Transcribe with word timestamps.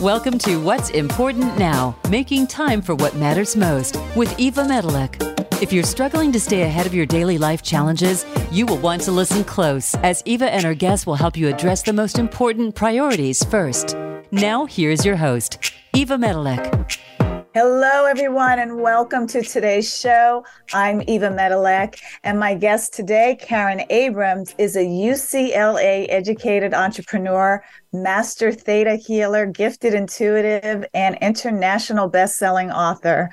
Welcome 0.00 0.38
to 0.40 0.60
What's 0.60 0.90
Important 0.90 1.56
Now, 1.58 1.96
making 2.10 2.48
time 2.48 2.82
for 2.82 2.94
what 2.94 3.16
matters 3.16 3.56
most 3.56 3.98
with 4.14 4.38
Eva 4.38 4.62
Medilek. 4.62 5.62
If 5.62 5.72
you're 5.72 5.84
struggling 5.84 6.30
to 6.32 6.40
stay 6.40 6.62
ahead 6.62 6.84
of 6.84 6.92
your 6.92 7.06
daily 7.06 7.38
life 7.38 7.62
challenges, 7.62 8.26
you 8.50 8.66
will 8.66 8.76
want 8.76 9.00
to 9.02 9.12
listen 9.12 9.44
close 9.44 9.94
as 9.96 10.22
Eva 10.26 10.52
and 10.52 10.64
her 10.64 10.74
guests 10.74 11.06
will 11.06 11.14
help 11.14 11.38
you 11.38 11.48
address 11.48 11.82
the 11.82 11.94
most 11.94 12.18
important 12.18 12.74
priorities 12.74 13.42
first. 13.44 13.96
Now, 14.30 14.66
here's 14.66 15.06
your 15.06 15.16
host, 15.16 15.72
Eva 15.94 16.18
Medilek. 16.18 17.13
Hello, 17.54 18.06
everyone, 18.06 18.58
and 18.58 18.80
welcome 18.80 19.28
to 19.28 19.40
today's 19.40 19.96
show. 19.96 20.44
I'm 20.72 21.00
Eva 21.06 21.28
Medilek, 21.28 22.00
and 22.24 22.36
my 22.36 22.56
guest 22.56 22.92
today, 22.92 23.38
Karen 23.40 23.84
Abrams, 23.90 24.56
is 24.58 24.74
a 24.74 24.84
UCLA 24.84 26.06
educated 26.08 26.74
entrepreneur, 26.74 27.62
master 27.92 28.50
theta 28.50 28.96
healer, 28.96 29.46
gifted 29.46 29.94
intuitive, 29.94 30.84
and 30.94 31.16
international 31.22 32.08
best-selling 32.08 32.72
author. 32.72 33.30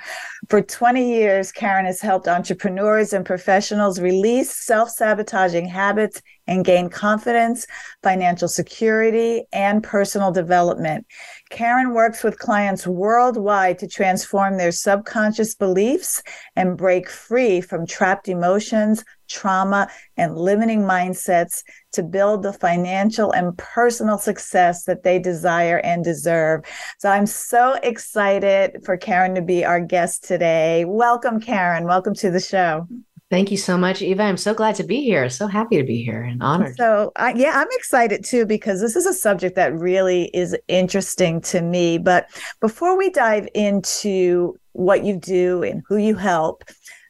For 0.50 0.62
20 0.62 1.16
years, 1.16 1.52
Karen 1.52 1.88
has 1.88 2.00
helped 2.00 2.28
entrepreneurs 2.28 3.14
and 3.14 3.26
professionals 3.26 4.00
release 4.00 4.56
self-sabotaging 4.56 5.66
habits 5.66 6.22
and 6.46 6.64
gain 6.64 6.90
confidence, 6.90 7.66
financial 8.04 8.48
security, 8.48 9.46
and 9.52 9.82
personal 9.82 10.32
development. 10.32 11.08
Karen 11.52 11.94
works 11.94 12.24
with 12.24 12.40
clients 12.40 12.88
worldwide 12.88 13.78
to 13.80 13.88
transform 13.88 14.58
their 14.58 14.72
subconscious 14.72 15.54
beliefs 15.54 16.24
and 16.56 16.78
break 16.78 17.10
free 17.10 17.60
from 17.60 17.86
trapped 17.86 18.30
emotions, 18.30 19.04
trauma, 19.30 19.90
and 20.16 20.38
limiting 20.38 20.82
mindsets 20.82 21.64
to 21.92 22.04
build 22.04 22.42
the 22.42 22.54
financial 22.54 23.32
and 23.34 23.58
personal 23.58 24.18
success 24.18 24.86
that 24.86 25.04
they 25.04 25.20
desire 25.20 25.80
and 25.80 26.04
deserve. 26.04 26.64
So 27.00 27.10
I'm 27.10 27.28
so 27.28 27.74
excited 27.84 28.78
for 28.86 28.96
Karen 28.96 29.36
to 29.36 29.42
be 29.42 29.66
our 29.66 29.82
guest 29.82 30.24
today. 30.24 30.86
Welcome, 30.86 31.42
Karen. 31.42 31.84
Welcome 31.84 32.16
to 32.16 32.32
the 32.32 32.40
show. 32.40 32.88
Thank 33.32 33.50
you 33.50 33.56
so 33.56 33.78
much, 33.78 34.02
Eva. 34.02 34.24
I'm 34.24 34.36
so 34.36 34.54
glad 34.54 34.76
to 34.76 34.84
be 34.84 35.02
here. 35.04 35.30
So 35.30 35.48
happy 35.48 35.78
to 35.78 35.86
be 35.86 36.04
here 36.04 36.22
and 36.22 36.44
honored. 36.44 36.76
So, 36.76 37.14
uh, 37.16 37.32
yeah, 37.34 37.54
I'm 37.56 37.70
excited 37.72 38.26
too 38.26 38.46
because 38.46 38.82
this 38.82 38.98
is 38.98 39.06
a 39.06 39.14
subject 39.14 39.56
that 39.56 39.74
really 39.74 40.26
is 40.34 40.54
interesting 40.68 41.40
to 41.44 41.62
me. 41.62 41.98
But 41.98 42.28
before 42.60 42.98
we 42.98 43.10
dive 43.10 43.48
into 43.56 44.60
what 44.74 45.06
you 45.06 45.16
do 45.16 45.64
and 45.64 45.82
who 45.88 45.96
you 45.96 46.16
help, 46.16 46.66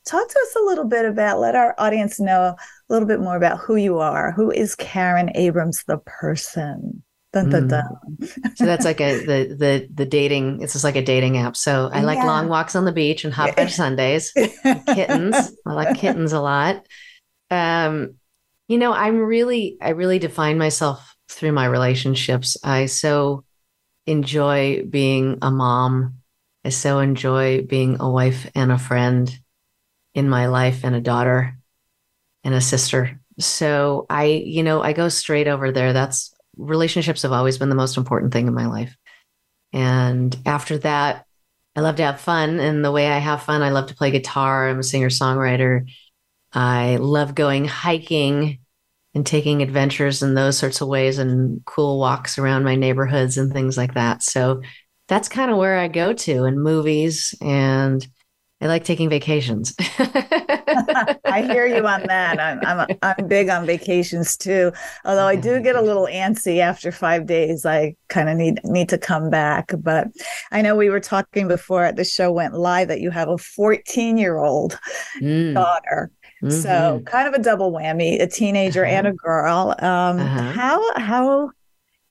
talk 0.05 0.29
to 0.29 0.39
us 0.43 0.55
a 0.55 0.63
little 0.63 0.85
bit 0.85 1.05
about, 1.05 1.39
let 1.39 1.55
our 1.55 1.73
audience 1.79 2.19
know 2.19 2.43
a 2.43 2.57
little 2.87 3.07
bit 3.07 3.19
more 3.19 3.35
about 3.35 3.57
who 3.57 3.75
you 3.75 3.97
are. 3.97 4.31
Who 4.31 4.51
is 4.51 4.75
Karen 4.75 5.31
Abrams, 5.33 5.83
the 5.87 5.97
person? 6.05 7.01
Dun, 7.33 7.49
dun, 7.49 7.67
dun. 7.69 7.83
Mm. 8.19 8.57
so 8.57 8.65
that's 8.65 8.83
like 8.83 8.99
a 8.99 9.19
the 9.19 9.55
the 9.55 9.87
the 9.93 10.05
dating. 10.05 10.61
It's 10.61 10.73
just 10.73 10.83
like 10.83 10.97
a 10.97 11.01
dating 11.01 11.37
app. 11.37 11.55
So 11.55 11.89
I 11.91 12.01
like 12.01 12.17
yeah. 12.17 12.25
long 12.25 12.49
walks 12.49 12.75
on 12.75 12.83
the 12.83 12.91
beach 12.91 13.23
and 13.23 13.33
hot 13.33 13.55
bed 13.55 13.71
Sundays. 13.71 14.31
kittens. 14.87 15.53
I 15.65 15.73
like 15.73 15.97
kittens 15.97 16.33
a 16.33 16.41
lot. 16.41 16.85
Um, 17.49 18.15
you 18.67 18.77
know, 18.77 18.91
I'm 18.91 19.19
really 19.19 19.77
I 19.81 19.89
really 19.89 20.19
define 20.19 20.57
myself 20.57 21.15
through 21.29 21.53
my 21.53 21.65
relationships. 21.65 22.57
I 22.63 22.87
so 22.87 23.45
enjoy 24.05 24.83
being 24.83 25.37
a 25.41 25.51
mom. 25.51 26.15
I 26.65 26.69
so 26.69 26.99
enjoy 26.99 27.63
being 27.63 27.97
a 27.99 28.09
wife 28.09 28.49
and 28.55 28.71
a 28.71 28.77
friend 28.77 29.33
in 30.13 30.29
my 30.29 30.47
life 30.47 30.83
and 30.83 30.95
a 30.95 31.01
daughter 31.01 31.57
and 32.43 32.53
a 32.53 32.61
sister. 32.61 33.19
So 33.39 34.05
I, 34.09 34.25
you 34.25 34.63
know, 34.63 34.81
I 34.81 34.93
go 34.93 35.09
straight 35.09 35.47
over 35.47 35.71
there. 35.71 35.93
That's 35.93 36.30
relationships 36.57 37.21
have 37.21 37.31
always 37.31 37.57
been 37.57 37.69
the 37.69 37.75
most 37.75 37.97
important 37.97 38.33
thing 38.33 38.47
in 38.47 38.53
my 38.53 38.67
life. 38.67 38.95
And 39.73 40.35
after 40.45 40.77
that, 40.79 41.25
I 41.75 41.81
love 41.81 41.95
to 41.97 42.03
have 42.03 42.19
fun. 42.19 42.59
And 42.59 42.83
the 42.83 42.91
way 42.91 43.07
I 43.07 43.17
have 43.19 43.43
fun, 43.43 43.61
I 43.61 43.69
love 43.69 43.87
to 43.87 43.95
play 43.95 44.11
guitar. 44.11 44.67
I'm 44.67 44.79
a 44.79 44.83
singer 44.83 45.09
songwriter. 45.09 45.89
I 46.53 46.97
love 46.97 47.33
going 47.33 47.65
hiking 47.65 48.59
and 49.13 49.25
taking 49.25 49.61
adventures 49.61 50.21
in 50.21 50.35
those 50.35 50.57
sorts 50.57 50.81
of 50.81 50.87
ways 50.87 51.17
and 51.17 51.63
cool 51.65 51.99
walks 51.99 52.37
around 52.37 52.63
my 52.63 52.75
neighborhoods 52.75 53.37
and 53.37 53.51
things 53.51 53.77
like 53.77 53.93
that. 53.93 54.23
So 54.23 54.61
that's 55.07 55.29
kind 55.29 55.51
of 55.51 55.57
where 55.57 55.77
I 55.77 55.87
go 55.87 56.13
to 56.13 56.43
and 56.43 56.61
movies 56.61 57.35
and 57.41 58.05
I 58.61 58.67
like 58.67 58.83
taking 58.83 59.09
vacations. 59.09 59.73
I 59.79 61.47
hear 61.51 61.65
you 61.65 61.85
on 61.87 62.03
that. 62.03 62.39
I'm, 62.39 62.59
I'm 62.65 62.97
I'm 63.01 63.27
big 63.27 63.49
on 63.49 63.65
vacations 63.65 64.37
too. 64.37 64.71
Although 65.03 65.25
I 65.25 65.35
do 65.35 65.59
get 65.59 65.75
a 65.75 65.81
little 65.81 66.05
antsy 66.05 66.59
after 66.59 66.91
five 66.91 67.25
days. 67.25 67.65
I 67.65 67.95
kind 68.09 68.29
of 68.29 68.37
need 68.37 68.59
need 68.63 68.89
to 68.89 68.99
come 68.99 69.29
back. 69.31 69.73
But 69.79 70.07
I 70.51 70.61
know 70.61 70.75
we 70.75 70.89
were 70.89 70.99
talking 70.99 71.47
before 71.47 71.91
the 71.91 72.03
show 72.03 72.31
went 72.31 72.53
live 72.53 72.87
that 72.89 73.01
you 73.01 73.09
have 73.09 73.29
a 73.29 73.37
14 73.37 74.17
year 74.17 74.37
old 74.37 74.79
mm. 75.19 75.55
daughter. 75.55 76.11
Mm-hmm. 76.43 76.49
So 76.51 77.01
kind 77.05 77.27
of 77.27 77.33
a 77.33 77.43
double 77.43 77.71
whammy, 77.71 78.21
a 78.21 78.27
teenager 78.27 78.85
uh-huh. 78.85 78.95
and 78.95 79.07
a 79.07 79.13
girl. 79.13 79.75
Um, 79.79 80.19
uh-huh. 80.19 80.51
How 80.51 80.97
how 80.97 81.51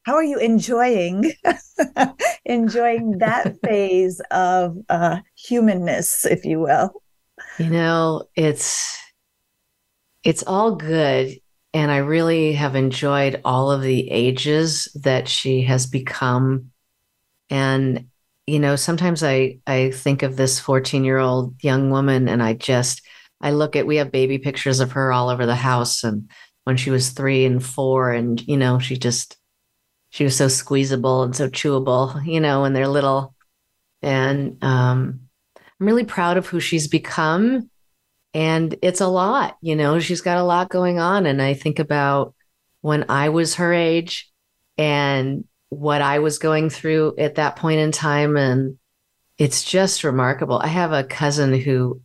how 0.02 0.14
are 0.14 0.24
you 0.24 0.38
enjoying 0.38 1.32
enjoying 2.44 3.18
that 3.18 3.56
phase 3.64 4.20
of 4.30 4.76
uh, 4.88 5.18
humanness, 5.34 6.24
if 6.24 6.44
you 6.44 6.60
will? 6.60 7.02
You 7.58 7.70
know, 7.70 8.24
it's 8.34 8.98
it's 10.24 10.42
all 10.46 10.76
good, 10.76 11.38
and 11.72 11.90
I 11.90 11.98
really 11.98 12.52
have 12.54 12.76
enjoyed 12.76 13.40
all 13.44 13.70
of 13.70 13.82
the 13.82 14.10
ages 14.10 14.88
that 15.02 15.28
she 15.28 15.62
has 15.62 15.86
become. 15.86 16.70
And 17.48 18.08
you 18.46 18.58
know, 18.58 18.76
sometimes 18.76 19.22
I 19.22 19.58
I 19.66 19.90
think 19.90 20.22
of 20.22 20.36
this 20.36 20.60
fourteen 20.60 21.04
year 21.04 21.18
old 21.18 21.62
young 21.62 21.90
woman, 21.90 22.28
and 22.28 22.42
I 22.42 22.54
just 22.54 23.02
I 23.40 23.52
look 23.52 23.76
at 23.76 23.86
we 23.86 23.96
have 23.96 24.12
baby 24.12 24.38
pictures 24.38 24.80
of 24.80 24.92
her 24.92 25.12
all 25.12 25.28
over 25.28 25.46
the 25.46 25.54
house, 25.54 26.04
and 26.04 26.30
when 26.64 26.76
she 26.76 26.90
was 26.90 27.10
three 27.10 27.44
and 27.44 27.64
four, 27.64 28.12
and 28.12 28.40
you 28.46 28.56
know, 28.56 28.78
she 28.78 28.96
just 28.96 29.36
she 30.10 30.24
was 30.24 30.36
so 30.36 30.48
squeezable 30.48 31.22
and 31.22 31.34
so 31.34 31.48
chewable, 31.48 32.24
you 32.26 32.40
know, 32.40 32.62
when 32.62 32.72
they're 32.72 32.88
little. 32.88 33.34
And 34.02 34.62
um, 34.62 35.20
I'm 35.56 35.86
really 35.86 36.04
proud 36.04 36.36
of 36.36 36.46
who 36.46 36.60
she's 36.60 36.88
become. 36.88 37.70
And 38.34 38.76
it's 38.82 39.00
a 39.00 39.08
lot, 39.08 39.56
you 39.60 39.74
know, 39.74 39.98
she's 39.98 40.20
got 40.20 40.38
a 40.38 40.44
lot 40.44 40.68
going 40.68 40.98
on. 40.98 41.26
And 41.26 41.40
I 41.40 41.54
think 41.54 41.78
about 41.78 42.34
when 42.80 43.06
I 43.08 43.30
was 43.30 43.56
her 43.56 43.72
age 43.72 44.30
and 44.78 45.44
what 45.68 46.02
I 46.02 46.18
was 46.18 46.38
going 46.38 46.70
through 46.70 47.14
at 47.18 47.36
that 47.36 47.56
point 47.56 47.80
in 47.80 47.92
time. 47.92 48.36
And 48.36 48.78
it's 49.38 49.64
just 49.64 50.04
remarkable. 50.04 50.58
I 50.58 50.68
have 50.68 50.92
a 50.92 51.04
cousin 51.04 51.58
who 51.58 52.02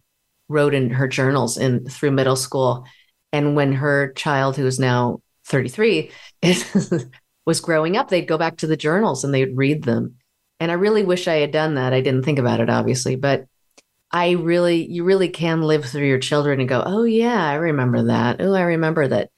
wrote 0.47 0.73
in 0.73 0.91
her 0.91 1.07
journals 1.07 1.57
in 1.57 1.88
through 1.88 2.11
middle 2.11 2.35
school. 2.35 2.85
And 3.31 3.55
when 3.55 3.73
her 3.73 4.13
child, 4.13 4.57
who 4.57 4.65
is 4.65 4.79
now 4.79 5.21
33, 5.45 6.11
was 7.45 7.61
growing 7.61 7.97
up, 7.97 8.09
they'd 8.09 8.28
go 8.28 8.38
back 8.38 8.57
to 8.57 8.67
the 8.67 8.78
journals 8.78 9.23
and 9.23 9.33
they'd 9.33 9.56
read 9.56 9.83
them. 9.83 10.16
And 10.59 10.72
I 10.72 10.75
really 10.75 11.03
wish 11.03 11.28
I 11.28 11.35
had 11.35 11.51
done 11.51 11.75
that. 11.75 11.94
I 11.94 12.01
didn't 12.01 12.23
think 12.23 12.39
about 12.39 12.59
it, 12.59 12.69
obviously, 12.69 13.16
but 13.16 13.45
I 14.11 14.31
really, 14.31 14.85
you 14.85 15.03
really 15.03 15.29
can 15.29 15.61
live 15.61 15.85
through 15.85 16.07
your 16.07 16.19
children 16.19 16.59
and 16.59 16.69
go, 16.69 16.81
oh, 16.85 17.03
yeah, 17.03 17.44
I 17.44 17.56
remember 17.56 18.03
that. 18.03 18.39
Oh, 18.39 18.53
I 18.53 18.61
remember 18.61 19.07
that 19.07 19.29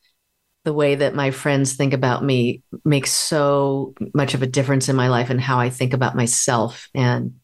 the 0.64 0.74
way 0.74 0.96
that 0.96 1.16
my 1.16 1.32
friends 1.32 1.74
think 1.74 1.94
about 1.94 2.24
me 2.24 2.62
makes 2.84 3.12
so 3.12 3.96
much 4.14 4.34
of 4.34 4.42
a 4.42 4.48
difference 4.48 4.90
in 4.90 4.96
my 4.96 5.08
life 5.08 5.30
and 5.30 5.40
how 5.40 5.60
I 5.60 5.70
think 5.70 5.94
about 5.94 6.16
myself. 6.16 6.90
And 6.94 7.36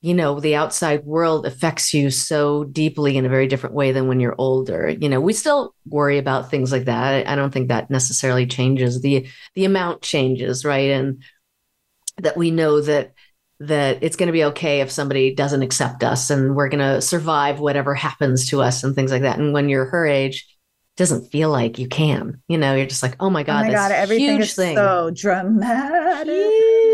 you 0.00 0.14
know 0.14 0.40
the 0.40 0.54
outside 0.54 1.04
world 1.04 1.46
affects 1.46 1.94
you 1.94 2.10
so 2.10 2.64
deeply 2.64 3.16
in 3.16 3.24
a 3.24 3.30
very 3.30 3.46
different 3.46 3.74
way 3.74 3.92
than 3.92 4.08
when 4.08 4.20
you're 4.20 4.34
older 4.38 4.88
you 4.88 5.08
know 5.08 5.20
we 5.20 5.32
still 5.32 5.74
worry 5.88 6.18
about 6.18 6.50
things 6.50 6.70
like 6.70 6.84
that 6.84 7.26
i 7.26 7.34
don't 7.34 7.52
think 7.52 7.68
that 7.68 7.90
necessarily 7.90 8.46
changes 8.46 9.00
the 9.00 9.26
the 9.54 9.64
amount 9.64 10.02
changes 10.02 10.64
right 10.64 10.90
and 10.90 11.22
that 12.18 12.36
we 12.36 12.50
know 12.50 12.80
that 12.80 13.12
that 13.58 13.98
it's 14.02 14.16
going 14.16 14.26
to 14.26 14.34
be 14.34 14.44
okay 14.44 14.80
if 14.82 14.90
somebody 14.90 15.34
doesn't 15.34 15.62
accept 15.62 16.04
us 16.04 16.28
and 16.28 16.54
we're 16.54 16.68
going 16.68 16.78
to 16.78 17.00
survive 17.00 17.58
whatever 17.58 17.94
happens 17.94 18.48
to 18.48 18.60
us 18.60 18.84
and 18.84 18.94
things 18.94 19.10
like 19.10 19.22
that 19.22 19.38
and 19.38 19.54
when 19.54 19.68
you're 19.68 19.86
her 19.86 20.06
age 20.06 20.46
doesn't 20.96 21.30
feel 21.30 21.50
like 21.50 21.78
you 21.78 21.88
can. 21.88 22.42
You 22.48 22.58
know, 22.58 22.74
you're 22.74 22.86
just 22.86 23.02
like, 23.02 23.16
oh 23.20 23.30
my 23.30 23.42
god, 23.42 23.64
oh 23.64 23.68
my 23.68 23.74
god, 23.74 23.92
everything 23.92 24.40
is 24.40 24.54
thing. 24.54 24.76
so 24.76 25.10
dramatic. 25.14 26.34
Huge. 26.34 26.85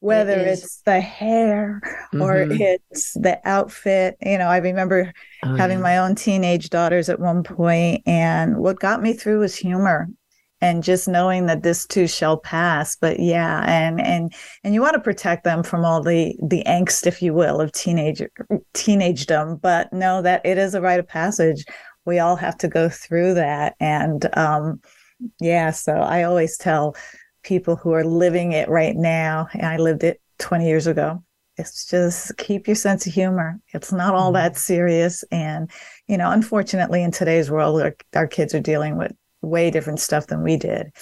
Whether 0.00 0.38
it 0.40 0.48
it's 0.48 0.82
the 0.82 1.00
hair 1.00 1.80
or 2.14 2.34
mm-hmm. 2.34 2.60
it's 2.60 3.14
the 3.14 3.40
outfit. 3.44 4.16
You 4.20 4.38
know, 4.38 4.48
I 4.48 4.58
remember 4.58 5.12
oh, 5.44 5.56
having 5.56 5.78
yeah. 5.78 5.82
my 5.82 5.98
own 5.98 6.14
teenage 6.14 6.70
daughters 6.70 7.08
at 7.08 7.20
one 7.20 7.42
point, 7.42 8.02
and 8.06 8.58
what 8.58 8.80
got 8.80 9.02
me 9.02 9.12
through 9.12 9.40
was 9.40 9.54
humor 9.54 10.08
and 10.60 10.84
just 10.84 11.08
knowing 11.08 11.46
that 11.46 11.64
this 11.64 11.84
too 11.86 12.06
shall 12.06 12.36
pass 12.36 12.94
but 12.94 13.18
yeah 13.18 13.64
and 13.66 14.00
and 14.00 14.32
and 14.62 14.74
you 14.74 14.80
want 14.80 14.94
to 14.94 15.00
protect 15.00 15.42
them 15.42 15.60
from 15.64 15.84
all 15.84 16.00
the 16.00 16.36
the 16.40 16.62
angst 16.68 17.04
if 17.04 17.20
you 17.20 17.34
will 17.34 17.60
of 17.60 17.72
teenage 17.72 18.22
teenagedom 18.72 19.56
but 19.56 19.92
know 19.92 20.22
that 20.22 20.40
it 20.44 20.58
is 20.58 20.76
a 20.76 20.80
rite 20.80 21.00
of 21.00 21.08
passage 21.08 21.64
we 22.04 22.18
all 22.18 22.36
have 22.36 22.56
to 22.58 22.68
go 22.68 22.88
through 22.88 23.34
that. 23.34 23.74
And 23.80 24.26
um, 24.36 24.80
yeah, 25.40 25.70
so 25.70 25.92
I 25.92 26.24
always 26.24 26.56
tell 26.56 26.96
people 27.42 27.76
who 27.76 27.92
are 27.92 28.04
living 28.04 28.52
it 28.52 28.68
right 28.68 28.96
now, 28.96 29.48
and 29.52 29.66
I 29.66 29.76
lived 29.76 30.04
it 30.04 30.20
20 30.38 30.66
years 30.66 30.86
ago. 30.86 31.22
It's 31.58 31.86
just 31.86 32.36
keep 32.38 32.66
your 32.66 32.76
sense 32.76 33.06
of 33.06 33.12
humor. 33.12 33.60
It's 33.74 33.92
not 33.92 34.14
all 34.14 34.32
that 34.32 34.56
serious. 34.56 35.22
And, 35.30 35.70
you 36.08 36.16
know, 36.16 36.30
unfortunately, 36.30 37.02
in 37.02 37.10
today's 37.10 37.50
world, 37.50 37.82
our, 37.82 37.94
our 38.14 38.26
kids 38.26 38.54
are 38.54 38.60
dealing 38.60 38.96
with 38.96 39.12
way 39.42 39.70
different 39.70 40.00
stuff 40.00 40.28
than 40.28 40.42
we 40.42 40.56
did 40.56 40.92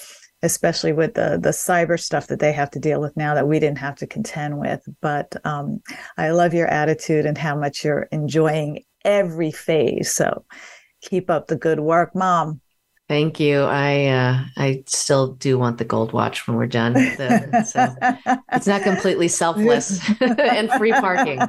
especially 0.43 0.93
with 0.93 1.15
the 1.15 1.39
the 1.41 1.51
cyber 1.51 2.01
stuff 2.01 2.27
that 2.29 2.39
they 2.39 2.53
have 2.53 2.71
to 2.71 2.79
deal 2.79 3.01
with 3.01 3.17
now 3.17 3.35
that 3.35 3.49
we 3.49 3.59
didn't 3.59 3.79
have 3.79 3.97
to 3.97 4.07
contend 4.07 4.59
with. 4.59 4.87
But 5.01 5.35
um, 5.45 5.83
I 6.17 6.31
love 6.31 6.55
your 6.55 6.69
attitude 6.69 7.27
and 7.27 7.37
how 7.37 7.57
much 7.57 7.85
you're 7.85 8.09
enjoying 8.11 8.85
every 9.05 9.51
phase. 9.51 10.13
So 10.13 10.45
keep 11.03 11.31
up 11.31 11.47
the 11.47 11.57
good 11.57 11.81
work, 11.81 12.15
mom. 12.15 12.61
Thank 13.11 13.41
you. 13.41 13.63
I 13.63 14.07
uh, 14.07 14.45
I 14.57 14.85
still 14.87 15.33
do 15.33 15.59
want 15.59 15.79
the 15.79 15.85
gold 15.85 16.13
watch 16.13 16.47
when 16.47 16.57
we're 16.57 16.69
done. 16.69 16.95
So 17.65 17.93
it's 18.53 18.69
not 18.69 18.83
completely 18.83 19.27
selfless 19.27 20.01
and 20.21 20.71
free 20.75 20.93
parking. 20.93 21.41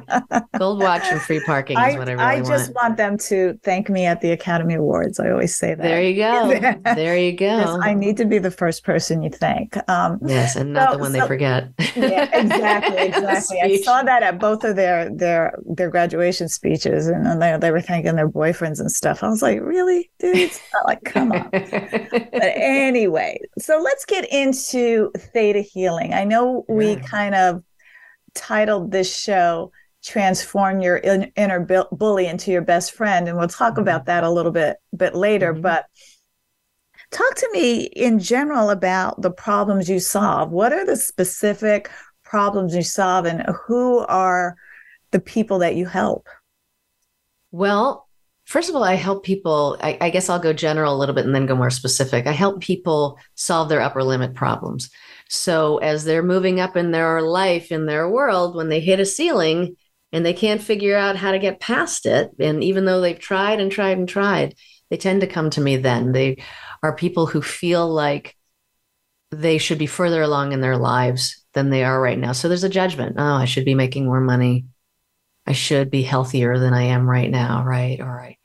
Gold 0.58 0.82
watch 0.82 1.04
and 1.04 1.20
free 1.22 1.40
parking 1.46 1.78
is 1.78 1.96
what 1.96 2.08
I 2.08 2.14
really 2.14 2.16
want. 2.16 2.46
I 2.46 2.56
just 2.56 2.74
want. 2.74 2.96
them 2.96 3.16
to 3.16 3.60
thank 3.62 3.88
me 3.88 4.06
at 4.06 4.20
the 4.22 4.32
Academy 4.32 4.74
Awards. 4.74 5.20
I 5.20 5.30
always 5.30 5.54
say 5.54 5.76
that. 5.76 5.82
There 5.82 6.02
you 6.02 6.16
go. 6.16 6.80
There 6.96 7.16
you 7.16 7.32
go. 7.32 7.78
I 7.80 7.94
need 7.94 8.16
to 8.16 8.24
be 8.24 8.38
the 8.38 8.50
first 8.50 8.82
person 8.82 9.22
you 9.22 9.30
thank. 9.30 9.76
Um, 9.88 10.18
yes, 10.26 10.56
and 10.56 10.72
not 10.72 10.90
so, 10.90 10.96
the 10.96 10.98
one 10.98 11.12
so, 11.12 11.20
they 11.20 11.26
forget. 11.28 11.68
yeah, 11.94 12.28
exactly, 12.40 12.96
exactly. 13.06 13.60
I 13.62 13.76
saw 13.82 14.02
that 14.02 14.24
at 14.24 14.40
both 14.40 14.64
of 14.64 14.74
their 14.74 15.14
their 15.14 15.56
their 15.64 15.90
graduation 15.90 16.48
speeches, 16.48 17.06
and 17.06 17.40
they 17.40 17.56
they 17.56 17.70
were 17.70 17.80
thanking 17.80 18.16
their 18.16 18.28
boyfriends 18.28 18.80
and 18.80 18.90
stuff. 18.90 19.22
I 19.22 19.28
was 19.28 19.42
like, 19.42 19.60
really, 19.60 20.10
dude? 20.18 20.50
Like, 20.84 21.04
come 21.04 21.30
on 21.30 21.51
but 21.52 22.52
anyway, 22.56 23.38
so 23.58 23.78
let's 23.78 24.04
get 24.04 24.30
into 24.32 25.12
theta 25.16 25.60
healing. 25.60 26.14
I 26.14 26.24
know 26.24 26.64
we 26.68 26.96
kind 26.96 27.34
of 27.34 27.62
titled 28.34 28.90
this 28.90 29.14
show 29.14 29.70
transform 30.02 30.80
your 30.80 30.96
in, 30.96 31.30
inner 31.36 31.60
bully 31.92 32.26
into 32.26 32.50
your 32.50 32.62
best 32.62 32.92
friend 32.92 33.28
and 33.28 33.38
we'll 33.38 33.46
talk 33.46 33.74
mm-hmm. 33.74 33.82
about 33.82 34.06
that 34.06 34.24
a 34.24 34.30
little 34.30 34.50
bit 34.50 34.76
bit 34.96 35.14
later 35.14 35.52
mm-hmm. 35.52 35.62
but 35.62 35.86
talk 37.10 37.34
to 37.36 37.48
me 37.52 37.82
in 37.82 38.18
general 38.18 38.70
about 38.70 39.20
the 39.22 39.30
problems 39.30 39.88
you 39.88 40.00
solve 40.00 40.50
what 40.50 40.72
are 40.72 40.84
the 40.84 40.96
specific 40.96 41.88
problems 42.24 42.74
you 42.74 42.82
solve 42.82 43.26
and 43.26 43.44
who 43.66 44.00
are 44.00 44.56
the 45.12 45.20
people 45.20 45.60
that 45.60 45.76
you 45.76 45.86
help 45.86 46.26
well 47.52 48.01
First 48.52 48.68
of 48.68 48.76
all, 48.76 48.84
I 48.84 48.96
help 48.96 49.24
people. 49.24 49.78
I, 49.80 49.96
I, 49.98 50.10
guess 50.10 50.28
I'll 50.28 50.38
go 50.38 50.52
general 50.52 50.94
a 50.94 50.98
little 50.98 51.14
bit 51.14 51.24
and 51.24 51.34
then 51.34 51.46
go 51.46 51.56
more 51.56 51.70
specific. 51.70 52.26
I 52.26 52.32
help 52.32 52.60
people 52.60 53.18
solve 53.34 53.70
their 53.70 53.80
upper 53.80 54.04
limit 54.04 54.34
problems. 54.34 54.90
So 55.30 55.78
as 55.78 56.04
they're 56.04 56.22
moving 56.22 56.60
up 56.60 56.76
in 56.76 56.90
their 56.90 57.22
life, 57.22 57.72
in 57.72 57.86
their 57.86 58.10
world, 58.10 58.54
when 58.54 58.68
they 58.68 58.80
hit 58.80 59.00
a 59.00 59.06
ceiling 59.06 59.76
and 60.12 60.26
they 60.26 60.34
can't 60.34 60.62
figure 60.62 60.98
out 60.98 61.16
how 61.16 61.32
to 61.32 61.38
get 61.38 61.60
past 61.60 62.04
it, 62.04 62.32
and 62.38 62.62
even 62.62 62.84
though 62.84 63.00
they've 63.00 63.18
tried 63.18 63.58
and 63.58 63.72
tried 63.72 63.96
and 63.96 64.06
tried, 64.06 64.54
they 64.90 64.98
tend 64.98 65.22
to 65.22 65.26
come 65.26 65.48
to 65.48 65.62
me 65.62 65.78
then. 65.78 66.12
They 66.12 66.42
are 66.82 66.94
people 66.94 67.24
who 67.24 67.40
feel 67.40 67.88
like 67.88 68.36
they 69.30 69.56
should 69.56 69.78
be 69.78 69.86
further 69.86 70.20
along 70.20 70.52
in 70.52 70.60
their 70.60 70.76
lives 70.76 71.42
than 71.54 71.70
they 71.70 71.84
are 71.84 71.98
right 71.98 72.18
now. 72.18 72.32
So 72.32 72.48
there's 72.48 72.64
a 72.64 72.68
judgment. 72.68 73.16
Oh, 73.18 73.34
I 73.34 73.46
should 73.46 73.64
be 73.64 73.74
making 73.74 74.04
more 74.04 74.20
money. 74.20 74.66
I 75.46 75.52
should 75.52 75.90
be 75.90 76.02
healthier 76.02 76.58
than 76.58 76.74
I 76.74 76.82
am 76.82 77.08
right 77.08 77.30
now, 77.30 77.64
right? 77.64 77.98
All 77.98 78.06
right. 78.06 78.36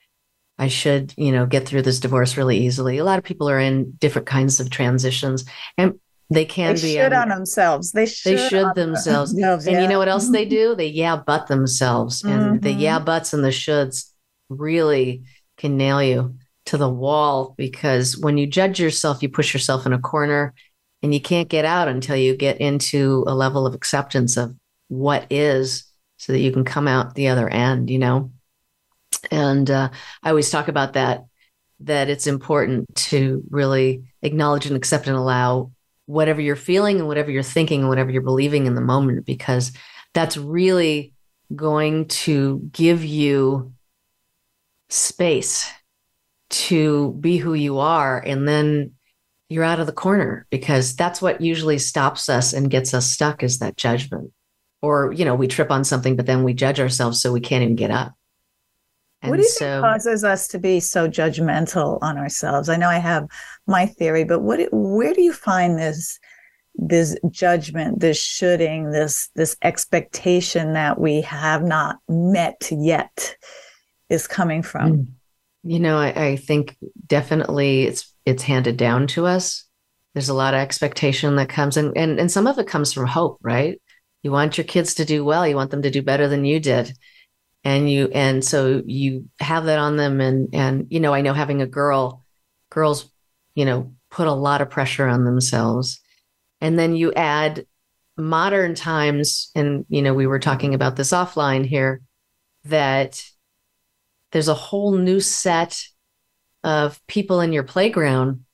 I 0.59 0.67
should, 0.67 1.13
you 1.17 1.31
know, 1.31 1.45
get 1.45 1.67
through 1.67 1.83
this 1.83 1.99
divorce 1.99 2.35
really 2.35 2.57
easily. 2.57 2.97
A 2.97 3.03
lot 3.03 3.19
of 3.19 3.23
people 3.23 3.49
are 3.49 3.59
in 3.59 3.91
different 3.99 4.27
kinds 4.27 4.59
of 4.59 4.69
transitions 4.69 5.45
and 5.77 5.99
they 6.29 6.45
can 6.45 6.75
they 6.75 6.81
be 6.81 6.93
should 6.95 7.13
um, 7.13 7.23
on 7.23 7.29
themselves. 7.29 7.91
They 7.91 8.05
should, 8.05 8.37
they 8.37 8.49
should 8.49 8.75
themselves. 8.75 9.33
themselves. 9.33 9.67
And 9.67 9.81
you 9.81 9.87
know 9.87 9.99
what 9.99 10.09
else 10.09 10.29
they 10.29 10.45
do? 10.59 10.75
They 10.75 10.87
yeah 10.87 11.21
but 11.25 11.47
themselves. 11.47 12.23
And 12.23 12.41
mm-hmm. 12.41 12.59
the 12.59 12.71
yeah 12.71 12.99
buts 12.99 13.33
and 13.33 13.43
the 13.43 13.49
shoulds 13.49 14.11
really 14.49 15.23
can 15.57 15.77
nail 15.77 16.01
you 16.01 16.35
to 16.65 16.77
the 16.77 16.89
wall 16.89 17.55
because 17.57 18.17
when 18.17 18.37
you 18.37 18.45
judge 18.45 18.79
yourself, 18.79 19.21
you 19.21 19.29
push 19.29 19.53
yourself 19.53 19.85
in 19.85 19.93
a 19.93 19.99
corner 19.99 20.53
and 21.01 21.13
you 21.13 21.21
can't 21.21 21.49
get 21.49 21.65
out 21.65 21.87
until 21.87 22.15
you 22.15 22.35
get 22.35 22.59
into 22.59 23.23
a 23.27 23.33
level 23.33 23.65
of 23.65 23.73
acceptance 23.73 24.35
of 24.35 24.55
what 24.89 25.25
is 25.29 25.85
so 26.17 26.33
that 26.33 26.39
you 26.39 26.51
can 26.51 26.65
come 26.65 26.87
out 26.87 27.15
the 27.15 27.27
other 27.29 27.47
end, 27.47 27.89
you 27.89 27.99
know? 27.99 28.31
And 29.31 29.69
uh, 29.69 29.89
I 30.23 30.29
always 30.29 30.49
talk 30.49 30.67
about 30.67 30.93
that, 30.93 31.25
that 31.81 32.09
it's 32.09 32.27
important 32.27 32.95
to 32.95 33.43
really 33.49 34.03
acknowledge 34.21 34.65
and 34.65 34.75
accept 34.75 35.07
and 35.07 35.15
allow 35.15 35.71
whatever 36.05 36.41
you're 36.41 36.55
feeling 36.55 36.99
and 36.99 37.07
whatever 37.07 37.31
you're 37.31 37.43
thinking 37.43 37.81
and 37.81 37.89
whatever 37.89 38.11
you're 38.11 38.21
believing 38.21 38.65
in 38.65 38.75
the 38.75 38.81
moment, 38.81 39.25
because 39.25 39.71
that's 40.13 40.37
really 40.37 41.13
going 41.55 42.07
to 42.07 42.69
give 42.71 43.03
you 43.03 43.73
space 44.89 45.69
to 46.49 47.13
be 47.19 47.37
who 47.37 47.53
you 47.53 47.79
are. 47.79 48.19
And 48.19 48.47
then 48.47 48.93
you're 49.49 49.63
out 49.63 49.79
of 49.79 49.85
the 49.85 49.93
corner 49.93 50.45
because 50.49 50.95
that's 50.95 51.21
what 51.21 51.41
usually 51.41 51.77
stops 51.77 52.29
us 52.29 52.53
and 52.53 52.71
gets 52.71 52.93
us 52.93 53.09
stuck 53.09 53.43
is 53.43 53.59
that 53.59 53.77
judgment. 53.77 54.31
Or, 54.81 55.11
you 55.11 55.25
know, 55.25 55.35
we 55.35 55.47
trip 55.47 55.71
on 55.71 55.83
something, 55.83 56.15
but 56.15 56.25
then 56.25 56.43
we 56.43 56.53
judge 56.53 56.79
ourselves 56.79 57.21
so 57.21 57.31
we 57.31 57.39
can't 57.39 57.63
even 57.63 57.75
get 57.75 57.91
up. 57.91 58.13
And 59.21 59.31
what 59.31 59.37
do 59.37 59.43
you 59.43 59.49
so, 59.49 59.59
think 59.59 59.83
causes 59.83 60.23
us 60.23 60.47
to 60.49 60.59
be 60.59 60.79
so 60.79 61.07
judgmental 61.07 61.97
on 62.01 62.17
ourselves? 62.17 62.69
I 62.69 62.77
know 62.77 62.89
I 62.89 62.99
have 62.99 63.27
my 63.65 63.85
theory, 63.85 64.23
but 64.23 64.41
what 64.41 64.59
where 64.71 65.13
do 65.13 65.21
you 65.21 65.33
find 65.33 65.77
this 65.77 66.19
this 66.75 67.17
judgment, 67.31 67.99
this 67.99 68.21
shoulding, 68.21 68.91
this 68.91 69.29
this 69.35 69.57
expectation 69.63 70.73
that 70.73 70.99
we 70.99 71.21
have 71.21 71.63
not 71.63 71.97
met 72.07 72.69
yet 72.71 73.35
is 74.09 74.27
coming 74.27 74.61
from? 74.61 74.93
Hmm. 74.93 75.03
You 75.63 75.79
know, 75.79 75.97
I, 75.97 76.27
I 76.27 76.35
think 76.35 76.77
definitely 77.07 77.83
it's 77.83 78.13
it's 78.25 78.43
handed 78.43 78.77
down 78.77 79.07
to 79.07 79.25
us. 79.25 79.65
There's 80.13 80.29
a 80.29 80.33
lot 80.33 80.53
of 80.53 80.59
expectation 80.59 81.35
that 81.37 81.49
comes 81.49 81.75
and, 81.75 81.97
and 81.97 82.19
and 82.19 82.31
some 82.31 82.45
of 82.45 82.59
it 82.59 82.67
comes 82.67 82.93
from 82.93 83.07
hope, 83.07 83.39
right? 83.41 83.81
You 84.21 84.31
want 84.31 84.57
your 84.57 84.65
kids 84.65 84.93
to 84.95 85.05
do 85.05 85.25
well, 85.25 85.47
you 85.47 85.55
want 85.55 85.71
them 85.71 85.81
to 85.81 85.91
do 85.91 86.03
better 86.03 86.27
than 86.27 86.45
you 86.45 86.59
did 86.59 86.93
and 87.67 87.91
you 87.91 88.09
and 88.13 88.45
so 88.45 88.81
you 88.85 89.27
have 89.41 89.65
that 89.65 89.77
on 89.77 89.97
them. 89.97 90.21
And 90.21 90.47
and 90.53 90.87
you 90.89 91.01
know 91.01 91.13
i 91.13 91.19
know 91.19 91.33
having 91.33 91.61
a 91.61 91.67
girl 91.67 92.23
girls 92.69 93.11
you 93.55 93.65
know 93.65 93.93
put 94.09 94.27
a 94.27 94.33
lot 94.33 94.61
of 94.61 94.69
pressure 94.69 95.05
on 95.05 95.25
themselves. 95.25 95.99
And 96.61 96.79
then 96.79 96.95
you 96.95 97.13
add 97.13 97.65
modern 98.15 98.73
times 98.73 99.51
and 99.53 99.85
you 99.89 100.01
know 100.01 100.13
we 100.13 100.27
were 100.27 100.39
talking 100.39 100.73
about 100.73 100.95
this 100.95 101.11
offline 101.11 101.65
here 101.65 102.01
that 102.63 103.21
there's 104.31 104.47
a 104.47 104.53
whole 104.53 104.93
new 104.93 105.19
set 105.19 105.83
of 106.63 107.05
people 107.05 107.41
in 107.41 107.51
your 107.51 107.63
playground 107.63 108.45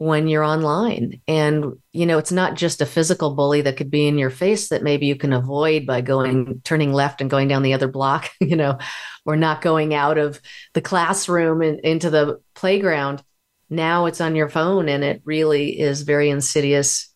when 0.00 0.28
you're 0.28 0.42
online. 0.42 1.20
And, 1.28 1.74
you 1.92 2.06
know, 2.06 2.16
it's 2.16 2.32
not 2.32 2.54
just 2.54 2.80
a 2.80 2.86
physical 2.86 3.34
bully 3.34 3.60
that 3.60 3.76
could 3.76 3.90
be 3.90 4.08
in 4.08 4.16
your 4.16 4.30
face 4.30 4.70
that 4.70 4.82
maybe 4.82 5.04
you 5.04 5.14
can 5.14 5.34
avoid 5.34 5.84
by 5.84 6.00
going, 6.00 6.62
turning 6.64 6.94
left 6.94 7.20
and 7.20 7.28
going 7.28 7.48
down 7.48 7.62
the 7.62 7.74
other 7.74 7.86
block, 7.86 8.30
you 8.40 8.56
know, 8.56 8.78
or 9.26 9.36
not 9.36 9.60
going 9.60 9.92
out 9.92 10.16
of 10.16 10.40
the 10.72 10.80
classroom 10.80 11.60
and 11.60 11.80
into 11.80 12.08
the 12.08 12.40
playground. 12.54 13.22
Now 13.68 14.06
it's 14.06 14.22
on 14.22 14.36
your 14.36 14.48
phone 14.48 14.88
and 14.88 15.04
it 15.04 15.20
really 15.26 15.78
is 15.78 16.00
very 16.00 16.30
insidious 16.30 17.12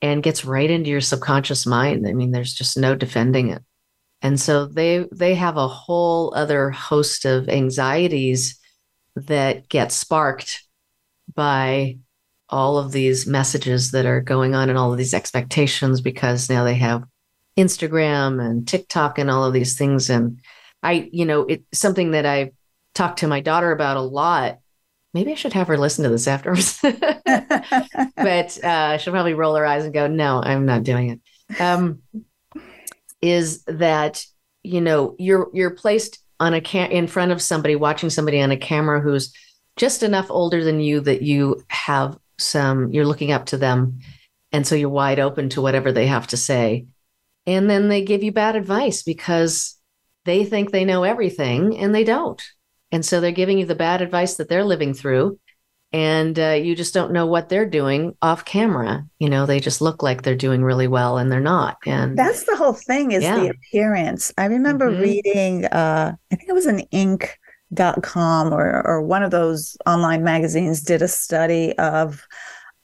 and 0.00 0.22
gets 0.22 0.44
right 0.44 0.70
into 0.70 0.90
your 0.90 1.00
subconscious 1.00 1.66
mind. 1.66 2.06
I 2.06 2.12
mean, 2.12 2.30
there's 2.30 2.54
just 2.54 2.78
no 2.78 2.94
defending 2.94 3.50
it. 3.50 3.64
And 4.22 4.40
so 4.40 4.66
they 4.66 5.08
they 5.10 5.34
have 5.34 5.56
a 5.56 5.66
whole 5.66 6.32
other 6.36 6.70
host 6.70 7.24
of 7.24 7.48
anxieties 7.48 8.60
that 9.16 9.68
get 9.68 9.90
sparked 9.90 10.62
by 11.34 11.98
all 12.52 12.78
of 12.78 12.92
these 12.92 13.26
messages 13.26 13.90
that 13.90 14.06
are 14.06 14.20
going 14.20 14.54
on 14.54 14.68
and 14.68 14.78
all 14.78 14.92
of 14.92 14.98
these 14.98 15.14
expectations 15.14 16.00
because 16.02 16.50
now 16.50 16.62
they 16.62 16.74
have 16.74 17.02
Instagram 17.56 18.44
and 18.44 18.68
TikTok 18.68 19.18
and 19.18 19.30
all 19.30 19.44
of 19.44 19.54
these 19.54 19.76
things. 19.76 20.10
And 20.10 20.40
I, 20.82 21.08
you 21.12 21.24
know, 21.24 21.42
it's 21.42 21.78
something 21.78 22.12
that 22.12 22.26
I 22.26 22.52
talked 22.94 23.20
to 23.20 23.26
my 23.26 23.40
daughter 23.40 23.72
about 23.72 23.96
a 23.96 24.02
lot. 24.02 24.58
Maybe 25.14 25.32
I 25.32 25.34
should 25.34 25.54
have 25.54 25.68
her 25.68 25.78
listen 25.78 26.04
to 26.04 26.10
this 26.10 26.28
afterwards. 26.28 26.78
but 26.82 28.64
uh, 28.64 28.98
she'll 28.98 29.12
probably 29.12 29.34
roll 29.34 29.54
her 29.56 29.66
eyes 29.66 29.84
and 29.84 29.94
go, 29.94 30.06
no, 30.06 30.42
I'm 30.42 30.66
not 30.66 30.84
doing 30.84 31.10
it. 31.10 31.60
Um, 31.60 32.02
is 33.20 33.62
that, 33.64 34.24
you 34.62 34.80
know, 34.80 35.16
you're, 35.18 35.48
you're 35.52 35.70
placed 35.70 36.18
on 36.38 36.54
a 36.54 36.60
cam 36.60 36.90
in 36.90 37.06
front 37.06 37.32
of 37.32 37.40
somebody, 37.40 37.76
watching 37.76 38.10
somebody 38.10 38.40
on 38.40 38.50
a 38.50 38.56
camera 38.56 39.00
who's 39.00 39.32
just 39.76 40.02
enough 40.02 40.26
older 40.30 40.64
than 40.64 40.80
you 40.80 41.00
that 41.00 41.22
you 41.22 41.62
have 41.68 42.18
some 42.42 42.92
you're 42.92 43.06
looking 43.06 43.32
up 43.32 43.46
to 43.46 43.56
them 43.56 44.00
and 44.52 44.66
so 44.66 44.74
you're 44.74 44.88
wide 44.88 45.18
open 45.20 45.48
to 45.48 45.62
whatever 45.62 45.92
they 45.92 46.06
have 46.06 46.26
to 46.28 46.36
say 46.36 46.86
and 47.46 47.68
then 47.68 47.88
they 47.88 48.04
give 48.04 48.22
you 48.22 48.32
bad 48.32 48.56
advice 48.56 49.02
because 49.02 49.76
they 50.24 50.44
think 50.44 50.70
they 50.70 50.84
know 50.84 51.02
everything 51.04 51.76
and 51.78 51.94
they 51.94 52.04
don't 52.04 52.42
And 52.92 53.04
so 53.04 53.20
they're 53.20 53.32
giving 53.32 53.58
you 53.58 53.66
the 53.66 53.74
bad 53.74 54.02
advice 54.02 54.34
that 54.36 54.48
they're 54.48 54.64
living 54.64 54.94
through. 54.94 55.38
And 55.94 56.38
uh, 56.38 56.50
you 56.62 56.74
just 56.76 56.94
don't 56.94 57.12
know 57.12 57.26
what 57.26 57.48
they're 57.48 57.68
doing 57.68 58.14
off 58.22 58.44
camera. 58.44 59.04
You 59.18 59.28
know, 59.28 59.44
they 59.46 59.60
just 59.60 59.80
look 59.82 60.02
like 60.02 60.22
they're 60.22 60.36
doing 60.36 60.62
really 60.62 60.88
well 60.88 61.18
and 61.18 61.30
they're 61.30 61.40
not. 61.40 61.76
And 61.86 62.16
that's 62.16 62.44
the 62.44 62.56
whole 62.56 62.72
thing 62.72 63.12
is 63.12 63.22
Yeah. 63.22 63.40
the 63.40 63.48
appearance. 63.48 64.32
I 64.38 64.46
remember 64.46 64.90
Mhm. 64.90 65.00
reading, 65.00 65.64
uh, 65.66 66.14
I 66.30 66.36
think 66.36 66.48
it 66.48 66.54
was 66.54 66.66
an 66.66 66.80
Inc.com 67.74 68.52
or, 68.52 68.86
or 68.86 69.02
one 69.02 69.22
of 69.22 69.30
those 69.30 69.76
online 69.86 70.22
magazines 70.24 70.82
did 70.82 71.02
a 71.02 71.08
study 71.08 71.76
of 71.78 72.26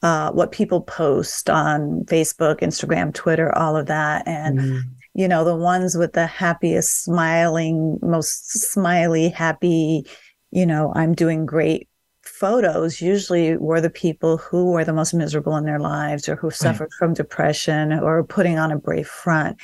uh, 0.02 0.30
what 0.32 0.52
people 0.52 0.80
post 0.80 1.50
on 1.50 2.04
Facebook, 2.06 2.60
Instagram, 2.60 3.12
Twitter, 3.12 3.54
all 3.56 3.76
of 3.76 3.86
that. 3.86 4.26
And 4.26 4.58
Mm, 4.60 4.80
you 5.14 5.26
know, 5.26 5.44
the 5.44 5.56
ones 5.56 5.96
with 5.96 6.12
the 6.12 6.26
happiest, 6.26 7.02
smiling, 7.02 7.98
most 8.02 8.50
smiley, 8.52 9.28
happy, 9.28 10.04
you 10.52 10.64
know, 10.64 10.92
I'm 10.94 11.14
doing 11.14 11.44
great 11.44 11.88
photos 12.22 13.00
usually 13.00 13.56
were 13.56 13.80
the 13.80 13.90
people 13.90 14.36
who 14.36 14.70
were 14.70 14.84
the 14.84 14.92
most 14.92 15.14
miserable 15.14 15.56
in 15.56 15.64
their 15.64 15.80
lives 15.80 16.28
or 16.28 16.36
who 16.36 16.50
suffered 16.50 16.90
from 16.98 17.14
depression 17.14 17.92
or 17.92 18.22
putting 18.22 18.58
on 18.58 18.70
a 18.70 18.78
brave 18.78 19.08
front. 19.08 19.60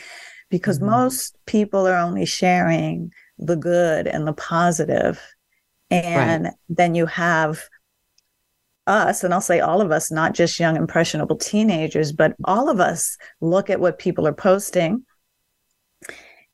Because 0.51 0.81
Mhm. 0.81 0.87
most 0.87 1.37
people 1.47 1.87
are 1.87 1.97
only 1.97 2.25
sharing 2.25 3.13
the 3.39 3.57
good 3.57 4.07
and 4.07 4.27
the 4.27 4.33
positive. 4.33 5.21
And 5.91 6.51
then 6.69 6.95
you 6.95 7.07
have 7.07 7.63
us, 8.87 9.25
and 9.25 9.33
I'll 9.33 9.41
say 9.41 9.61
all 9.61 9.81
of 9.81 9.91
us, 9.91 10.11
not 10.11 10.35
just 10.35 10.59
young, 10.61 10.77
impressionable 10.77 11.37
teenagers, 11.37 12.13
but 12.13 12.35
all 12.45 12.69
of 12.69 12.81
us 12.81 13.17
look 13.41 13.71
at 13.71 13.81
what 13.81 13.99
people 13.99 14.27
are 14.27 14.35
posting 14.35 15.05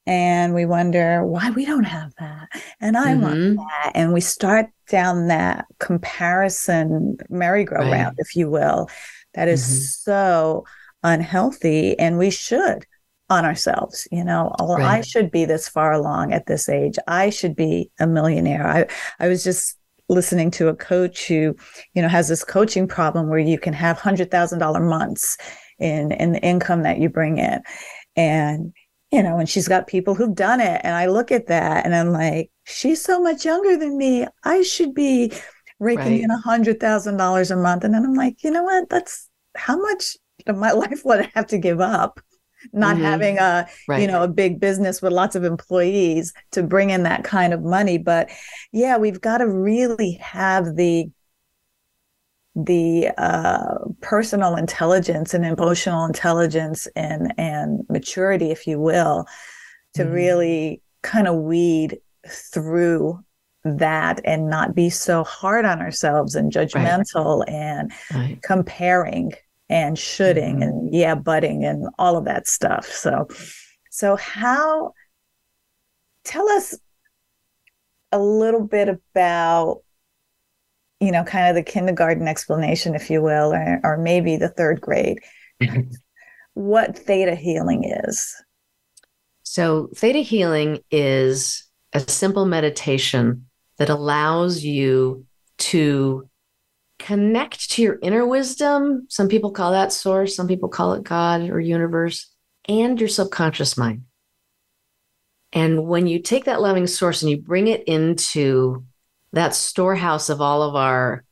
and 0.06 0.54
we 0.54 0.64
wonder 0.66 1.24
why 1.24 1.50
we 1.50 1.64
don't 1.64 1.84
have 1.84 2.12
that. 2.18 2.48
And 2.80 2.96
I 2.96 3.14
want 3.14 3.36
mhm. 3.36 3.56
that. 3.56 3.92
And 3.94 4.12
we 4.12 4.20
start 4.20 4.66
down 4.88 5.28
that 5.28 5.66
comparison 5.78 7.16
merry-go-round, 7.28 7.90
Right. 7.90 8.12
if 8.18 8.34
you 8.34 8.50
will, 8.50 8.88
that 9.34 9.48
is 9.48 9.62
Mhm. 9.62 10.04
so 10.04 10.64
unhealthy. 11.02 11.98
And 11.98 12.18
we 12.18 12.30
should 12.30 12.86
on 13.30 13.44
ourselves, 13.44 14.06
you 14.12 14.24
know, 14.24 14.54
oh, 14.58 14.74
I 14.74 15.00
should 15.00 15.30
be 15.30 15.44
this 15.44 15.68
far 15.68 15.92
along 15.92 16.32
at 16.32 16.46
this 16.46 16.68
age. 16.68 16.96
I 17.06 17.30
should 17.30 17.56
be 17.56 17.90
a 18.00 18.06
millionaire. 18.06 18.66
I, 18.66 18.86
I 19.24 19.28
was 19.28 19.44
just 19.44 19.78
listening 20.08 20.50
to 20.50 20.68
a 20.68 20.74
coach 20.74 21.28
who, 21.28 21.54
you 21.94 22.02
know, 22.02 22.08
has 22.08 22.28
this 22.28 22.42
coaching 22.44 22.88
problem 22.88 23.28
where 23.28 23.38
you 23.38 23.58
can 23.58 23.72
have 23.72 23.98
hundred 23.98 24.30
thousand 24.30 24.58
dollar 24.58 24.80
months 24.80 25.38
in 25.78 26.12
in 26.12 26.32
the 26.32 26.40
income 26.40 26.82
that 26.82 26.98
you 26.98 27.08
bring 27.08 27.38
in. 27.38 27.60
And 28.16 28.72
you 29.12 29.22
know, 29.22 29.38
and 29.38 29.48
she's 29.48 29.66
got 29.68 29.86
people 29.88 30.14
who've 30.14 30.34
done 30.34 30.60
it. 30.60 30.80
And 30.84 30.94
I 30.94 31.06
look 31.06 31.32
at 31.32 31.46
that 31.48 31.84
and 31.84 31.94
I'm 31.94 32.10
like, 32.10 32.50
she's 32.64 33.02
so 33.02 33.20
much 33.20 33.44
younger 33.44 33.76
than 33.76 33.96
me. 33.96 34.26
I 34.44 34.62
should 34.62 34.94
be 34.94 35.32
raking 35.80 36.04
Right. 36.04 36.20
in 36.22 36.30
a 36.30 36.38
hundred 36.38 36.78
thousand 36.80 37.16
dollars 37.16 37.50
a 37.50 37.56
month. 37.56 37.84
And 37.84 37.94
then 37.94 38.04
I'm 38.04 38.14
like, 38.14 38.42
you 38.44 38.50
know 38.50 38.62
what? 38.64 38.88
That's 38.88 39.28
how 39.56 39.76
much 39.80 40.16
of 40.46 40.56
my 40.56 40.72
life 40.84 41.02
would 41.04 41.20
I 41.20 41.30
have 41.34 41.46
to 41.48 41.58
give 41.58 41.80
up? 41.80 42.20
Not 42.72 42.96
Mhm. 42.96 43.00
having 43.02 43.38
a, 43.38 43.66
Right. 43.88 44.02
you 44.02 44.06
know, 44.06 44.22
a 44.22 44.28
big 44.28 44.60
business 44.60 45.00
with 45.00 45.12
lots 45.12 45.34
of 45.34 45.44
employees 45.44 46.32
to 46.52 46.62
bring 46.62 46.90
in 46.90 47.04
that 47.04 47.24
kind 47.24 47.52
of 47.52 47.62
money. 47.62 47.98
But 47.98 48.30
yeah, 48.72 48.98
we've 48.98 49.20
got 49.20 49.38
to 49.38 49.48
really 49.48 50.12
have 50.22 50.76
the 50.76 51.10
the 52.56 53.08
uh, 53.16 53.76
personal 54.00 54.56
intelligence 54.56 55.34
and 55.34 55.44
emotional 55.44 56.04
intelligence 56.04 56.88
and 56.96 57.32
and 57.38 57.86
maturity, 57.88 58.50
if 58.50 58.66
you 58.66 58.78
will, 58.80 59.26
to 59.94 60.04
Mhm. 60.04 60.12
really 60.12 60.82
kind 61.02 61.28
of 61.28 61.36
weed 61.36 62.00
through 62.28 63.24
that 63.64 64.20
and 64.24 64.50
not 64.50 64.74
be 64.74 64.90
so 64.90 65.22
hard 65.22 65.64
on 65.64 65.80
ourselves 65.80 66.34
and 66.34 66.50
judgmental 66.52 67.44
and 67.48 67.92
right. 68.12 68.42
comparing 68.42 69.32
and 69.70 69.98
shoulding 69.98 70.58
Mhm. 70.58 70.62
and 70.62 70.94
yeah 70.94 71.14
butting 71.14 71.64
and 71.64 71.88
all 71.98 72.18
of 72.18 72.26
that 72.26 72.46
stuff. 72.46 72.86
So 72.86 73.26
so 73.90 74.16
how 74.16 74.92
tell 76.24 76.46
us 76.50 76.78
a 78.12 78.18
little 78.18 78.66
bit 78.66 78.88
about 78.88 79.82
you 81.00 81.10
know 81.12 81.24
kind 81.24 81.48
of 81.48 81.54
the 81.54 81.62
kindergarten 81.70 82.28
explanation 82.28 82.94
if 82.94 83.08
you 83.08 83.22
will 83.22 83.54
or, 83.54 83.80
or 83.84 83.96
maybe 83.96 84.36
the 84.36 84.48
third 84.50 84.80
grade. 84.80 85.18
What 86.54 86.98
theta 86.98 87.34
healing 87.36 87.84
is. 87.84 88.34
So, 89.42 89.88
theta 89.96 90.20
healing 90.20 90.78
is 90.90 91.68
a 91.92 92.00
simple 92.00 92.46
meditation 92.46 93.46
that 93.78 93.88
allows 93.88 94.62
you 94.62 95.26
to 95.58 96.28
connect 97.00 97.70
to 97.70 97.82
your 97.82 97.98
inner 98.02 98.24
wisdom. 98.24 99.06
Some 99.08 99.28
people 99.28 99.50
call 99.50 99.72
that 99.72 99.92
source, 99.92 100.36
some 100.36 100.46
people 100.46 100.68
call 100.68 100.92
it 100.92 101.02
God 101.02 101.48
or 101.48 101.58
universe, 101.58 102.32
and 102.68 103.00
your 103.00 103.08
subconscious 103.08 103.76
mind. 103.76 104.04
And 105.52 105.86
when 105.86 106.06
you 106.06 106.20
take 106.20 106.44
that 106.44 106.60
loving 106.60 106.86
source 106.86 107.22
and 107.22 107.30
you 107.30 107.38
bring 107.38 107.66
it 107.66 107.84
into 107.88 108.84
that 109.32 109.54
storehouse 109.54 110.28
of 110.28 110.40
all 110.40 110.62
of 110.62 110.76
our 110.76 111.24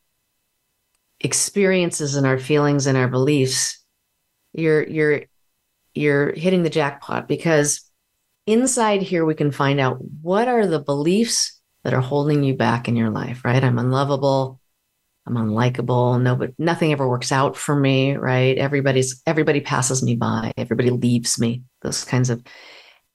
experiences 1.21 2.17
and 2.17 2.27
our 2.27 2.39
feelings 2.39 2.87
and 2.87 2.97
our 2.97 3.09
beliefs, 3.09 3.85
you're 4.53 4.83
you're 4.83 5.23
you're 5.95 6.33
hitting 6.33 6.63
the 6.63 6.71
jackpot 6.71 7.29
because 7.29 7.89
inside 8.47 9.03
here 9.03 9.25
we 9.25 9.35
can 9.35 9.53
find 9.53 9.79
out 9.79 9.99
what 10.23 10.49
are 10.49 10.67
the 10.67 10.81
beliefs 10.81 11.61
that 11.85 11.95
are 11.95 12.01
holding 12.01 12.43
you 12.43 12.55
back 12.55 12.89
in 12.89 12.97
your 12.97 13.11
life, 13.11 13.45
right? 13.45 13.63
I'm 13.63 13.79
unlovable, 13.79 14.61
I'm 15.29 15.37
unlikable, 15.37 16.21
no 16.21 16.35
but 16.37 16.53
nothing 16.59 16.93
ever 16.93 17.09
works 17.09 17.33
out 17.33 17.57
for 17.57 17.77
me, 17.77 18.17
right? 18.17 18.57
Everybody's 18.57 19.23
everybody 19.27 19.61
passes 19.61 20.03
me 20.03 20.17
by, 20.17 20.53
everybody 20.57 20.91
leaves 20.91 21.39
me, 21.39 21.63
those 21.83 22.05
kinds 22.05 22.31
of 22.31 22.43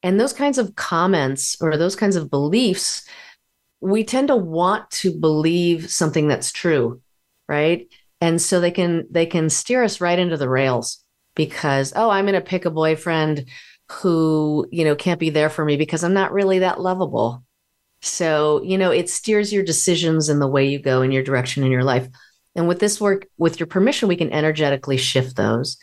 and 0.04 0.20
those 0.20 0.34
kinds 0.34 0.58
of 0.58 0.76
comments 0.76 1.58
or 1.62 1.78
those 1.78 1.96
kinds 1.96 2.16
of 2.16 2.30
beliefs 2.30 3.08
we 3.82 4.04
tend 4.06 4.30
to 4.30 4.36
want 4.36 4.90
to 4.92 5.12
believe 5.12 5.90
something 5.90 6.28
that's 6.28 6.52
true 6.54 7.02
right? 7.48 7.88
And 8.22 8.42
so 8.42 8.60
they 8.60 8.72
can 8.72 9.06
they 9.12 9.26
can 9.26 9.50
steer 9.50 9.84
us 9.84 10.00
right 10.00 10.18
into 10.18 10.38
the 10.38 10.50
rails 10.50 11.04
because 11.36 11.94
oh 11.96 12.10
i'm 12.10 12.26
going 12.26 12.36
to 12.36 12.42
pick 12.42 12.66
a 12.66 12.72
boyfriend 12.72 13.50
who 13.92 14.68
you 14.72 14.86
know 14.86 14.96
can't 14.96 15.20
be 15.20 15.30
there 15.30 15.50
for 15.50 15.66
me 15.66 15.78
because 15.78 16.04
i'm 16.04 16.14
not 16.14 16.32
really 16.32 16.60
that 16.60 16.80
lovable 16.80 17.43
so 18.04 18.62
you 18.64 18.78
know 18.78 18.92
it 18.92 19.10
steers 19.10 19.54
your 19.54 19.64
decisions 19.64 20.30
and 20.30 20.42
the 20.42 20.48
way 20.48 20.66
you 20.66 20.80
go 20.80 21.02
in 21.02 21.12
your 21.12 21.24
direction 21.24 21.64
in 21.64 21.72
your 21.72 21.84
life. 21.84 22.08
And 22.56 22.68
with 22.68 22.80
this 22.80 23.02
work 23.02 23.28
with 23.38 23.60
your 23.60 23.68
permission 23.68 24.08
we 24.08 24.18
can 24.18 24.32
energetically 24.32 24.98
shift 24.98 25.36
those. 25.36 25.78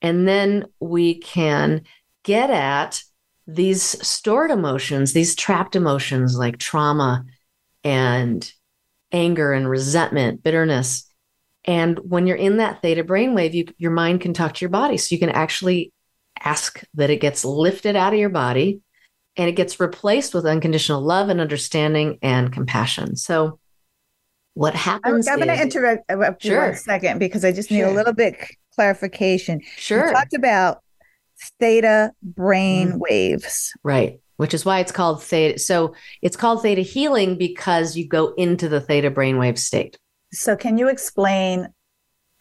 And 0.00 0.28
then 0.28 0.66
we 0.80 1.18
can 1.18 1.82
get 2.22 2.50
at 2.50 3.02
these 3.46 3.82
stored 3.82 4.50
emotions 4.50 5.12
these 5.12 5.34
trapped 5.34 5.76
emotions 5.76 6.36
like 6.38 6.58
trauma 6.58 7.24
and 7.82 8.50
anger 9.12 9.52
and 9.52 9.68
resentment 9.68 10.42
bitterness. 10.42 11.08
And 11.64 11.98
when 11.98 12.26
you're 12.26 12.36
in 12.36 12.58
that 12.58 12.82
theta 12.82 13.04
brainwave, 13.04 13.54
you, 13.54 13.66
your 13.78 13.90
mind 13.90 14.20
can 14.20 14.34
talk 14.34 14.54
to 14.54 14.60
your 14.60 14.70
body. 14.70 14.96
So 14.98 15.14
you 15.14 15.18
can 15.18 15.30
actually 15.30 15.92
ask 16.38 16.82
that 16.94 17.10
it 17.10 17.20
gets 17.20 17.44
lifted 17.44 17.96
out 17.96 18.12
of 18.12 18.18
your 18.18 18.28
body 18.28 18.80
and 19.36 19.48
it 19.48 19.52
gets 19.52 19.80
replaced 19.80 20.34
with 20.34 20.46
unconditional 20.46 21.00
love 21.00 21.28
and 21.28 21.40
understanding 21.40 22.18
and 22.22 22.52
compassion. 22.52 23.16
So 23.16 23.58
what 24.54 24.74
happens 24.74 25.26
I'm 25.26 25.38
going 25.40 25.48
to 25.48 25.60
interrupt 25.60 26.04
you 26.08 26.16
one 26.18 26.36
Sure. 26.38 26.74
second 26.76 27.18
because 27.18 27.44
i 27.44 27.50
just 27.50 27.72
need 27.72 27.82
a 27.82 27.90
little 27.90 28.12
bit 28.12 28.36
clarification 28.76 29.60
Sure. 29.76 30.06
you 30.06 30.12
talked 30.12 30.32
about 30.34 30.78
theta 31.58 32.12
brain 32.22 32.92
Mhm. 32.92 32.98
waves 33.00 33.72
Right. 33.82 34.20
Which 34.36 34.54
is 34.54 34.64
why 34.64 34.78
it's 34.80 34.92
called 34.92 35.22
theta. 35.24 35.58
So 35.58 35.94
it's 36.22 36.36
called 36.36 36.62
theta 36.62 36.82
healing 36.82 37.36
because 37.36 37.96
you 37.96 38.06
go 38.06 38.32
into 38.34 38.68
the 38.68 38.80
theta 38.80 39.10
brainwave 39.10 39.58
state. 39.58 39.98
So, 40.32 40.56
can 40.56 40.78
you 40.78 40.88
explain 40.88 41.68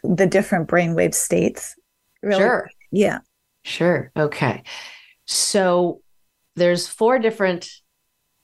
the 0.03 0.25
different 0.27 0.67
brainwave 0.67 1.13
states? 1.15 1.75
Sure. 2.23 2.69
Yeah. 2.91 3.19
Sure. 3.63 4.11
Okay. 4.17 4.61
So 5.25 6.01
there's 6.55 6.87
four 6.87 7.19
different 7.19 7.69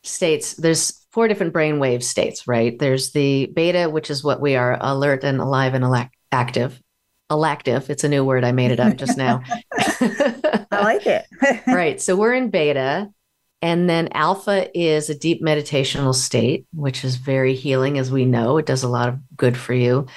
states. 0.03 0.53
There's 0.53 1.05
four 1.11 1.27
different 1.27 1.53
brainwave 1.53 2.03
states, 2.03 2.47
right? 2.47 2.77
There's 2.77 3.11
the 3.11 3.47
beta, 3.47 3.89
which 3.89 4.09
is 4.09 4.23
what 4.23 4.41
we 4.41 4.55
are 4.55 4.77
alert 4.79 5.23
and 5.23 5.39
alive 5.39 5.73
and 5.73 5.83
alac- 5.83 6.11
active. 6.31 6.79
Alactive. 7.29 7.89
It's 7.89 8.03
a 8.03 8.09
new 8.09 8.23
word. 8.23 8.43
I 8.43 8.51
made 8.51 8.71
it 8.71 8.79
up 8.79 8.95
just 8.95 9.17
now. 9.17 9.43
I 9.77 10.65
like 10.71 11.05
it. 11.05 11.25
right. 11.67 12.01
So 12.01 12.15
we're 12.15 12.33
in 12.33 12.49
beta. 12.49 13.09
And 13.61 13.89
then 13.89 14.07
alpha 14.13 14.69
is 14.77 15.09
a 15.09 15.17
deep 15.17 15.43
meditational 15.43 16.15
state, 16.15 16.65
which 16.73 17.03
is 17.03 17.17
very 17.17 17.55
healing, 17.55 17.97
as 17.97 18.09
we 18.09 18.23
know. 18.25 18.57
It 18.57 18.65
does 18.65 18.83
a 18.83 18.87
lot 18.87 19.09
of 19.09 19.19
good 19.35 19.57
for 19.57 19.73
you. 19.73 20.07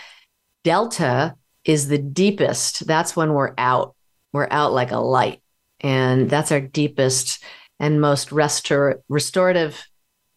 Delta 0.63 1.35
is 1.65 1.89
the 1.89 1.99
deepest. 1.99 2.87
That's 2.87 3.17
when 3.17 3.33
we're 3.33 3.55
out. 3.59 3.97
We're 4.33 4.49
out 4.51 4.73
like 4.73 4.93
a 4.93 4.99
light. 4.99 5.43
And 5.81 6.31
that's 6.31 6.53
our 6.53 6.61
deepest 6.61 7.43
and 7.83 8.01
most 8.01 8.31
restor- 8.31 9.03
restorative 9.09 9.85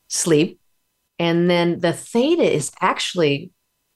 sleep. 0.09 0.59
And 1.19 1.49
then 1.49 1.79
the 1.79 1.93
theta 1.93 2.43
is 2.43 2.71
actually 2.81 3.51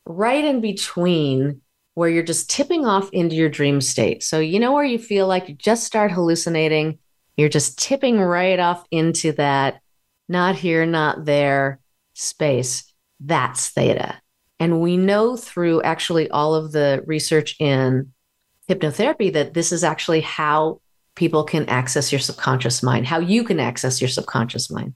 right 0.05 0.45
in 0.45 0.61
between 0.61 1.61
where 1.95 2.09
you're 2.09 2.23
just 2.23 2.49
tipping 2.49 2.85
off 2.85 3.09
into 3.11 3.35
your 3.35 3.49
dream 3.49 3.81
state. 3.81 4.23
So, 4.23 4.39
you 4.39 4.59
know, 4.59 4.71
where 4.71 4.85
you 4.85 4.99
feel 4.99 5.27
like 5.27 5.49
you 5.49 5.55
just 5.55 5.83
start 5.83 6.11
hallucinating, 6.11 6.99
you're 7.35 7.49
just 7.49 7.77
tipping 7.79 8.19
right 8.19 8.59
off 8.59 8.85
into 8.91 9.33
that 9.33 9.81
not 10.29 10.55
here, 10.55 10.85
not 10.85 11.25
there 11.25 11.79
space. 12.13 12.93
That's 13.19 13.69
theta. 13.69 14.21
And 14.59 14.79
we 14.79 14.95
know 14.95 15.35
through 15.35 15.81
actually 15.81 16.29
all 16.29 16.53
of 16.53 16.71
the 16.71 17.03
research 17.07 17.55
in 17.59 18.13
hypnotherapy 18.69 19.33
that 19.33 19.55
this 19.55 19.71
is 19.71 19.83
actually 19.83 20.21
how 20.21 20.81
people 21.19 21.43
can 21.43 21.67
access 21.67 22.13
your 22.13 22.19
subconscious 22.19 22.81
mind, 22.81 23.05
how 23.05 23.19
you 23.19 23.43
can 23.43 23.59
access 23.59 23.99
your 23.99 24.07
subconscious 24.07 24.71
mind. 24.71 24.93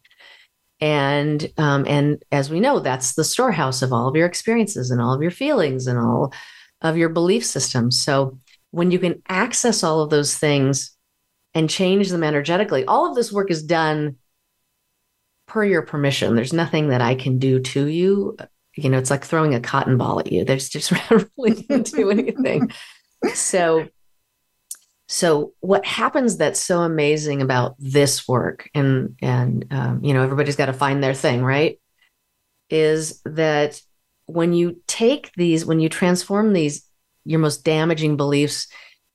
And 0.79 1.51
um, 1.57 1.85
and 1.85 2.23
as 2.31 2.49
we 2.49 2.61
know, 2.61 2.79
that's 2.79 3.15
the 3.15 3.25
storehouse 3.25 3.81
of 3.81 3.91
all 3.91 4.07
of 4.07 4.15
your 4.15 4.25
experiences 4.25 4.89
and 4.89 5.01
all 5.01 5.13
of 5.13 5.21
your 5.21 5.31
feelings 5.31 5.85
and 5.85 5.99
all 5.99 6.33
of 6.81 6.95
your 6.95 7.09
belief 7.09 7.45
systems. 7.45 8.01
So 8.01 8.39
when 8.71 8.89
you 8.89 8.99
can 8.99 9.21
access 9.27 9.83
all 9.83 9.99
of 9.99 10.09
those 10.09 10.35
things 10.37 10.95
and 11.53 11.69
change 11.69 12.09
them 12.09 12.23
energetically, 12.23 12.85
all 12.85 13.09
of 13.09 13.15
this 13.15 13.31
work 13.31 13.51
is 13.51 13.61
done 13.61 14.15
per 15.45 15.65
your 15.65 15.81
permission. 15.81 16.35
There's 16.35 16.53
nothing 16.53 16.87
that 16.87 17.01
I 17.01 17.15
can 17.15 17.37
do 17.37 17.59
to 17.59 17.85
you. 17.85 18.37
You 18.75 18.89
know, 18.89 18.97
it's 18.97 19.11
like 19.11 19.25
throwing 19.25 19.53
a 19.53 19.59
cotton 19.59 19.97
ball 19.97 20.21
at 20.21 20.31
you. 20.31 20.45
There's 20.45 20.69
just 20.69 20.93
really 21.37 21.63
can't 21.63 21.91
do 21.91 22.09
anything. 22.09 22.71
So, 23.33 23.87
so 25.07 25.53
what 25.60 25.86
happens 25.86 26.38
that's 26.38 26.62
so 26.62 26.81
amazing 26.81 27.41
about 27.41 27.75
this 27.79 28.27
work, 28.27 28.69
and 28.74 29.15
and 29.22 29.65
um, 29.72 30.03
you 30.03 30.13
know, 30.13 30.24
everybody's 30.24 30.55
got 30.55 30.67
to 30.67 30.74
find 30.74 31.03
their 31.03 31.13
thing, 31.13 31.43
right? 31.43 31.79
Is 32.69 33.22
that 33.25 33.81
when 34.25 34.53
you 34.53 34.81
take 34.88 35.31
these, 35.36 35.65
when 35.65 35.79
you 35.79 35.89
transform 35.89 36.53
these, 36.53 36.88
your 37.25 37.39
most 37.39 37.63
damaging 37.63 38.17
beliefs 38.17 38.67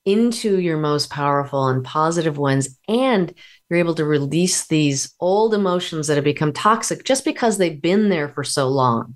into 0.05 0.59
your 0.59 0.77
most 0.77 1.09
powerful 1.09 1.67
and 1.67 1.83
positive 1.83 2.37
ones, 2.37 2.77
and 2.87 3.33
you're 3.69 3.79
able 3.79 3.95
to 3.95 4.05
release 4.05 4.67
these 4.67 5.13
old 5.19 5.53
emotions 5.53 6.07
that 6.07 6.15
have 6.15 6.23
become 6.23 6.53
toxic 6.53 7.03
just 7.03 7.25
because 7.25 7.57
they've 7.57 7.81
been 7.81 8.09
there 8.09 8.29
for 8.29 8.43
so 8.43 8.67
long 8.67 9.15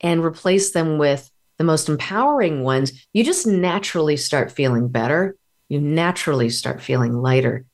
and 0.00 0.24
replace 0.24 0.72
them 0.72 0.98
with 0.98 1.30
the 1.58 1.64
most 1.64 1.88
empowering 1.88 2.62
ones, 2.62 3.06
you 3.12 3.22
just 3.22 3.46
naturally 3.46 4.16
start 4.16 4.50
feeling 4.50 4.88
better. 4.88 5.36
You 5.72 5.80
naturally 5.80 6.50
start 6.50 6.82
feeling 6.82 7.14
lighter. 7.14 7.64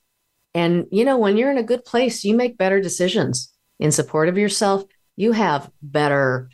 And, 0.54 0.86
you 0.92 1.04
know, 1.04 1.18
when 1.18 1.36
you're 1.36 1.50
in 1.50 1.58
a 1.58 1.64
good 1.64 1.84
place, 1.84 2.22
you 2.22 2.32
make 2.32 2.56
better 2.56 2.80
decisions 2.80 3.52
in 3.80 3.90
support 3.90 4.28
of 4.28 4.38
yourself. 4.38 4.84
You 5.16 5.32
have 5.32 5.68
better, 5.82 6.48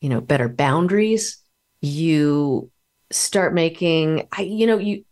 you 0.00 0.08
know, 0.08 0.20
better 0.20 0.48
boundaries. 0.48 1.38
You 1.80 2.72
start 3.12 3.54
making, 3.54 4.26
you 4.40 4.66
know, 4.66 4.78
you, 4.78 5.04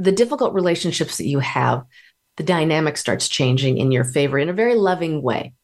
the 0.00 0.10
difficult 0.10 0.52
relationships 0.52 1.18
that 1.18 1.28
you 1.28 1.38
have 1.38 1.84
the 2.36 2.42
dynamic 2.42 2.96
starts 2.96 3.28
changing 3.28 3.78
in 3.78 3.92
your 3.92 4.02
favor 4.02 4.36
in 4.36 4.48
a 4.48 4.52
very 4.52 4.74
loving 4.74 5.22
way. 5.22 5.54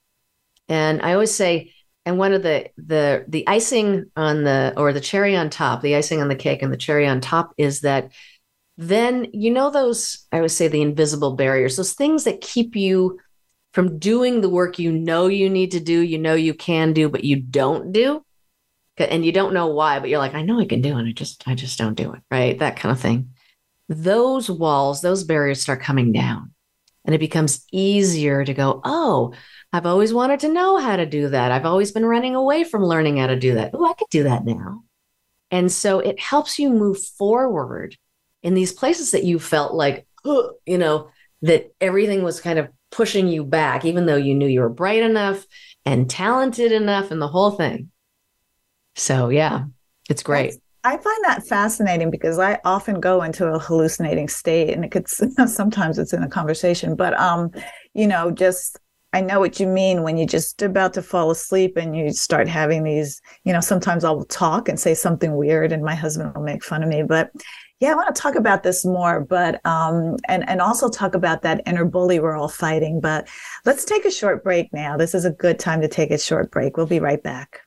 And 0.68 1.02
I 1.02 1.14
always 1.14 1.34
say, 1.34 1.72
and 2.06 2.18
one 2.18 2.32
of 2.34 2.44
the 2.44 2.70
the 2.76 3.24
the 3.26 3.48
icing 3.48 4.12
on 4.16 4.44
the 4.44 4.74
or 4.76 4.92
the 4.92 5.00
cherry 5.00 5.34
on 5.34 5.50
top, 5.50 5.82
the 5.82 5.96
icing 5.96 6.20
on 6.20 6.28
the 6.28 6.36
cake 6.36 6.62
and 6.62 6.72
the 6.72 6.76
cherry 6.76 7.08
on 7.08 7.20
top 7.20 7.52
is 7.58 7.80
that 7.80 8.12
then 8.88 9.28
you 9.32 9.50
know 9.50 9.70
those 9.70 10.26
I 10.32 10.40
would 10.40 10.50
say 10.50 10.68
the 10.68 10.82
invisible 10.82 11.34
barriers, 11.34 11.76
those 11.76 11.92
things 11.92 12.24
that 12.24 12.40
keep 12.40 12.76
you 12.76 13.20
from 13.72 13.98
doing 13.98 14.40
the 14.40 14.48
work 14.48 14.78
you 14.78 14.92
know 14.92 15.26
you 15.26 15.48
need 15.48 15.70
to 15.72 15.80
do, 15.80 16.00
you 16.00 16.18
know 16.18 16.34
you 16.34 16.54
can 16.54 16.92
do, 16.92 17.08
but 17.08 17.24
you 17.24 17.36
don't 17.36 17.92
do. 17.92 18.24
And 18.98 19.24
you 19.24 19.32
don't 19.32 19.54
know 19.54 19.68
why, 19.68 19.98
but 19.98 20.10
you're 20.10 20.18
like, 20.18 20.34
I 20.34 20.42
know 20.42 20.60
I 20.60 20.66
can 20.66 20.82
do 20.82 20.98
it. 20.98 21.08
I 21.08 21.12
just 21.12 21.46
I 21.46 21.54
just 21.54 21.78
don't 21.78 21.94
do 21.94 22.12
it. 22.12 22.20
Right. 22.30 22.58
That 22.58 22.76
kind 22.76 22.92
of 22.92 23.00
thing. 23.00 23.30
Those 23.88 24.50
walls, 24.50 25.00
those 25.00 25.24
barriers 25.24 25.60
start 25.60 25.80
coming 25.80 26.12
down. 26.12 26.52
And 27.04 27.14
it 27.14 27.18
becomes 27.18 27.66
easier 27.72 28.44
to 28.44 28.54
go, 28.54 28.80
oh, 28.84 29.34
I've 29.72 29.86
always 29.86 30.14
wanted 30.14 30.40
to 30.40 30.52
know 30.52 30.78
how 30.78 30.96
to 30.96 31.06
do 31.06 31.30
that. 31.30 31.50
I've 31.50 31.66
always 31.66 31.90
been 31.90 32.06
running 32.06 32.36
away 32.36 32.62
from 32.62 32.84
learning 32.84 33.16
how 33.16 33.26
to 33.26 33.38
do 33.38 33.54
that. 33.54 33.70
Oh, 33.74 33.84
I 33.84 33.94
could 33.94 34.08
do 34.10 34.22
that 34.22 34.44
now. 34.44 34.84
And 35.50 35.70
so 35.70 35.98
it 35.98 36.20
helps 36.20 36.58
you 36.58 36.70
move 36.70 37.02
forward 37.02 37.96
in 38.42 38.54
these 38.54 38.72
places 38.72 39.12
that 39.12 39.24
you 39.24 39.38
felt 39.38 39.74
like, 39.74 40.06
you 40.24 40.78
know, 40.78 41.08
that 41.42 41.72
everything 41.80 42.22
was 42.22 42.40
kind 42.40 42.58
of 42.58 42.68
pushing 42.90 43.28
you 43.28 43.44
back, 43.44 43.84
even 43.84 44.06
though 44.06 44.16
you 44.16 44.34
knew 44.34 44.46
you 44.46 44.60
were 44.60 44.68
bright 44.68 45.02
enough 45.02 45.46
and 45.84 46.08
talented 46.08 46.72
enough 46.72 47.10
and 47.10 47.20
the 47.20 47.28
whole 47.28 47.52
thing. 47.52 47.90
So, 48.94 49.30
yeah, 49.30 49.64
it's 50.08 50.22
great. 50.22 50.54
I 50.84 50.96
find 50.96 51.24
that 51.24 51.46
fascinating 51.46 52.10
because 52.10 52.38
I 52.38 52.58
often 52.64 53.00
go 53.00 53.22
into 53.22 53.46
a 53.46 53.58
hallucinating 53.58 54.28
state 54.28 54.70
and 54.70 54.84
it 54.84 54.90
could 54.90 55.08
sometimes 55.48 55.98
it's 55.98 56.12
in 56.12 56.22
a 56.22 56.28
conversation, 56.28 56.96
but 56.96 57.18
um, 57.18 57.50
you 57.94 58.06
know, 58.06 58.30
just 58.30 58.78
I 59.14 59.20
know 59.20 59.38
what 59.38 59.60
you 59.60 59.66
mean 59.66 60.02
when 60.02 60.16
you're 60.16 60.26
just 60.26 60.62
about 60.62 60.94
to 60.94 61.02
fall 61.02 61.30
asleep 61.30 61.76
and 61.76 61.94
you 61.94 62.12
start 62.12 62.48
having 62.48 62.82
these, 62.82 63.20
you 63.44 63.52
know, 63.52 63.60
sometimes 63.60 64.04
I'll 64.04 64.24
talk 64.24 64.68
and 64.68 64.80
say 64.80 64.94
something 64.94 65.36
weird 65.36 65.70
and 65.70 65.84
my 65.84 65.94
husband 65.94 66.34
will 66.34 66.42
make 66.42 66.64
fun 66.64 66.82
of 66.82 66.88
me. 66.88 67.02
But 67.02 67.30
yeah, 67.82 67.90
I 67.90 67.94
want 67.96 68.14
to 68.14 68.22
talk 68.22 68.36
about 68.36 68.62
this 68.62 68.84
more, 68.84 69.20
but 69.20 69.60
um 69.66 70.16
and, 70.28 70.48
and 70.48 70.60
also 70.60 70.88
talk 70.88 71.16
about 71.16 71.42
that 71.42 71.62
inner 71.66 71.84
bully 71.84 72.20
we're 72.20 72.36
all 72.36 72.46
fighting. 72.46 73.00
But 73.00 73.26
let's 73.64 73.84
take 73.84 74.04
a 74.04 74.10
short 74.10 74.44
break 74.44 74.72
now. 74.72 74.96
This 74.96 75.16
is 75.16 75.24
a 75.24 75.32
good 75.32 75.58
time 75.58 75.80
to 75.80 75.88
take 75.88 76.12
a 76.12 76.18
short 76.18 76.52
break. 76.52 76.76
We'll 76.76 76.86
be 76.86 77.00
right 77.00 77.20
back. 77.20 77.62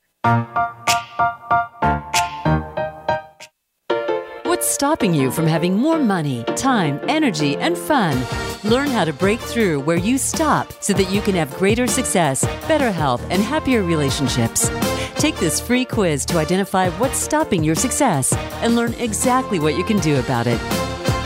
What's 4.44 4.70
stopping 4.70 5.14
you 5.14 5.32
from 5.32 5.48
having 5.48 5.76
more 5.76 6.00
money, 6.00 6.46
time, 6.56 7.02
energy, 7.10 7.58
and 7.58 7.78
fun? 7.78 8.18
Learn 8.64 8.88
how 8.88 9.04
to 9.04 9.12
break 9.12 9.42
through 9.42 9.82
where 9.82 9.98
you 9.98 10.18
stop 10.18 10.72
so 10.82 10.94
that 10.94 11.12
you 11.12 11.20
can 11.20 11.36
have 11.36 11.54
greater 11.58 11.88
success, 11.88 12.46
better 12.70 12.90
health, 12.90 13.22
and 13.30 13.42
happier 13.42 13.84
relationships. 13.84 14.70
Take 15.18 15.38
this 15.38 15.60
free 15.60 15.86
quiz 15.86 16.26
to 16.28 16.38
identify 16.38 16.90
what's 16.92 17.18
stopping 17.18 17.64
your 17.64 17.74
success 17.76 18.32
and 18.62 18.76
learn 18.76 18.94
exactly 18.96 19.60
what 19.60 19.76
you 19.78 19.84
can 19.84 19.98
do 20.00 20.20
about 20.20 20.48
it. 20.48 20.60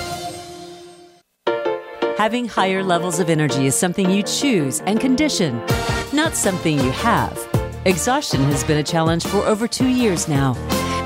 Having 2.21 2.45
higher 2.49 2.83
levels 2.83 3.19
of 3.19 3.31
energy 3.31 3.65
is 3.65 3.73
something 3.73 4.11
you 4.11 4.21
choose 4.21 4.81
and 4.81 4.99
condition, 4.99 5.57
not 6.13 6.35
something 6.35 6.79
you 6.79 6.91
have. 6.91 7.35
Exhaustion 7.85 8.43
has 8.43 8.63
been 8.63 8.77
a 8.77 8.83
challenge 8.83 9.25
for 9.25 9.39
over 9.39 9.67
two 9.67 9.87
years 9.87 10.27
now. 10.27 10.53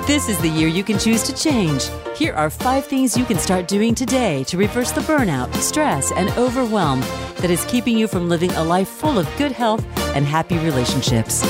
This 0.08 0.28
is 0.28 0.38
the 0.40 0.50
year 0.50 0.68
you 0.68 0.84
can 0.84 1.00
choose 1.00 1.24
to 1.24 1.34
change. 1.34 1.90
Here 2.18 2.34
are 2.34 2.50
five 2.50 2.86
things 2.86 3.16
you 3.16 3.24
can 3.24 3.38
start 3.38 3.70
doing 3.70 3.96
today 3.96 4.44
to 4.44 4.58
reverse 4.58 4.92
the 4.92 5.00
burnout, 5.00 5.56
stress, 5.56 6.12
and 6.12 6.30
overwhelm 6.32 7.00
that 7.40 7.50
is 7.50 7.64
keeping 7.64 7.98
you 7.98 8.10
from 8.10 8.28
living 8.28 8.52
a 8.52 8.64
life 8.66 8.90
full 8.90 9.18
of 9.18 9.26
good 9.38 9.54
health 9.54 9.86
and 10.18 10.26
happy 10.26 10.58
relationships. 10.58 11.44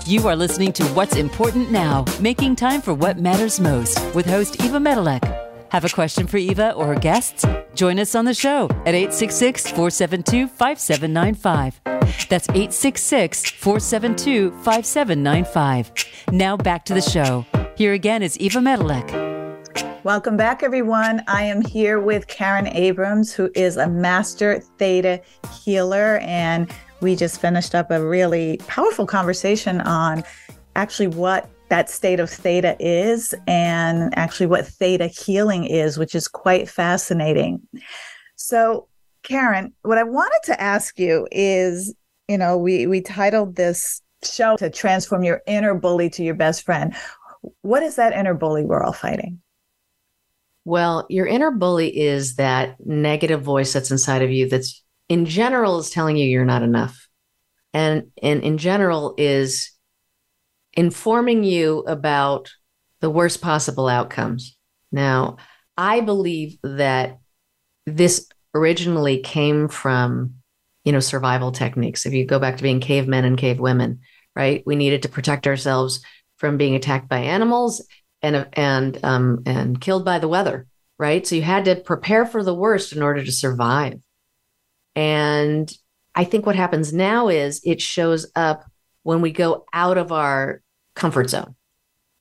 You 0.06 0.28
are 0.28 0.36
listening 0.36 0.74
to 0.74 0.84
What's 0.90 1.16
Important 1.16 1.72
Now, 1.72 2.06
making 2.20 2.56
time 2.56 2.82
for 2.82 2.94
what 2.94 3.18
matters 3.18 3.60
most 3.60 4.00
with 4.14 4.28
host 4.28 4.64
Eva 4.64 4.78
Medilek. 4.78 5.24
Have 5.72 5.86
a 5.86 5.90
question 5.90 6.28
for 6.28 6.38
Eva 6.38 6.74
or 6.74 6.86
her 6.86 7.00
guests? 7.00 7.44
Join 7.74 7.98
us 7.98 8.14
on 8.14 8.26
the 8.26 8.36
show 8.36 8.66
at 8.86 8.94
866 8.94 9.64
472 9.72 10.50
5795. 10.50 11.82
That's 12.30 12.48
866 12.50 13.50
472 13.50 14.52
5795. 14.62 15.92
Now 16.32 16.56
back 16.56 16.86
to 16.86 16.94
the 16.94 17.02
show. 17.02 17.44
Here 17.76 17.94
again 17.94 18.22
is 18.22 18.38
Eva 18.38 18.60
Medilek. 18.60 19.31
Welcome 20.04 20.36
back, 20.36 20.64
everyone. 20.64 21.22
I 21.28 21.44
am 21.44 21.62
here 21.62 22.00
with 22.00 22.28
Karen 22.28 22.68
Abrams, 22.68 23.34
who 23.34 23.52
is 23.54 23.78
a 23.78 23.88
master 23.88 24.60
theta 24.80 25.22
healer. 25.64 26.18
And 26.24 26.72
we 27.02 27.16
just 27.16 27.40
finished 27.40 27.76
up 27.76 27.92
a 27.92 28.04
really 28.04 28.58
powerful 28.68 29.06
conversation 29.06 29.80
on 29.82 30.24
actually 30.76 31.08
what 31.08 31.50
that 31.70 31.88
state 31.88 32.20
of 32.20 32.32
theta 32.32 32.76
is 32.80 33.36
and 33.46 34.18
actually 34.18 34.48
what 34.48 34.66
theta 34.66 35.06
healing 35.06 35.66
is, 35.66 36.00
which 36.00 36.16
is 36.16 36.28
quite 36.28 36.68
fascinating. 36.68 37.62
So, 38.36 38.88
Karen, 39.22 39.72
what 39.84 40.00
I 40.00 40.04
wanted 40.04 40.40
to 40.46 40.60
ask 40.60 40.98
you 40.98 41.28
is 41.32 41.94
you 42.28 42.38
know, 42.38 42.58
we, 42.58 42.88
we 42.88 43.02
titled 43.02 43.58
this 43.58 44.02
show 44.24 44.56
to 44.56 44.70
transform 44.70 45.24
your 45.24 45.42
inner 45.48 45.74
bully 45.76 46.10
to 46.12 46.24
your 46.24 46.36
best 46.36 46.64
friend. 46.64 46.96
What 47.62 47.84
is 47.84 47.98
that 47.98 48.14
inner 48.14 48.34
bully 48.34 48.64
we're 48.64 48.82
all 48.82 48.94
fighting? 48.94 49.42
Well, 50.64 51.08
your 51.10 51.26
inner 51.26 51.52
bully 51.52 51.98
is 51.98 52.36
that 52.36 52.76
negative 52.86 53.42
voice 53.42 53.74
that's 53.74 53.92
inside 53.92 54.22
of 54.22 54.32
you 54.32 54.48
that's 54.48 54.84
in 55.10 55.26
general 55.26 55.80
is 55.80 55.90
telling 55.90 56.18
you 56.18 56.28
you're 56.28 56.46
not 56.46 56.64
enough. 56.64 57.08
And, 57.74 58.12
and 58.22 58.44
in 58.44 58.58
general 58.58 59.16
is 59.18 59.72
informing 60.74 61.44
you 61.44 61.80
about 61.80 62.52
the 63.00 63.10
worst 63.10 63.42
possible 63.42 63.88
outcomes. 63.88 64.56
Now, 64.92 65.38
I 65.78 66.02
believe 66.02 66.58
that 66.64 67.20
this 67.86 68.28
originally 68.54 69.20
came 69.20 69.68
from, 69.68 70.36
you 70.84 70.92
know, 70.92 71.00
survival 71.00 71.52
techniques. 71.52 72.06
If 72.06 72.14
you 72.14 72.26
go 72.26 72.40
back 72.40 72.58
to 72.58 72.64
being 72.64 72.80
cavemen 72.80 73.26
and 73.26 73.38
cave 73.38 73.60
women, 73.60 74.02
right? 74.36 74.62
We 74.66 74.76
needed 74.76 75.04
to 75.04 75.10
protect 75.10 75.48
ourselves 75.48 76.02
from 76.38 76.58
being 76.58 76.76
attacked 76.76 77.10
by 77.10 77.20
animals 77.20 77.86
and 78.22 78.48
and 78.54 79.00
um, 79.04 79.44
and 79.46 79.80
killed 79.80 80.06
by 80.06 80.20
the 80.20 80.28
weather, 80.28 80.68
right? 81.00 81.26
So 81.26 81.36
you 81.36 81.42
had 81.42 81.66
to 81.66 81.76
prepare 81.76 82.26
for 82.26 82.44
the 82.44 82.54
worst 82.54 82.94
in 82.94 83.02
order 83.02 83.24
to 83.24 83.32
survive. 83.32 84.00
And 84.96 85.72
I 86.16 86.24
think 86.26 86.46
what 86.46 86.56
happens 86.56 86.94
now 86.94 87.30
is 87.30 87.62
it 87.64 87.82
shows 87.82 88.30
up 88.36 88.66
when 89.04 89.22
we 89.22 89.32
go 89.32 89.66
out 89.74 89.98
of 89.98 90.12
our 90.12 90.62
comfort 90.96 91.30
zone. 91.30 91.56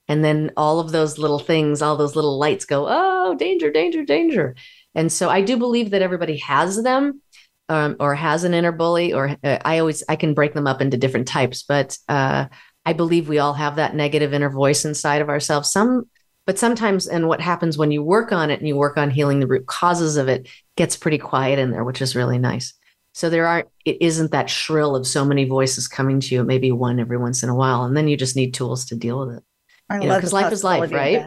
And 0.09 0.25
then 0.25 0.51
all 0.57 0.81
of 0.81 0.91
those 0.91 1.19
little 1.19 1.39
things, 1.39 1.83
all 1.83 1.97
those 1.97 2.17
little 2.17 2.39
lights 2.39 2.65
go, 2.65 2.87
oh, 2.89 3.35
danger, 3.37 3.71
danger, 3.71 4.05
danger. 4.05 4.57
And 4.95 5.11
so 5.13 5.29
I 5.29 5.41
do 5.41 5.57
believe 5.57 5.91
that 5.91 6.03
everybody 6.03 6.39
has 6.39 6.83
them 6.83 7.23
um, 7.69 7.97
or 8.01 8.17
has 8.17 8.43
an 8.43 8.53
inner 8.53 8.73
bully, 8.73 9.13
or 9.13 9.37
uh, 9.45 9.59
I 9.65 9.79
always, 9.79 10.03
I 10.09 10.17
can 10.17 10.35
break 10.35 10.53
them 10.53 10.67
up 10.67 10.81
into 10.81 10.97
different 10.97 11.29
types, 11.29 11.63
but 11.63 11.97
uh, 12.09 12.47
I 12.91 12.93
believe 12.93 13.29
we 13.29 13.39
all 13.39 13.55
have 13.55 13.77
that 13.77 13.95
negative 13.95 14.35
inner 14.35 14.51
voice 14.51 14.85
inside 14.85 15.23
of 15.23 15.29
ourselves. 15.29 15.71
Some, 15.71 16.11
but 16.45 16.59
sometimes, 16.59 17.07
and 17.07 17.29
what 17.29 17.41
happens 17.41 17.79
when 17.79 17.93
you 17.93 18.03
work 18.03 18.33
on 18.33 18.51
it 18.51 18.59
and 18.59 18.67
you 18.67 18.75
work 18.75 18.97
on 18.97 19.11
healing 19.11 19.39
the 19.39 19.47
root 19.47 19.67
causes 19.67 20.17
of 20.17 20.27
it, 20.29 20.49
gets 20.77 20.97
pretty 20.97 21.19
quiet 21.19 21.61
in 21.61 21.71
there, 21.71 21.85
which 21.85 22.03
is 22.03 22.17
really 22.17 22.37
nice. 22.37 22.75
So 23.13 23.31
there 23.31 23.47
aren't, 23.47 23.69
it 23.85 23.99
isn't 24.01 24.33
that 24.33 24.51
shrill 24.51 24.97
of 24.97 25.07
so 25.07 25.25
many 25.25 25.45
voices 25.45 25.87
coming 25.87 26.19
to 26.19 26.35
you. 26.35 26.43
Maybe 26.43 26.73
one 26.73 26.99
every 26.99 27.17
once 27.17 27.45
in 27.45 27.49
a 27.49 27.55
while, 27.55 27.85
and 27.85 27.97
then 27.97 28.09
you 28.09 28.17
just 28.17 28.35
need 28.35 28.55
tools 28.55 28.85
to 28.87 28.97
deal 28.97 29.25
with 29.25 29.37
it. 29.37 29.45
I 29.89 30.01
you 30.01 30.09
love 30.09 30.19
because 30.19 30.33
life 30.33 30.53
is 30.53 30.65
life, 30.65 30.91
right? 30.91 31.25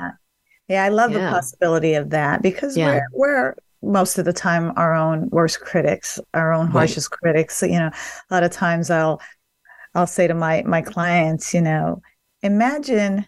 Yeah, 0.67 0.84
I 0.84 0.89
love 0.89 1.12
yeah. 1.12 1.19
the 1.19 1.30
possibility 1.30 1.93
of 1.93 2.10
that 2.10 2.41
because 2.41 2.76
yeah. 2.76 2.88
we're 2.88 3.08
we're 3.13 3.56
most 3.82 4.17
of 4.17 4.26
the 4.26 4.34
time 4.34 4.73
our 4.76 4.93
own 4.93 5.30
worst 5.30 5.62
critics, 5.62 6.19
our 6.34 6.52
own 6.52 6.67
harshest 6.67 7.10
right. 7.12 7.19
critics. 7.19 7.62
You 7.62 7.80
know, 7.80 7.91
a 8.30 8.34
lot 8.34 8.43
of 8.43 8.52
times 8.52 8.89
I'll 8.89 9.21
I'll 9.95 10.08
say 10.08 10.27
to 10.27 10.34
my 10.34 10.63
my 10.63 10.82
clients, 10.82 11.53
you 11.53 11.62
know, 11.62 12.01
imagine 12.41 13.25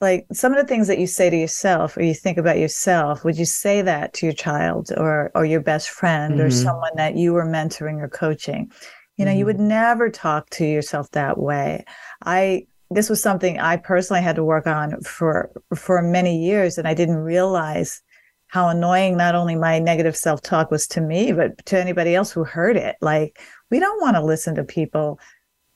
like 0.00 0.26
some 0.32 0.52
of 0.52 0.58
the 0.58 0.66
things 0.66 0.88
that 0.88 0.98
you 0.98 1.06
say 1.06 1.30
to 1.30 1.36
yourself 1.36 1.96
or 1.96 2.02
you 2.02 2.14
think 2.14 2.36
about 2.38 2.58
yourself 2.58 3.24
would 3.24 3.38
you 3.38 3.44
say 3.44 3.82
that 3.82 4.12
to 4.12 4.26
your 4.26 4.34
child 4.34 4.90
or 4.96 5.30
or 5.34 5.44
your 5.44 5.60
best 5.60 5.88
friend 5.88 6.34
mm-hmm. 6.34 6.42
or 6.42 6.50
someone 6.50 6.92
that 6.96 7.16
you 7.16 7.32
were 7.32 7.46
mentoring 7.46 8.00
or 8.00 8.08
coaching 8.08 8.70
you 9.16 9.24
know 9.24 9.30
mm-hmm. 9.30 9.38
you 9.38 9.46
would 9.46 9.58
never 9.58 10.10
talk 10.10 10.48
to 10.50 10.64
yourself 10.66 11.10
that 11.12 11.38
way 11.38 11.84
i 12.24 12.66
this 12.90 13.08
was 13.08 13.22
something 13.22 13.58
i 13.58 13.76
personally 13.76 14.22
had 14.22 14.36
to 14.36 14.44
work 14.44 14.66
on 14.66 15.00
for 15.00 15.50
for 15.74 16.02
many 16.02 16.44
years 16.44 16.76
and 16.76 16.86
i 16.86 16.94
didn't 16.94 17.16
realize 17.16 18.02
how 18.48 18.68
annoying 18.68 19.16
not 19.16 19.34
only 19.34 19.56
my 19.56 19.78
negative 19.78 20.16
self-talk 20.16 20.70
was 20.70 20.86
to 20.86 21.00
me 21.00 21.32
but 21.32 21.64
to 21.64 21.78
anybody 21.78 22.14
else 22.14 22.30
who 22.30 22.44
heard 22.44 22.76
it 22.76 22.96
like 23.00 23.40
we 23.70 23.80
don't 23.80 24.00
want 24.00 24.14
to 24.14 24.22
listen 24.22 24.54
to 24.54 24.62
people 24.62 25.18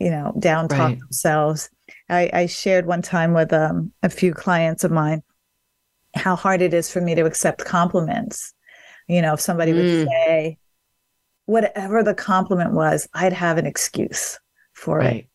you 0.00 0.10
know 0.10 0.32
down 0.38 0.68
talk 0.68 0.78
right. 0.78 0.98
themselves 0.98 1.70
I, 2.08 2.30
I, 2.32 2.46
shared 2.46 2.86
one 2.86 3.02
time 3.02 3.34
with 3.34 3.52
um, 3.52 3.92
a 4.02 4.08
few 4.08 4.32
clients 4.32 4.82
of 4.82 4.90
mine 4.90 5.22
how 6.14 6.34
hard 6.34 6.62
it 6.62 6.74
is 6.74 6.90
for 6.90 7.00
me 7.00 7.14
to 7.14 7.24
accept 7.24 7.64
compliments 7.64 8.52
you 9.08 9.22
know 9.22 9.34
if 9.34 9.40
somebody 9.40 9.72
mm. 9.72 9.76
would 9.76 10.08
say 10.08 10.58
whatever 11.46 12.02
the 12.02 12.14
compliment 12.14 12.72
was 12.72 13.06
i'd 13.14 13.32
have 13.32 13.58
an 13.58 13.66
excuse 13.66 14.38
for 14.72 14.98
right. 14.98 15.16
it 15.16 15.26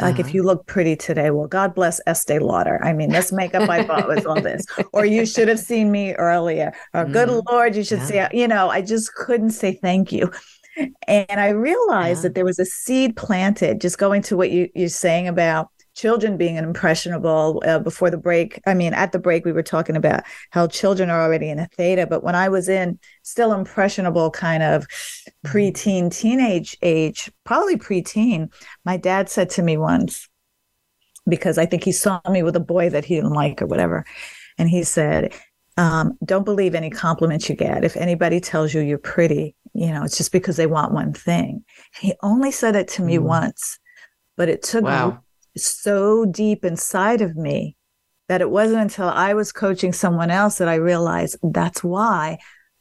like 0.00 0.14
uh-huh. 0.14 0.24
if 0.26 0.34
you 0.34 0.42
look 0.42 0.66
pretty 0.66 0.96
today, 0.96 1.30
well, 1.30 1.46
God 1.46 1.74
bless 1.74 2.00
Estee 2.06 2.38
Lauder. 2.38 2.82
I 2.82 2.92
mean, 2.92 3.10
this 3.10 3.30
makeup 3.30 3.68
I 3.68 3.84
bought 3.84 4.08
was 4.08 4.24
all 4.24 4.40
this. 4.40 4.64
Or 4.92 5.04
you 5.04 5.26
should 5.26 5.48
have 5.48 5.60
seen 5.60 5.92
me 5.92 6.14
earlier. 6.14 6.72
Or 6.94 7.04
good 7.04 7.28
mm. 7.28 7.42
Lord, 7.48 7.76
you 7.76 7.84
should 7.84 7.98
yeah. 8.10 8.28
see. 8.30 8.38
You 8.38 8.48
know, 8.48 8.70
I 8.70 8.80
just 8.80 9.14
couldn't 9.14 9.50
say 9.50 9.74
thank 9.74 10.10
you. 10.10 10.32
And 10.76 11.40
I 11.40 11.50
realized 11.50 12.20
yeah. 12.20 12.22
that 12.22 12.34
there 12.34 12.44
was 12.44 12.58
a 12.58 12.64
seed 12.64 13.16
planted. 13.16 13.80
Just 13.80 13.98
going 13.98 14.22
to 14.22 14.36
what 14.36 14.50
you, 14.50 14.68
you're 14.74 14.88
saying 14.88 15.28
about 15.28 15.68
children 15.94 16.36
being 16.36 16.56
impressionable 16.56 17.62
uh, 17.66 17.78
before 17.78 18.10
the 18.10 18.16
break. 18.16 18.60
I 18.66 18.74
mean, 18.74 18.94
at 18.94 19.12
the 19.12 19.18
break, 19.18 19.44
we 19.44 19.52
were 19.52 19.62
talking 19.62 19.96
about 19.96 20.22
how 20.50 20.66
children 20.66 21.10
are 21.10 21.20
already 21.20 21.50
in 21.50 21.58
a 21.58 21.68
theta, 21.76 22.06
but 22.06 22.24
when 22.24 22.34
I 22.34 22.48
was 22.48 22.68
in 22.68 22.98
still 23.22 23.52
impressionable 23.52 24.30
kind 24.30 24.62
of 24.62 24.86
mm-hmm. 24.86 25.56
preteen, 25.56 26.10
teenage 26.10 26.76
age, 26.82 27.30
probably 27.44 27.76
preteen, 27.76 28.52
my 28.84 28.96
dad 28.96 29.28
said 29.28 29.50
to 29.50 29.62
me 29.62 29.76
once, 29.76 30.28
because 31.28 31.58
I 31.58 31.66
think 31.66 31.84
he 31.84 31.92
saw 31.92 32.20
me 32.30 32.42
with 32.42 32.56
a 32.56 32.60
boy 32.60 32.88
that 32.90 33.04
he 33.04 33.16
didn't 33.16 33.32
like 33.32 33.60
or 33.60 33.66
whatever. 33.66 34.04
And 34.58 34.68
he 34.68 34.84
said, 34.84 35.34
um, 35.76 36.18
don't 36.24 36.44
believe 36.44 36.74
any 36.74 36.90
compliments 36.90 37.48
you 37.48 37.54
get. 37.54 37.84
If 37.84 37.96
anybody 37.96 38.40
tells 38.40 38.74
you 38.74 38.80
you're 38.80 38.98
pretty, 38.98 39.56
you 39.74 39.90
know, 39.90 40.04
it's 40.04 40.16
just 40.16 40.32
because 40.32 40.56
they 40.56 40.66
want 40.66 40.92
one 40.92 41.12
thing. 41.12 41.64
He 41.98 42.14
only 42.22 42.50
said 42.50 42.76
it 42.76 42.88
to 42.88 43.02
me 43.02 43.16
mm. 43.16 43.22
once, 43.22 43.78
but 44.36 44.48
it 44.48 44.62
took 44.62 44.84
wow 44.84 45.22
so 45.56 46.24
deep 46.24 46.64
inside 46.64 47.20
of 47.20 47.36
me 47.36 47.76
that 48.28 48.40
it 48.40 48.50
wasn't 48.50 48.80
until 48.80 49.08
I 49.08 49.34
was 49.34 49.52
coaching 49.52 49.92
someone 49.92 50.30
else 50.30 50.58
that 50.58 50.68
I 50.68 50.76
realized 50.76 51.36
that's 51.42 51.84
why 51.84 52.38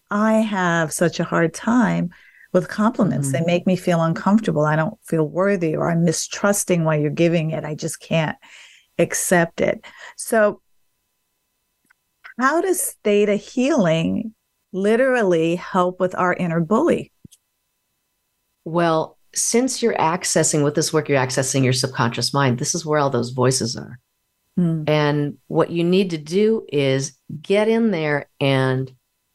I 0.10 0.34
have 0.34 0.94
such 0.94 1.20
a 1.20 1.26
hard 1.26 1.54
time 1.54 2.12
with 2.54 2.68
compliments. 2.68 3.30
Mm-hmm. 3.30 3.38
They 3.38 3.54
make 3.54 3.68
me 3.68 3.76
feel 3.76 4.02
uncomfortable. 4.02 4.66
I 4.66 4.76
don't 4.76 4.98
feel 5.04 5.28
worthy 5.28 5.76
or 5.76 5.90
I'm 5.90 6.06
mistrusting 6.06 6.84
why 6.84 6.98
you're 6.98 7.10
giving 7.10 7.52
it. 7.52 7.64
I 7.66 7.76
just 7.76 8.00
can't 8.00 8.38
accept 8.98 9.62
it. 9.62 9.84
So, 10.16 10.62
how 12.42 12.60
does 12.60 12.96
theta 13.04 13.36
healing 13.36 14.34
literally 14.74 15.56
help 15.56 16.00
with 16.00 16.16
our 16.16 16.34
inner 16.34 16.60
bully? 16.60 17.12
Well, 18.66 19.20
since 19.36 19.84
you're 19.84 19.94
accessing 19.94 20.64
with 20.64 20.74
this 20.74 20.92
work, 20.92 21.08
you're 21.08 21.20
accessing 21.20 21.64
your 21.64 21.72
subconscious 21.72 22.34
mind. 22.34 22.58
This 22.58 22.74
is 22.74 22.84
where 22.84 23.00
all 23.00 23.12
those 23.12 23.30
voices 23.30 23.76
are. 23.76 24.00
Mm. 24.60 24.90
And 24.90 25.38
what 25.48 25.70
you 25.70 25.84
need 25.84 26.10
to 26.10 26.18
do 26.18 26.66
is 26.74 27.14
get 27.44 27.68
in 27.68 27.92
there 27.92 28.26
and 28.40 28.92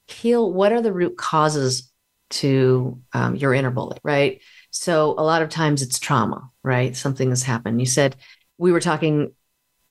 heal 0.09 0.53
what 0.53 0.73
are 0.73 0.83
the 0.83 0.92
root 0.92 1.16
causes 1.16 1.92
to 2.31 3.01
um, 3.12 3.37
your 3.37 3.55
inner 3.55 3.71
bully, 3.71 3.99
right? 4.03 4.42
So 4.71 5.14
a 5.16 5.23
lot 5.23 5.42
of 5.42 5.49
times 5.49 5.81
it's 5.81 6.01
trauma, 6.01 6.51
right? 6.64 6.97
Something 6.97 7.29
has 7.31 7.45
happened. 7.45 7.79
You 7.79 7.87
said 7.87 8.16
we 8.59 8.73
were 8.73 8.81
talking 8.81 9.33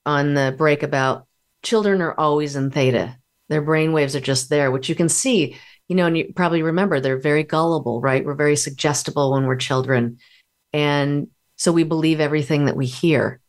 on 0.06 0.34
the 0.34 0.54
break 0.58 0.84
about 0.84 1.25
children 1.66 2.02
are 2.02 2.18
always 2.18 2.56
in 2.56 2.72
theta. 2.72 3.18
Their 3.50 3.62
brain 3.62 3.92
waves 3.92 4.16
are 4.16 4.22
just 4.22 4.50
there, 4.50 4.72
which 4.72 4.90
you 4.90 4.96
can 4.96 5.10
see 5.10 5.58
you 5.88 5.96
know, 5.96 6.08
and 6.08 6.18
you 6.18 6.34
probably 6.36 6.64
remember 6.64 7.00
they're 7.00 7.20
very 7.20 7.44
gullible, 7.44 8.02
right? 8.02 8.26
We're 8.26 8.36
very 8.36 8.56
suggestible 8.56 9.34
when 9.34 9.46
we're 9.46 9.56
children. 9.56 10.18
And 10.74 11.28
so 11.58 11.72
we 11.72 11.84
believe 11.84 12.20
everything 12.20 12.66
that 12.66 12.76
we 12.76 12.86
hear. 12.86 13.40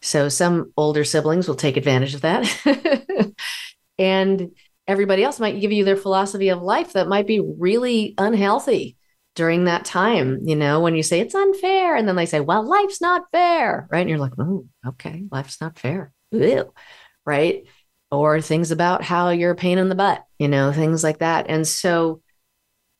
So 0.00 0.28
some 0.28 0.72
older 0.76 1.04
siblings 1.04 1.48
will 1.48 1.56
take 1.56 1.76
advantage 1.76 2.14
of 2.14 2.20
that. 2.20 3.34
and 3.98 4.50
everybody 4.86 5.24
else 5.24 5.40
might 5.40 5.60
give 5.60 5.72
you 5.72 5.84
their 5.84 5.96
philosophy 5.96 6.50
of 6.50 6.62
life 6.62 6.92
that 6.92 7.08
might 7.08 7.26
be 7.26 7.40
really 7.40 8.14
unhealthy 8.16 8.96
during 9.34 9.64
that 9.64 9.84
time, 9.84 10.38
you 10.44 10.56
know, 10.56 10.80
when 10.80 10.94
you 10.94 11.02
say 11.02 11.20
it's 11.20 11.34
unfair. 11.34 11.96
And 11.96 12.06
then 12.06 12.16
they 12.16 12.26
say, 12.26 12.40
well, 12.40 12.66
life's 12.66 13.00
not 13.00 13.24
fair, 13.32 13.88
right? 13.90 14.00
And 14.00 14.08
you're 14.08 14.18
like, 14.18 14.32
oh, 14.38 14.66
okay, 14.86 15.24
life's 15.30 15.60
not 15.60 15.78
fair. 15.78 16.12
Ew. 16.30 16.72
Right 17.26 17.64
or 18.10 18.40
things 18.40 18.70
about 18.70 19.02
how 19.02 19.30
you're 19.30 19.52
a 19.52 19.56
pain 19.56 19.78
in 19.78 19.88
the 19.88 19.94
butt, 19.94 20.24
you 20.38 20.48
know, 20.48 20.72
things 20.72 21.02
like 21.02 21.18
that. 21.18 21.46
And 21.48 21.66
so 21.66 22.22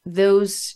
those 0.04 0.74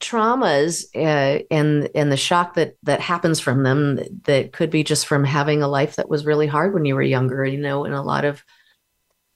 traumas 0.00 0.84
uh, 0.94 1.42
and 1.50 1.88
and 1.94 2.12
the 2.12 2.16
shock 2.16 2.54
that 2.54 2.76
that 2.82 3.00
happens 3.00 3.40
from 3.40 3.62
them 3.62 4.00
that 4.24 4.52
could 4.52 4.70
be 4.70 4.84
just 4.84 5.06
from 5.06 5.24
having 5.24 5.62
a 5.62 5.68
life 5.68 5.96
that 5.96 6.08
was 6.08 6.26
really 6.26 6.46
hard 6.46 6.74
when 6.74 6.84
you 6.84 6.94
were 6.94 7.02
younger, 7.02 7.44
you 7.44 7.58
know, 7.58 7.84
and 7.84 7.94
a 7.94 8.02
lot 8.02 8.24
of 8.24 8.42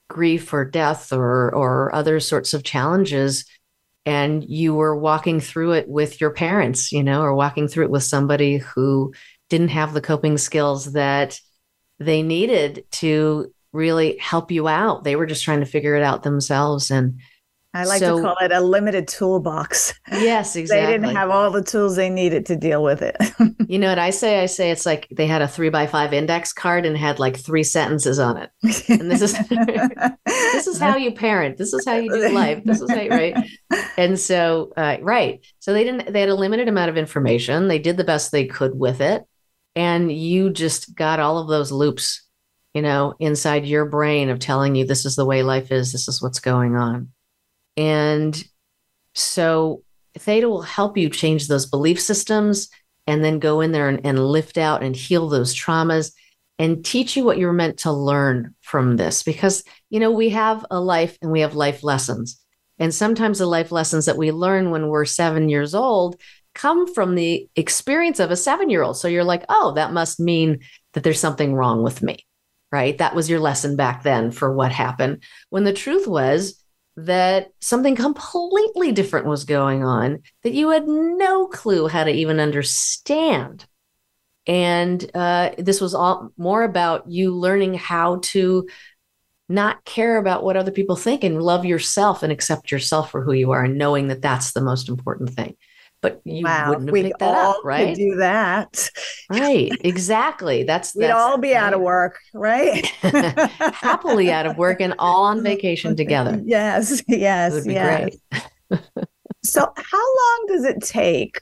grief 0.09 0.53
or 0.53 0.65
death 0.65 1.13
or 1.13 1.53
or 1.53 1.93
other 1.93 2.19
sorts 2.19 2.53
of 2.53 2.63
challenges 2.63 3.45
and 4.05 4.43
you 4.43 4.73
were 4.73 4.95
walking 4.95 5.39
through 5.39 5.73
it 5.73 5.87
with 5.87 6.19
your 6.19 6.31
parents 6.31 6.91
you 6.91 7.03
know 7.03 7.21
or 7.21 7.35
walking 7.35 7.67
through 7.67 7.85
it 7.85 7.91
with 7.91 8.01
somebody 8.01 8.57
who 8.57 9.13
didn't 9.49 9.67
have 9.67 9.93
the 9.93 10.01
coping 10.01 10.35
skills 10.35 10.93
that 10.93 11.39
they 11.99 12.21
needed 12.21 12.85
to 12.91 13.53
really 13.73 14.17
help 14.17 14.51
you 14.51 14.67
out. 14.67 15.03
They 15.03 15.15
were 15.15 15.25
just 15.25 15.43
trying 15.43 15.59
to 15.59 15.65
figure 15.65 15.95
it 15.95 16.03
out 16.03 16.23
themselves. 16.23 16.89
And 16.89 17.19
I 17.71 17.83
like 17.85 17.99
So- 17.99 18.17
to 18.17 18.23
call 18.23 18.35
it 18.41 18.51
a 18.51 18.61
limited 18.61 19.07
toolbox. 19.07 19.93
yes 20.11 20.55
exactly. 20.55 20.87
They 20.87 20.91
didn't 20.93 21.15
have 21.15 21.29
all 21.29 21.51
the 21.51 21.61
tools 21.61 21.95
they 21.95 22.09
needed 22.09 22.47
to 22.47 22.55
deal 22.55 22.81
with 22.81 23.03
it. 23.03 23.15
you 23.67 23.77
know 23.77 23.89
what 23.89 23.99
i 23.99 24.09
say? 24.09 24.41
I 24.41 24.47
say 24.47 24.71
it's 24.71 24.87
like 24.87 25.07
they 25.11 25.27
had 25.27 25.43
a 25.43 25.47
three 25.47 25.69
by 25.69 25.85
five 25.85 26.11
index 26.11 26.51
card 26.51 26.83
and 26.85 26.97
had 26.97 27.19
like 27.19 27.37
three 27.37 27.63
sentences 27.63 28.17
on 28.17 28.37
it. 28.37 28.49
And 28.89 29.11
this 29.11 29.21
is- 29.21 29.37
this 30.25 30.65
is 30.65 30.79
how 30.79 30.95
you 30.97 31.11
parent. 31.11 31.57
This 31.57 31.73
is 31.73 31.85
how 31.85 31.95
you 31.97 32.09
do 32.11 32.29
life. 32.29 32.63
This 32.63 32.81
is 32.81 32.89
how 32.89 33.07
right? 33.07 33.35
And 33.97 34.19
so 34.19 34.73
uh, 34.75 34.97
right. 35.01 35.45
So 35.59 35.71
they 35.73 35.83
didn't 35.83 36.11
they 36.11 36.21
had 36.21 36.29
a 36.29 36.35
limited 36.35 36.67
amount 36.67 36.89
of 36.89 36.97
information. 36.97 37.67
They 37.67 37.79
did 37.79 37.97
the 37.97 38.03
best 38.03 38.31
they 38.31 38.47
could 38.47 38.79
with 38.79 38.99
it 38.99 39.25
and 39.79 40.11
you 40.11 40.49
just 40.49 40.93
got 40.93 41.21
all 41.21 41.37
of 41.37 41.47
those 41.47 41.71
loops 41.71 42.27
you 42.73 42.81
know 42.81 43.13
inside 43.19 43.65
your 43.65 43.85
brain 43.85 44.29
of 44.29 44.37
telling 44.37 44.75
you 44.75 44.85
this 44.85 45.05
is 45.05 45.15
the 45.15 45.25
way 45.25 45.41
life 45.41 45.71
is 45.71 45.93
this 45.93 46.07
is 46.07 46.21
what's 46.21 46.41
going 46.41 46.75
on. 46.75 47.09
And 47.77 48.43
so 49.15 49.83
theta 50.17 50.49
will 50.49 50.61
help 50.61 50.97
you 50.97 51.09
change 51.09 51.47
those 51.47 51.65
belief 51.65 51.99
systems 52.01 52.69
and 53.07 53.23
then 53.23 53.39
go 53.39 53.61
in 53.61 53.71
there 53.71 53.87
and, 53.87 54.05
and 54.05 54.27
lift 54.27 54.57
out 54.57 54.83
and 54.83 54.95
heal 54.95 55.29
those 55.29 55.55
traumas 55.55 56.11
and 56.59 56.83
teach 56.83 57.15
you 57.15 57.23
what 57.23 57.37
you're 57.37 57.53
meant 57.53 57.79
to 57.79 57.91
learn 57.91 58.53
from 58.61 58.97
this. 58.97 59.23
Because 59.23 59.63
you 59.89 60.01
know 60.01 60.11
we 60.11 60.29
have 60.29 60.65
a 60.69 60.79
life 60.79 61.17
and 61.21 61.31
we 61.31 61.39
have 61.39 61.55
life 61.55 61.83
lessons. 61.83 62.37
And 62.79 62.93
sometimes 62.93 63.39
the 63.39 63.45
life 63.45 63.71
lessons 63.71 64.05
that 64.05 64.17
we 64.17 64.31
learn 64.31 64.71
when 64.71 64.89
we're 64.89 65.05
seven 65.05 65.47
years 65.47 65.73
old 65.73 66.19
come 66.55 66.91
from 66.93 67.15
the 67.15 67.47
experience 67.55 68.19
of 68.19 68.31
a 68.31 68.35
seven 68.35 68.69
year 68.69 68.81
old 68.81 68.97
so 68.97 69.07
you're 69.07 69.23
like 69.23 69.45
oh 69.49 69.73
that 69.75 69.93
must 69.93 70.19
mean 70.19 70.59
that 70.93 71.03
there's 71.03 71.19
something 71.19 71.53
wrong 71.53 71.83
with 71.83 72.01
me 72.01 72.25
right? 72.71 72.97
That 72.97 73.15
was 73.15 73.29
your 73.29 73.39
lesson 73.39 73.75
back 73.75 74.03
then 74.03 74.31
for 74.31 74.53
what 74.53 74.71
happened. 74.71 75.23
When 75.49 75.63
the 75.63 75.73
truth 75.73 76.07
was 76.07 76.63
that 76.95 77.49
something 77.61 77.95
completely 77.95 78.91
different 78.91 79.25
was 79.25 79.45
going 79.45 79.83
on 79.83 80.19
that 80.43 80.53
you 80.53 80.69
had 80.69 80.87
no 80.87 81.47
clue 81.47 81.87
how 81.87 82.03
to 82.03 82.11
even 82.11 82.39
understand. 82.39 83.65
And 84.45 85.09
uh, 85.13 85.51
this 85.57 85.79
was 85.79 85.93
all 85.93 86.31
more 86.37 86.63
about 86.63 87.09
you 87.09 87.33
learning 87.33 87.75
how 87.75 88.19
to 88.23 88.67
not 89.47 89.83
care 89.85 90.17
about 90.17 90.43
what 90.43 90.57
other 90.57 90.71
people 90.71 90.95
think 90.95 91.23
and 91.23 91.41
love 91.41 91.65
yourself 91.65 92.21
and 92.21 92.31
accept 92.31 92.71
yourself 92.71 93.09
for 93.09 93.23
who 93.23 93.33
you 93.33 93.51
are 93.51 93.63
and 93.63 93.77
knowing 93.77 94.07
that 94.07 94.21
that's 94.21 94.51
the 94.51 94.61
most 94.61 94.89
important 94.89 95.31
thing 95.31 95.55
but 96.01 96.21
you 96.25 96.43
wow, 96.45 96.69
wouldn't 96.69 96.87
have 96.87 96.93
we 96.93 97.03
picked 97.03 97.19
that 97.19 97.35
all 97.35 97.51
up 97.51 97.57
right 97.63 97.95
do 97.95 98.15
that. 98.15 98.89
right 99.29 99.71
exactly 99.81 100.63
that's 100.63 100.95
We'd 100.95 101.07
that's 101.07 101.19
all 101.19 101.37
be 101.37 101.55
out 101.55 101.73
of 101.73 101.81
work, 101.81 102.19
right? 102.33 102.85
happily 103.01 104.31
out 104.31 104.45
of 104.45 104.57
work 104.57 104.81
and 104.81 104.93
all 104.99 105.25
on 105.25 105.43
vacation 105.43 105.95
together 105.95 106.41
Yes, 106.45 107.03
yes, 107.07 107.53
would 107.53 107.65
be 107.65 107.73
yes. 107.73 108.15
great 108.69 108.81
So, 109.43 109.61
how 109.75 109.97
long 109.97 110.45
does 110.47 110.65
it 110.65 110.81
take 110.81 111.41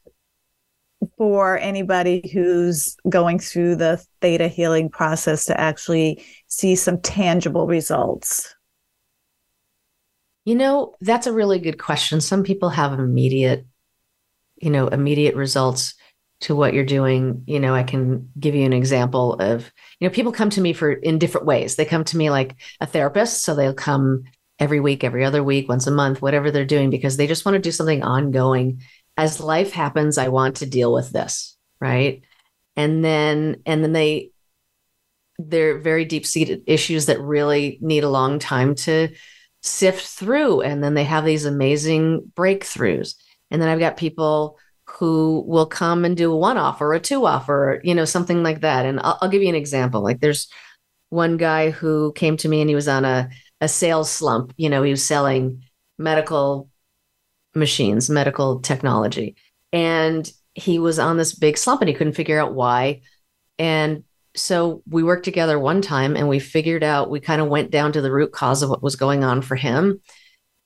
for 1.18 1.58
anybody 1.58 2.30
who's 2.34 2.96
going 3.10 3.40
through 3.40 3.76
the 3.76 4.04
theta 4.22 4.48
healing 4.48 4.90
process 4.90 5.46
to 5.46 5.60
actually 5.60 6.24
see 6.48 6.76
some 6.76 7.00
tangible 7.02 7.68
results? 7.68 8.56
You 10.46 10.56
know, 10.56 10.96
that's 11.02 11.28
a 11.28 11.34
really 11.34 11.60
good 11.60 11.78
question. 11.78 12.22
Some 12.22 12.44
people 12.44 12.70
have 12.70 12.94
immediate, 12.94 13.66
you 14.62 14.70
know, 14.70 14.88
immediate 14.88 15.36
results 15.36 15.96
to 16.42 16.56
what 16.56 16.74
you're 16.74 16.86
doing. 16.86 17.44
You 17.48 17.60
know, 17.60 17.74
I 17.74 17.84
can 17.84 18.30
give 18.40 18.56
you 18.56 18.66
an 18.66 18.74
example 18.74 19.34
of, 19.36 19.72
you 20.00 20.08
know, 20.08 20.14
people 20.14 20.32
come 20.32 20.50
to 20.52 20.62
me 20.62 20.74
for 20.74 20.92
in 20.92 21.20
different 21.20 21.48
ways. 21.48 21.76
They 21.76 21.86
come 21.86 22.04
to 22.06 22.18
me 22.18 22.30
like 22.30 22.56
a 22.80 22.86
therapist. 22.86 23.44
So 23.44 23.56
they'll 23.56 23.74
come 23.74 24.24
every 24.60 24.80
week, 24.80 25.04
every 25.04 25.24
other 25.24 25.44
week, 25.44 25.68
once 25.68 25.88
a 25.88 25.92
month, 25.92 26.22
whatever 26.22 26.52
they're 26.52 26.66
doing, 26.66 26.90
because 26.90 27.18
they 27.18 27.28
just 27.28 27.46
want 27.46 27.56
to 27.56 27.62
do 27.62 27.72
something 27.72 28.04
ongoing. 28.04 28.82
As 29.16 29.40
life 29.40 29.72
happens, 29.72 30.18
I 30.18 30.28
want 30.28 30.58
to 30.58 30.66
deal 30.66 30.94
with 30.94 31.12
this. 31.12 31.58
Right. 31.80 32.24
And 32.76 33.04
then, 33.04 33.62
and 33.66 33.84
then 33.84 33.94
they, 33.94 34.32
they're 35.40 35.80
very 35.80 36.06
deep 36.06 36.26
seated 36.26 36.64
issues 36.68 37.08
that 37.08 37.22
really 37.22 37.78
need 37.82 38.04
a 38.04 38.10
long 38.10 38.40
time 38.40 38.76
to 38.76 39.10
sift 39.62 40.06
through 40.06 40.62
and 40.62 40.84
then 40.84 40.94
they 40.94 41.04
have 41.04 41.26
these 41.26 41.46
amazing 41.46 42.32
breakthroughs 42.36 43.16
and 43.52 43.62
then 43.62 43.70
i've 43.70 43.80
got 43.80 43.98
people 43.98 44.58
who 44.88 45.44
will 45.46 45.66
come 45.66 46.06
and 46.06 46.16
do 46.16 46.32
a 46.32 46.38
one 46.38 46.58
off 46.58 46.82
or 46.82 46.94
a 46.94 47.00
two 47.00 47.26
off 47.26 47.50
or 47.50 47.82
you 47.84 47.94
know 47.94 48.06
something 48.06 48.42
like 48.42 48.62
that. 48.62 48.86
And 48.86 49.00
I'll, 49.02 49.18
I'll 49.22 49.30
give 49.30 49.42
you 49.42 49.50
an 49.50 49.56
example. 49.56 50.02
Like 50.02 50.22
there's 50.22 50.48
one 51.10 51.38
guy 51.38 51.70
who 51.70 52.14
came 52.14 52.38
to 52.38 52.50
me 52.50 52.62
and 52.62 52.70
he 52.70 52.76
was 52.76 52.88
on 52.88 53.06
a, 53.06 53.30
a 53.62 53.68
sales 53.68 54.10
slump. 54.10 54.54
You 54.58 54.70
know 54.70 54.84
he 54.84 54.92
was 54.92 55.06
selling 55.06 55.64
medical 55.98 56.70
machines 57.54 58.10
medical 58.10 58.60
technology. 58.62 59.36
And 59.74 60.32
he 60.54 60.80
was 60.80 61.00
on 61.00 61.18
this 61.18 61.36
big 61.36 61.58
slump 61.58 61.82
and 61.82 61.90
he 61.90 61.96
couldn't 61.96 62.14
figure 62.14 62.40
out 62.40 62.54
why. 62.54 63.02
And 63.60 64.04
so 64.36 64.84
we 64.88 65.04
worked 65.04 65.26
together 65.26 65.60
one 65.60 65.82
time 65.82 66.16
and 66.16 66.30
we 66.30 66.40
figured 66.40 66.84
out 66.84 67.10
we 67.10 67.20
kind 67.20 67.42
of 67.42 67.48
went 67.48 67.72
down 67.72 67.92
to 67.92 68.02
the 68.02 68.12
root 68.12 68.32
cause 68.32 68.62
of 68.62 68.70
what 68.70 68.84
was 68.84 68.96
going 68.96 69.24
on 69.24 69.42
for 69.42 69.56
him 69.56 70.02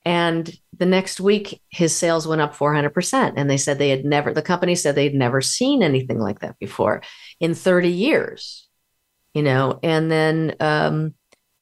and 0.05 0.49
the 0.77 0.85
next 0.85 1.19
week 1.19 1.61
his 1.69 1.95
sales 1.95 2.27
went 2.27 2.41
up 2.41 2.55
400% 2.55 3.33
and 3.35 3.49
they 3.49 3.57
said 3.57 3.77
they 3.77 3.89
had 3.89 4.03
never 4.05 4.33
the 4.33 4.41
company 4.41 4.75
said 4.75 4.95
they'd 4.95 5.13
never 5.13 5.41
seen 5.41 5.83
anything 5.83 6.19
like 6.19 6.39
that 6.39 6.57
before 6.59 7.01
in 7.39 7.53
30 7.53 7.89
years 7.89 8.67
you 9.33 9.43
know 9.43 9.79
and 9.83 10.11
then 10.11 10.55
um 10.59 11.13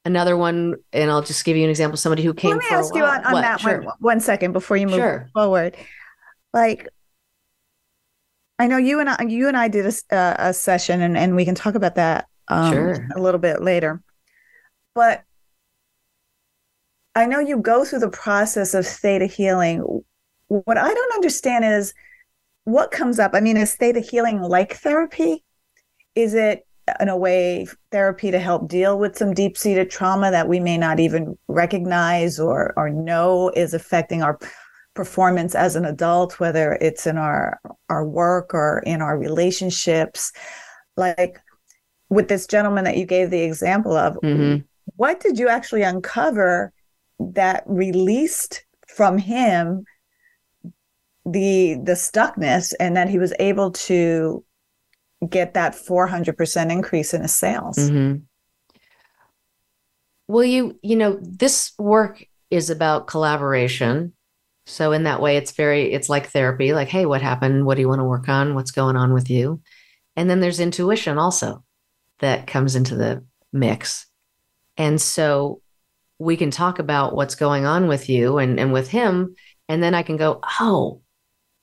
another 0.06 0.38
one 0.38 0.75
and 0.93 1.12
i'll 1.12 1.21
just 1.21 1.43
give 1.43 1.58
you 1.58 1.63
an 1.65 1.69
example 1.69 1.97
somebody 1.97 2.23
who 2.23 2.34
came 2.34 2.52
Let 2.52 2.60
me 2.60 2.65
ask 2.71 2.95
you 2.95 3.04
on, 3.04 3.25
on 3.25 3.34
What? 3.34 3.41
that 3.41 3.60
Sure. 3.60 3.82
one 3.82 3.95
one 3.99 4.19
second 4.21 4.54
before 4.54 4.78
you 4.78 4.88
move 4.88 4.95
Sure. 4.95 5.30
forward. 5.34 5.75
Like, 6.54 6.88
I 8.58 8.67
know 8.67 8.78
you 8.78 8.99
and 8.99 9.10
I, 9.10 9.23
you 9.23 9.47
and 9.47 9.56
I 9.56 9.67
did 9.67 9.86
a, 9.86 10.15
uh, 10.15 10.36
a 10.39 10.54
session, 10.54 11.02
and, 11.02 11.15
and 11.17 11.36
we 11.36 11.45
can 11.45 11.56
talk 11.56 11.75
about 11.75 11.95
that 11.95 12.28
um, 12.47 12.73
Sure. 12.73 13.08
a 13.15 13.21
little 13.21 13.39
bit 13.39 13.62
later. 13.62 14.02
But 14.95 15.23
I 17.19 17.25
know 17.25 17.39
you 17.39 17.58
go 17.58 17.84
through 17.84 17.99
the 17.99 18.10
process 18.10 18.73
of 18.73 18.88
theta 18.88 19.25
healing. 19.25 19.84
What 20.47 20.77
I 20.77 20.93
don't 20.93 21.13
understand 21.15 21.65
is 21.65 21.93
what 22.63 22.91
comes 22.91 23.19
up. 23.19 23.32
I 23.34 23.41
mean, 23.41 23.58
is 23.58 23.75
theta 23.75 23.99
healing 23.99 24.39
like 24.41 24.75
therapy? 24.75 25.43
Is 26.15 26.34
it 26.34 26.65
in 27.01 27.10
a 27.10 27.17
way 27.17 27.67
therapy 27.91 28.32
to 28.32 28.39
help 28.39 28.69
deal 28.69 28.97
with 28.97 29.17
some 29.17 29.34
deep 29.34 29.58
seated 29.58 29.89
trauma 29.89 30.32
that 30.32 30.47
we 30.47 30.62
may 30.62 30.77
not 30.77 31.01
even 31.01 31.38
recognize 31.49 32.39
or 32.39 32.73
or 32.77 32.89
know 32.89 33.49
is 33.49 33.73
affecting 33.73 34.23
our 34.23 34.39
performance 34.93 35.55
as 35.55 35.75
an 35.75 35.84
adult, 35.84 36.39
whether 36.39 36.77
it's 36.79 37.05
in 37.05 37.17
our 37.17 37.60
our 37.89 38.08
work 38.08 38.53
or 38.53 38.79
in 38.86 39.01
our 39.01 39.17
relationships? 39.19 40.32
Like 40.95 41.38
with 42.08 42.29
this 42.29 42.47
gentleman 42.47 42.86
that 42.86 42.95
you 42.95 43.05
gave 43.05 43.29
the 43.29 43.41
example 43.41 43.97
of, 43.97 44.15
Mhm. 44.23 44.63
what 44.95 45.19
did 45.19 45.38
you 45.38 45.49
actually 45.49 45.82
uncover 45.84 46.71
that 47.19 47.63
released 47.65 48.63
from 48.88 49.17
him 49.17 49.86
the 51.25 51.75
the 51.84 51.93
stuckness 51.93 52.73
and 52.79 52.95
that 52.95 53.10
he 53.10 53.19
was 53.19 53.34
able 53.39 53.71
to 53.71 54.43
get 55.29 55.53
that 55.53 55.75
400% 55.75 56.71
increase 56.71 57.13
in 57.13 57.21
his 57.21 57.36
sales 57.36 57.77
Mhm. 57.77 58.23
Well, 60.27 60.45
you 60.45 60.77
you 60.84 60.95
know 60.95 61.17
this 61.21 61.73
work 61.79 62.23
is 62.51 62.69
about 62.69 63.08
collaboration. 63.08 64.13
So 64.67 64.91
in 64.91 65.03
that 65.03 65.21
way, 65.21 65.38
it's 65.38 65.51
very 65.51 65.91
it's 65.91 66.08
like 66.08 66.27
therapy. 66.27 66.71
Like, 66.71 66.88
hey, 66.88 67.08
what 67.08 67.23
happened? 67.23 67.65
What 67.65 67.75
do 67.75 67.82
you 67.82 67.89
want 67.89 67.99
to 67.99 68.05
work 68.05 68.29
on? 68.29 68.53
What's 68.53 68.69
going 68.71 68.95
on 68.95 69.13
with 69.13 69.29
you? 69.29 69.62
And 70.15 70.29
then 70.29 70.39
there's 70.39 70.60
intuition 70.60 71.17
also 71.17 71.63
that 72.19 72.45
comes 72.45 72.75
into 72.75 72.95
the 72.95 73.25
mix. 73.51 74.05
And 74.77 75.01
so 75.01 75.62
we 76.19 76.38
can 76.38 76.51
talk 76.51 76.79
about 76.79 77.15
what's 77.15 77.36
going 77.36 77.65
on 77.65 77.88
with 77.88 78.10
you 78.10 78.38
and 78.38 78.60
and 78.60 78.71
with 78.73 78.89
him, 78.89 79.36
and 79.67 79.82
then 79.82 79.95
I 79.95 80.03
can 80.03 80.17
go, 80.17 80.41
oh, 80.60 81.01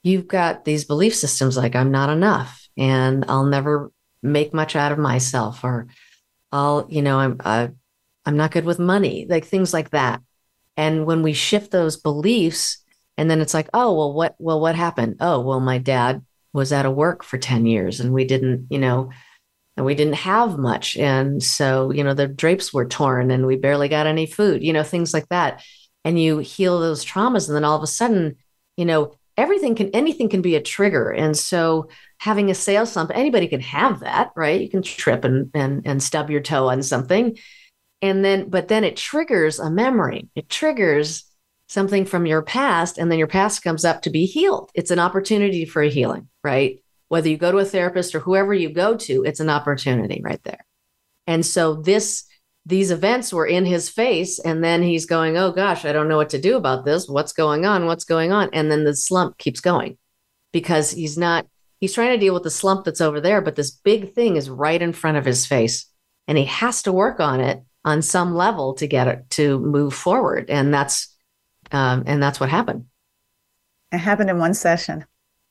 you've 0.02 0.26
got 0.26 0.64
these 0.64 0.84
belief 0.84 1.14
systems 1.14 1.56
like 1.56 1.76
I'm 1.76 1.90
not 1.90 2.10
enough, 2.10 2.68
and 2.76 3.24
I'll 3.28 3.46
never 3.46 3.92
make 4.22 4.52
much 4.54 4.74
out 4.74 4.92
of 4.92 4.98
myself, 4.98 5.62
or 5.62 5.86
I'll, 6.50 6.86
you 6.88 7.02
know, 7.02 7.18
I'm 7.18 7.36
uh, 7.44 7.68
I'm 8.24 8.36
not 8.36 8.50
good 8.50 8.64
with 8.64 8.78
money, 8.78 9.26
like 9.28 9.44
things 9.44 9.72
like 9.72 9.90
that. 9.90 10.20
And 10.76 11.06
when 11.06 11.22
we 11.22 11.32
shift 11.32 11.70
those 11.70 11.96
beliefs, 11.96 12.78
and 13.16 13.30
then 13.30 13.40
it's 13.40 13.54
like, 13.54 13.68
oh, 13.72 13.94
well, 13.94 14.12
what, 14.12 14.34
well, 14.38 14.60
what 14.60 14.74
happened? 14.74 15.16
Oh, 15.20 15.40
well, 15.40 15.60
my 15.60 15.78
dad 15.78 16.22
was 16.52 16.72
out 16.72 16.86
of 16.86 16.94
work 16.94 17.22
for 17.22 17.38
10 17.38 17.66
years 17.66 18.00
and 18.00 18.12
we 18.12 18.24
didn't, 18.24 18.66
you 18.70 18.78
know, 18.78 19.10
and 19.76 19.84
we 19.84 19.94
didn't 19.94 20.14
have 20.14 20.58
much. 20.58 20.96
And 20.96 21.42
so, 21.42 21.90
you 21.90 22.02
know, 22.02 22.14
the 22.14 22.26
drapes 22.26 22.72
were 22.72 22.86
torn 22.86 23.30
and 23.30 23.46
we 23.46 23.56
barely 23.56 23.88
got 23.88 24.06
any 24.06 24.26
food, 24.26 24.62
you 24.62 24.72
know, 24.72 24.82
things 24.82 25.12
like 25.12 25.28
that. 25.28 25.62
And 26.04 26.20
you 26.20 26.38
heal 26.38 26.80
those 26.80 27.04
traumas. 27.04 27.48
And 27.48 27.56
then 27.56 27.64
all 27.64 27.76
of 27.76 27.82
a 27.82 27.86
sudden, 27.86 28.36
you 28.76 28.84
know, 28.84 29.14
everything 29.36 29.74
can, 29.74 29.90
anything 29.90 30.28
can 30.28 30.40
be 30.40 30.56
a 30.56 30.62
trigger. 30.62 31.10
And 31.10 31.36
so 31.36 31.88
having 32.18 32.50
a 32.50 32.54
sales 32.54 32.92
slump, 32.92 33.10
anybody 33.14 33.48
can 33.48 33.60
have 33.60 34.00
that, 34.00 34.30
right? 34.34 34.60
You 34.60 34.70
can 34.70 34.82
trip 34.82 35.24
and, 35.24 35.50
and, 35.52 35.82
and 35.84 36.02
stub 36.02 36.30
your 36.30 36.40
toe 36.40 36.68
on 36.68 36.82
something. 36.82 37.36
And 38.00 38.24
then, 38.24 38.48
but 38.48 38.68
then 38.68 38.84
it 38.84 38.96
triggers 38.96 39.58
a 39.58 39.70
memory. 39.70 40.28
It 40.34 40.48
triggers 40.48 41.24
something 41.68 42.04
from 42.04 42.24
your 42.24 42.42
past 42.42 42.96
and 42.96 43.10
then 43.10 43.18
your 43.18 43.26
past 43.26 43.62
comes 43.62 43.84
up 43.84 44.02
to 44.02 44.10
be 44.10 44.24
healed. 44.24 44.70
It's 44.74 44.90
an 44.90 45.00
opportunity 45.00 45.64
for 45.64 45.82
a 45.82 45.90
healing, 45.90 46.28
right? 46.44 46.78
Whether 47.08 47.28
you 47.28 47.36
go 47.36 47.52
to 47.52 47.58
a 47.58 47.64
therapist 47.64 48.14
or 48.14 48.20
whoever 48.20 48.52
you 48.52 48.70
go 48.70 48.96
to, 48.96 49.24
it's 49.24 49.40
an 49.40 49.50
opportunity 49.50 50.20
right 50.24 50.42
there. 50.44 50.64
And 51.26 51.44
so 51.44 51.74
this 51.74 52.24
these 52.64 52.90
events 52.90 53.32
were 53.32 53.46
in 53.46 53.64
his 53.64 53.88
face 53.88 54.40
and 54.40 54.62
then 54.62 54.82
he's 54.82 55.06
going, 55.06 55.36
"Oh 55.36 55.52
gosh, 55.52 55.84
I 55.84 55.92
don't 55.92 56.08
know 56.08 56.16
what 56.16 56.30
to 56.30 56.40
do 56.40 56.56
about 56.56 56.84
this. 56.84 57.08
What's 57.08 57.32
going 57.32 57.64
on? 57.64 57.86
What's 57.86 58.04
going 58.04 58.32
on?" 58.32 58.50
And 58.52 58.70
then 58.70 58.84
the 58.84 58.96
slump 58.96 59.38
keeps 59.38 59.60
going 59.60 59.98
because 60.52 60.90
he's 60.90 61.16
not 61.16 61.46
he's 61.80 61.94
trying 61.94 62.10
to 62.10 62.18
deal 62.18 62.34
with 62.34 62.42
the 62.42 62.50
slump 62.50 62.84
that's 62.84 63.00
over 63.00 63.20
there, 63.20 63.40
but 63.40 63.56
this 63.56 63.70
big 63.70 64.14
thing 64.14 64.36
is 64.36 64.50
right 64.50 64.80
in 64.80 64.92
front 64.92 65.16
of 65.16 65.24
his 65.24 65.46
face 65.46 65.86
and 66.26 66.36
he 66.38 66.44
has 66.44 66.82
to 66.82 66.92
work 66.92 67.20
on 67.20 67.40
it 67.40 67.62
on 67.84 68.02
some 68.02 68.34
level 68.34 68.74
to 68.74 68.86
get 68.86 69.06
it 69.06 69.30
to 69.30 69.60
move 69.60 69.94
forward. 69.94 70.50
And 70.50 70.74
that's 70.74 71.14
um, 71.72 72.04
and 72.06 72.22
that's 72.22 72.40
what 72.40 72.48
happened. 72.48 72.86
It 73.92 73.98
happened 73.98 74.30
in 74.30 74.38
one 74.38 74.54
session. 74.54 75.04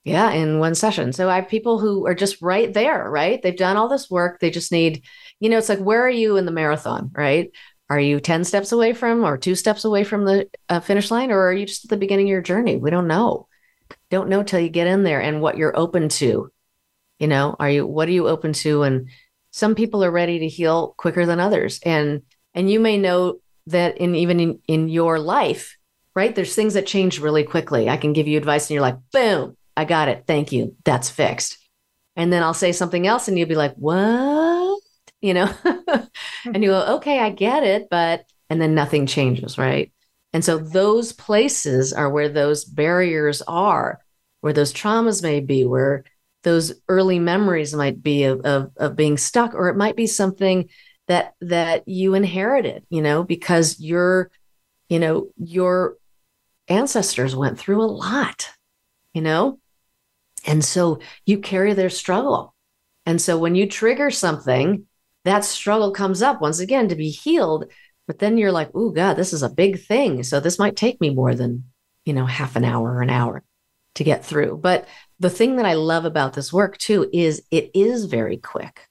Yeah, 0.06 0.32
in 0.32 0.60
one 0.60 0.76
session. 0.76 1.14
So 1.14 1.32
I 1.32 1.38
have 1.38 1.50
people 1.50 1.80
who 1.80 2.06
are 2.06 2.14
just 2.14 2.40
right 2.40 2.72
there, 2.72 3.10
right? 3.10 3.42
They've 3.42 3.58
done 3.58 3.76
all 3.76 3.90
this 3.90 4.08
work. 4.08 4.40
They 4.40 4.52
just 4.52 4.72
need, 4.72 5.04
you 5.40 5.50
know, 5.50 5.58
it's 5.58 5.68
like, 5.68 5.80
where 5.80 6.06
are 6.06 6.10
you 6.10 6.38
in 6.38 6.46
the 6.46 6.52
marathon, 6.52 7.10
right? 7.12 7.50
Are 7.90 8.00
you 8.00 8.20
10 8.20 8.44
steps 8.44 8.72
away 8.72 8.94
from 8.94 9.24
or 9.24 9.36
two 9.36 9.56
steps 9.56 9.84
away 9.84 10.04
from 10.04 10.26
the 10.26 10.48
uh, 10.70 10.80
finish 10.80 11.10
line, 11.10 11.32
or 11.32 11.40
are 11.40 11.54
you 11.54 11.66
just 11.66 11.86
at 11.86 11.90
the 11.90 11.98
beginning 11.98 12.28
of 12.28 12.32
your 12.32 12.42
journey? 12.44 12.78
We 12.78 12.92
don't 12.92 13.08
know. 13.08 13.48
Don't 14.12 14.30
know 14.30 14.44
till 14.44 14.60
you 14.60 14.70
get 14.70 14.86
in 14.86 15.04
there 15.04 15.22
and 15.22 15.42
what 15.42 15.58
you're 15.58 15.78
open 15.78 16.10
to. 16.10 16.52
You 17.18 17.28
know, 17.28 17.56
are 17.60 17.70
you, 17.70 17.88
what 17.88 18.08
are 18.08 18.12
you 18.12 18.28
open 18.28 18.54
to? 18.54 18.84
And 18.84 19.10
some 19.50 19.74
people 19.74 20.04
are 20.04 20.12
ready 20.12 20.38
to 20.40 20.48
heal 20.48 20.94
quicker 20.98 21.26
than 21.26 21.40
others. 21.40 21.80
And, 21.84 22.22
and 22.54 22.70
you 22.70 22.80
may 22.80 23.00
know 23.00 23.40
that 23.68 23.98
in 23.98 24.14
even 24.14 24.40
in, 24.40 24.60
in 24.68 24.88
your 24.88 25.18
life, 25.18 25.78
right? 26.16 26.36
There's 26.36 26.54
things 26.54 26.76
that 26.76 26.86
change 26.86 27.20
really 27.20 27.44
quickly. 27.44 27.90
I 27.90 27.98
can 27.98 28.14
give 28.14 28.28
you 28.28 28.38
advice 28.38 28.70
and 28.70 28.76
you're 28.76 28.82
like, 28.82 29.00
boom, 29.12 29.58
I 29.78 29.86
got 29.86 30.08
it. 30.08 30.24
Thank 30.28 30.52
you. 30.52 30.76
That's 30.84 31.10
fixed. 31.10 31.58
And 32.16 32.32
then 32.32 32.44
I'll 32.44 32.54
say 32.54 32.72
something 32.72 33.06
else 33.06 33.28
and 33.28 33.38
you'll 33.38 33.50
be 33.50 33.56
like, 33.56 33.76
what? 33.76 34.82
You 35.22 35.34
know? 35.34 35.54
and 36.46 36.64
you 36.64 36.70
go, 36.70 36.96
okay, 36.96 37.20
I 37.20 37.30
get 37.30 37.64
it. 37.64 37.88
But, 37.90 38.26
and 38.50 38.62
then 38.62 38.76
nothing 38.76 39.06
changes, 39.06 39.58
right? 39.58 39.92
And 40.34 40.44
so 40.44 40.58
those 40.58 41.12
places 41.14 41.94
are 41.94 42.10
where 42.10 42.30
those 42.30 42.66
barriers 42.66 43.42
are, 43.48 44.00
where 44.42 44.54
those 44.54 44.74
traumas 44.74 45.24
may 45.24 45.40
be, 45.40 45.66
where 45.66 46.04
those 46.44 46.74
early 46.88 47.20
memories 47.20 47.74
might 47.74 48.02
be 48.04 48.26
of, 48.26 48.42
of, 48.42 48.72
of 48.78 48.96
being 48.96 49.18
stuck, 49.18 49.54
or 49.54 49.70
it 49.70 49.78
might 49.78 49.96
be 49.96 50.08
something 50.08 50.70
that 51.08 51.36
that 51.42 51.88
you 51.88 52.14
inherited, 52.16 52.86
you 52.90 53.02
know, 53.02 53.24
because 53.24 53.80
you're, 53.80 54.32
you 54.90 55.00
know, 55.00 55.30
your 55.38 55.98
ancestors 56.68 57.36
went 57.36 57.60
through 57.60 57.82
a 57.82 57.86
lot, 57.86 58.50
you 59.14 59.22
know? 59.22 59.60
And 60.46 60.64
so 60.64 61.00
you 61.26 61.40
carry 61.40 61.74
their 61.74 61.90
struggle. 61.90 62.56
And 63.06 63.22
so 63.22 63.38
when 63.38 63.56
you 63.56 63.68
trigger 63.68 64.12
something, 64.12 64.86
that 65.24 65.46
struggle 65.46 65.92
comes 65.92 66.22
up 66.22 66.42
once 66.42 66.60
again 66.60 66.90
to 66.90 66.96
be 66.96 67.10
healed. 67.10 67.66
But 68.08 68.20
then 68.20 68.38
you're 68.38 68.52
like, 68.52 68.70
oh, 68.74 68.92
God, 68.92 69.16
this 69.16 69.34
is 69.34 69.44
a 69.44 69.50
big 69.50 69.80
thing. 69.80 70.24
So 70.24 70.40
this 70.40 70.60
might 70.60 70.76
take 70.76 71.02
me 71.02 71.10
more 71.10 71.34
than, 71.34 71.66
you 72.06 72.14
know, 72.14 72.26
half 72.26 72.56
an 72.56 72.64
hour 72.64 72.96
or 72.96 73.02
an 73.02 73.10
hour 73.10 73.44
to 73.96 74.04
get 74.04 74.24
through. 74.24 74.58
But 74.58 74.88
the 75.20 75.30
thing 75.30 75.56
that 75.56 75.66
I 75.66 75.74
love 75.74 76.06
about 76.06 76.34
this 76.34 76.54
work 76.54 76.78
too 76.78 77.10
is 77.12 77.44
it 77.50 77.72
is 77.74 78.06
very 78.06 78.38
quick 78.38 78.88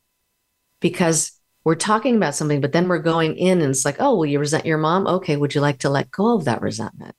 because 0.80 1.32
we're 1.62 1.76
talking 1.76 2.16
about 2.16 2.34
something, 2.34 2.60
but 2.60 2.72
then 2.72 2.88
we're 2.88 2.98
going 2.98 3.36
in 3.36 3.60
and 3.60 3.70
it's 3.70 3.84
like, 3.84 3.96
oh, 4.00 4.16
well, 4.16 4.26
you 4.26 4.38
resent 4.38 4.66
your 4.66 4.78
mom? 4.78 5.06
Okay, 5.06 5.36
would 5.36 5.54
you 5.54 5.60
like 5.60 5.78
to 5.80 5.90
let 5.90 6.10
go 6.10 6.34
of 6.34 6.46
that 6.46 6.60
resentment? 6.60 7.14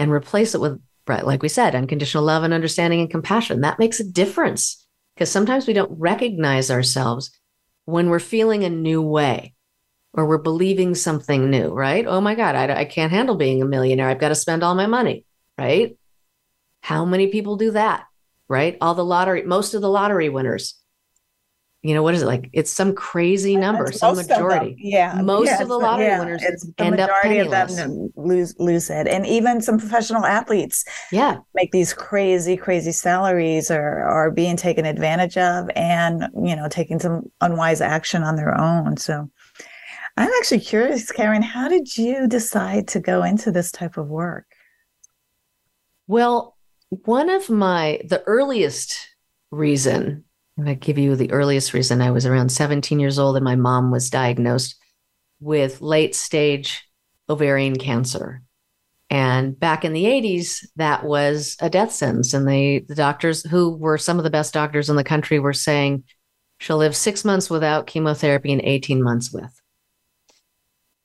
and 0.00 0.10
replace 0.10 0.54
it 0.54 0.60
with, 0.62 0.80
like 1.18 1.42
we 1.42 1.48
said, 1.48 1.74
unconditional 1.74 2.24
love 2.24 2.42
and 2.42 2.54
understanding 2.54 3.00
and 3.00 3.10
compassion. 3.10 3.60
That 3.60 3.78
makes 3.78 4.00
a 4.00 4.04
difference 4.04 4.86
because 5.14 5.30
sometimes 5.30 5.66
we 5.66 5.72
don't 5.72 5.98
recognize 5.98 6.70
ourselves 6.70 7.30
when 7.84 8.08
we're 8.08 8.18
feeling 8.18 8.64
a 8.64 8.70
new 8.70 9.02
way 9.02 9.54
or 10.12 10.26
we're 10.26 10.38
believing 10.38 10.94
something 10.94 11.50
new, 11.50 11.68
right? 11.68 12.06
Oh 12.06 12.20
my 12.20 12.34
God, 12.34 12.54
I, 12.54 12.80
I 12.80 12.84
can't 12.84 13.12
handle 13.12 13.36
being 13.36 13.62
a 13.62 13.66
millionaire. 13.66 14.08
I've 14.08 14.18
got 14.18 14.30
to 14.30 14.34
spend 14.34 14.62
all 14.62 14.74
my 14.74 14.86
money, 14.86 15.24
right? 15.58 15.96
How 16.80 17.04
many 17.04 17.28
people 17.28 17.56
do 17.56 17.72
that, 17.72 18.06
right? 18.48 18.76
All 18.80 18.94
the 18.94 19.04
lottery, 19.04 19.42
most 19.42 19.74
of 19.74 19.82
the 19.82 19.90
lottery 19.90 20.28
winners 20.28 20.79
you 21.82 21.94
know 21.94 22.02
what 22.02 22.14
is 22.14 22.22
it 22.22 22.26
like? 22.26 22.50
It's 22.52 22.70
some 22.70 22.94
crazy 22.94 23.56
number 23.56 23.86
That's 23.86 24.00
some 24.00 24.16
majority. 24.16 24.76
Yeah. 24.78 25.22
Most 25.22 25.60
of 25.62 25.68
the 25.68 25.78
lottery 25.78 26.06
yeah. 26.06 26.18
winners 26.18 26.42
it's 26.42 26.66
the 26.66 26.74
end 26.78 26.96
majority 26.96 27.40
up 27.40 27.70
of 27.70 27.76
them 27.76 28.12
lose 28.16 28.54
lose 28.58 28.90
it. 28.90 29.08
And 29.08 29.26
even 29.26 29.62
some 29.62 29.78
professional 29.78 30.26
athletes 30.26 30.84
yeah. 31.10 31.38
make 31.54 31.72
these 31.72 31.94
crazy 31.94 32.54
crazy 32.56 32.92
salaries 32.92 33.70
or 33.70 34.00
are 34.00 34.30
being 34.30 34.58
taken 34.58 34.84
advantage 34.84 35.38
of 35.38 35.70
and 35.74 36.24
you 36.44 36.54
know 36.54 36.68
taking 36.68 36.98
some 36.98 37.30
unwise 37.40 37.80
action 37.80 38.22
on 38.22 38.36
their 38.36 38.58
own. 38.58 38.96
So 38.98 39.30
i'm 40.16 40.30
actually 40.40 40.58
curious 40.58 41.12
karen 41.12 41.40
how 41.40 41.68
did 41.68 41.96
you 41.96 42.26
decide 42.26 42.88
to 42.88 42.98
go 42.98 43.22
into 43.22 43.50
this 43.50 43.72
type 43.72 43.96
of 43.96 44.08
work? 44.08 44.44
Well 46.06 46.58
one 46.90 47.30
of 47.30 47.48
my 47.48 48.02
the 48.04 48.22
earliest 48.24 48.98
reason 49.50 50.24
I 50.68 50.74
give 50.74 50.98
you 50.98 51.16
the 51.16 51.32
earliest 51.32 51.72
reason. 51.74 52.00
I 52.00 52.10
was 52.10 52.26
around 52.26 52.50
17 52.50 52.98
years 53.00 53.18
old 53.18 53.36
and 53.36 53.44
my 53.44 53.56
mom 53.56 53.90
was 53.90 54.10
diagnosed 54.10 54.76
with 55.40 55.80
late 55.80 56.14
stage 56.14 56.84
ovarian 57.28 57.76
cancer. 57.76 58.42
And 59.08 59.58
back 59.58 59.84
in 59.84 59.92
the 59.92 60.04
80s, 60.04 60.64
that 60.76 61.04
was 61.04 61.56
a 61.60 61.68
death 61.68 61.90
sentence. 61.92 62.32
And 62.32 62.46
they, 62.46 62.84
the 62.86 62.94
doctors, 62.94 63.42
who 63.42 63.76
were 63.76 63.98
some 63.98 64.18
of 64.18 64.24
the 64.24 64.30
best 64.30 64.54
doctors 64.54 64.88
in 64.88 64.96
the 64.96 65.02
country, 65.04 65.40
were 65.40 65.52
saying 65.52 66.04
she'll 66.58 66.76
live 66.76 66.94
six 66.94 67.24
months 67.24 67.50
without 67.50 67.88
chemotherapy 67.88 68.52
and 68.52 68.62
18 68.62 69.02
months 69.02 69.32
with. 69.32 69.60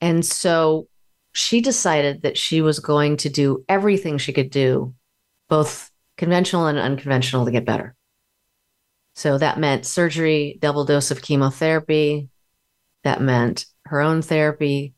And 0.00 0.24
so 0.24 0.86
she 1.32 1.60
decided 1.60 2.22
that 2.22 2.38
she 2.38 2.60
was 2.60 2.78
going 2.78 3.16
to 3.18 3.28
do 3.28 3.64
everything 3.68 4.18
she 4.18 4.32
could 4.32 4.50
do, 4.50 4.94
both 5.48 5.90
conventional 6.16 6.66
and 6.66 6.78
unconventional, 6.78 7.44
to 7.44 7.50
get 7.50 7.64
better. 7.64 7.95
So 9.16 9.38
that 9.38 9.58
meant 9.58 9.86
surgery, 9.86 10.58
double 10.60 10.84
dose 10.84 11.10
of 11.10 11.22
chemotherapy. 11.22 12.28
That 13.02 13.22
meant 13.22 13.64
her 13.86 14.02
own 14.02 14.20
therapy, 14.20 14.92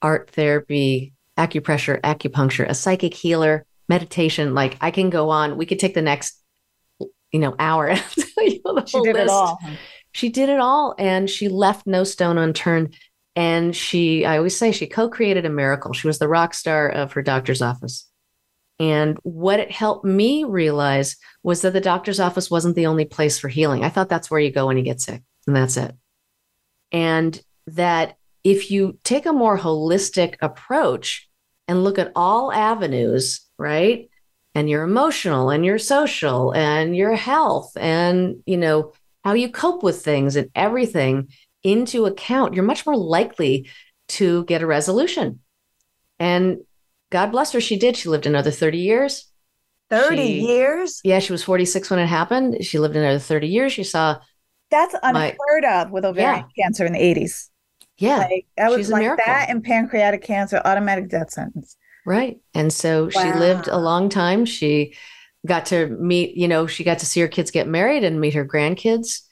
art 0.00 0.30
therapy, 0.30 1.14
acupressure, 1.36 2.00
acupuncture, 2.02 2.68
a 2.68 2.74
psychic 2.74 3.12
healer, 3.12 3.66
meditation. 3.88 4.54
Like 4.54 4.76
I 4.80 4.92
can 4.92 5.10
go 5.10 5.30
on. 5.30 5.56
We 5.56 5.66
could 5.66 5.80
take 5.80 5.94
the 5.94 6.02
next, 6.02 6.40
you 7.32 7.40
know, 7.40 7.56
hour 7.58 7.88
and 7.88 8.00
tell 8.62 8.74
the 8.74 8.84
she 8.86 9.00
did 9.00 9.14
list. 9.16 9.24
it 9.24 9.30
all. 9.30 9.58
She 10.12 10.28
did 10.28 10.48
it 10.48 10.60
all, 10.60 10.94
and 10.96 11.28
she 11.28 11.48
left 11.48 11.86
no 11.86 12.04
stone 12.04 12.38
unturned. 12.38 12.96
And 13.34 13.76
she, 13.76 14.24
I 14.24 14.38
always 14.38 14.56
say, 14.56 14.72
she 14.72 14.86
co-created 14.86 15.44
a 15.44 15.50
miracle. 15.50 15.92
She 15.92 16.06
was 16.06 16.18
the 16.18 16.28
rock 16.28 16.54
star 16.54 16.88
of 16.88 17.12
her 17.12 17.22
doctor's 17.22 17.60
office. 17.60 18.05
And 18.78 19.18
what 19.22 19.60
it 19.60 19.70
helped 19.70 20.04
me 20.04 20.44
realize 20.44 21.16
was 21.42 21.62
that 21.62 21.72
the 21.72 21.80
doctor's 21.80 22.20
office 22.20 22.50
wasn't 22.50 22.76
the 22.76 22.86
only 22.86 23.06
place 23.06 23.38
for 23.38 23.48
healing. 23.48 23.84
I 23.84 23.88
thought 23.88 24.08
that's 24.08 24.30
where 24.30 24.40
you 24.40 24.52
go 24.52 24.66
when 24.66 24.76
you 24.76 24.82
get 24.82 25.00
sick, 25.00 25.22
and 25.46 25.56
that's 25.56 25.76
it. 25.76 25.94
And 26.92 27.40
that 27.68 28.16
if 28.44 28.70
you 28.70 28.98
take 29.02 29.26
a 29.26 29.32
more 29.32 29.58
holistic 29.58 30.36
approach 30.40 31.28
and 31.66 31.82
look 31.82 31.98
at 31.98 32.12
all 32.14 32.52
avenues, 32.52 33.40
right? 33.58 34.08
And 34.54 34.70
your 34.70 34.84
emotional 34.84 35.50
and 35.50 35.64
your 35.64 35.78
social 35.78 36.54
and 36.54 36.96
your 36.96 37.14
health 37.14 37.76
and, 37.76 38.42
you 38.46 38.56
know, 38.56 38.92
how 39.24 39.32
you 39.32 39.50
cope 39.50 39.82
with 39.82 40.02
things 40.02 40.36
and 40.36 40.50
everything 40.54 41.28
into 41.62 42.06
account, 42.06 42.54
you're 42.54 42.64
much 42.64 42.86
more 42.86 42.96
likely 42.96 43.68
to 44.08 44.44
get 44.44 44.62
a 44.62 44.66
resolution. 44.66 45.40
And 46.20 46.58
God 47.10 47.32
bless 47.32 47.52
her, 47.52 47.60
she 47.60 47.76
did. 47.76 47.96
She 47.96 48.08
lived 48.08 48.26
another 48.26 48.50
30 48.50 48.78
years. 48.78 49.30
30 49.90 50.16
she, 50.16 50.40
years? 50.40 51.00
Yeah, 51.04 51.20
she 51.20 51.32
was 51.32 51.44
46 51.44 51.90
when 51.90 52.00
it 52.00 52.06
happened. 52.06 52.64
She 52.64 52.78
lived 52.78 52.96
another 52.96 53.18
30 53.18 53.46
years. 53.46 53.72
She 53.72 53.84
saw 53.84 54.18
That's 54.70 54.94
unheard 55.02 55.62
my, 55.62 55.82
of 55.82 55.90
with 55.92 56.04
ovarian 56.04 56.44
yeah. 56.56 56.64
cancer 56.64 56.84
in 56.84 56.92
the 56.92 56.98
80s. 56.98 57.48
Yeah. 57.98 58.18
Like, 58.18 58.46
that 58.56 58.70
was 58.70 58.90
like 58.90 59.16
that 59.24 59.46
and 59.48 59.62
pancreatic 59.62 60.22
cancer, 60.22 60.60
automatic 60.64 61.08
death 61.08 61.30
sentence. 61.30 61.76
Right. 62.04 62.38
And 62.54 62.72
so 62.72 63.04
wow. 63.14 63.22
she 63.22 63.32
lived 63.38 63.68
a 63.68 63.78
long 63.78 64.08
time. 64.08 64.44
She 64.44 64.94
got 65.46 65.66
to 65.66 65.86
meet, 65.86 66.36
you 66.36 66.48
know, 66.48 66.66
she 66.66 66.82
got 66.82 66.98
to 66.98 67.06
see 67.06 67.20
her 67.20 67.28
kids 67.28 67.52
get 67.52 67.68
married 67.68 68.02
and 68.02 68.20
meet 68.20 68.34
her 68.34 68.44
grandkids. 68.44 69.22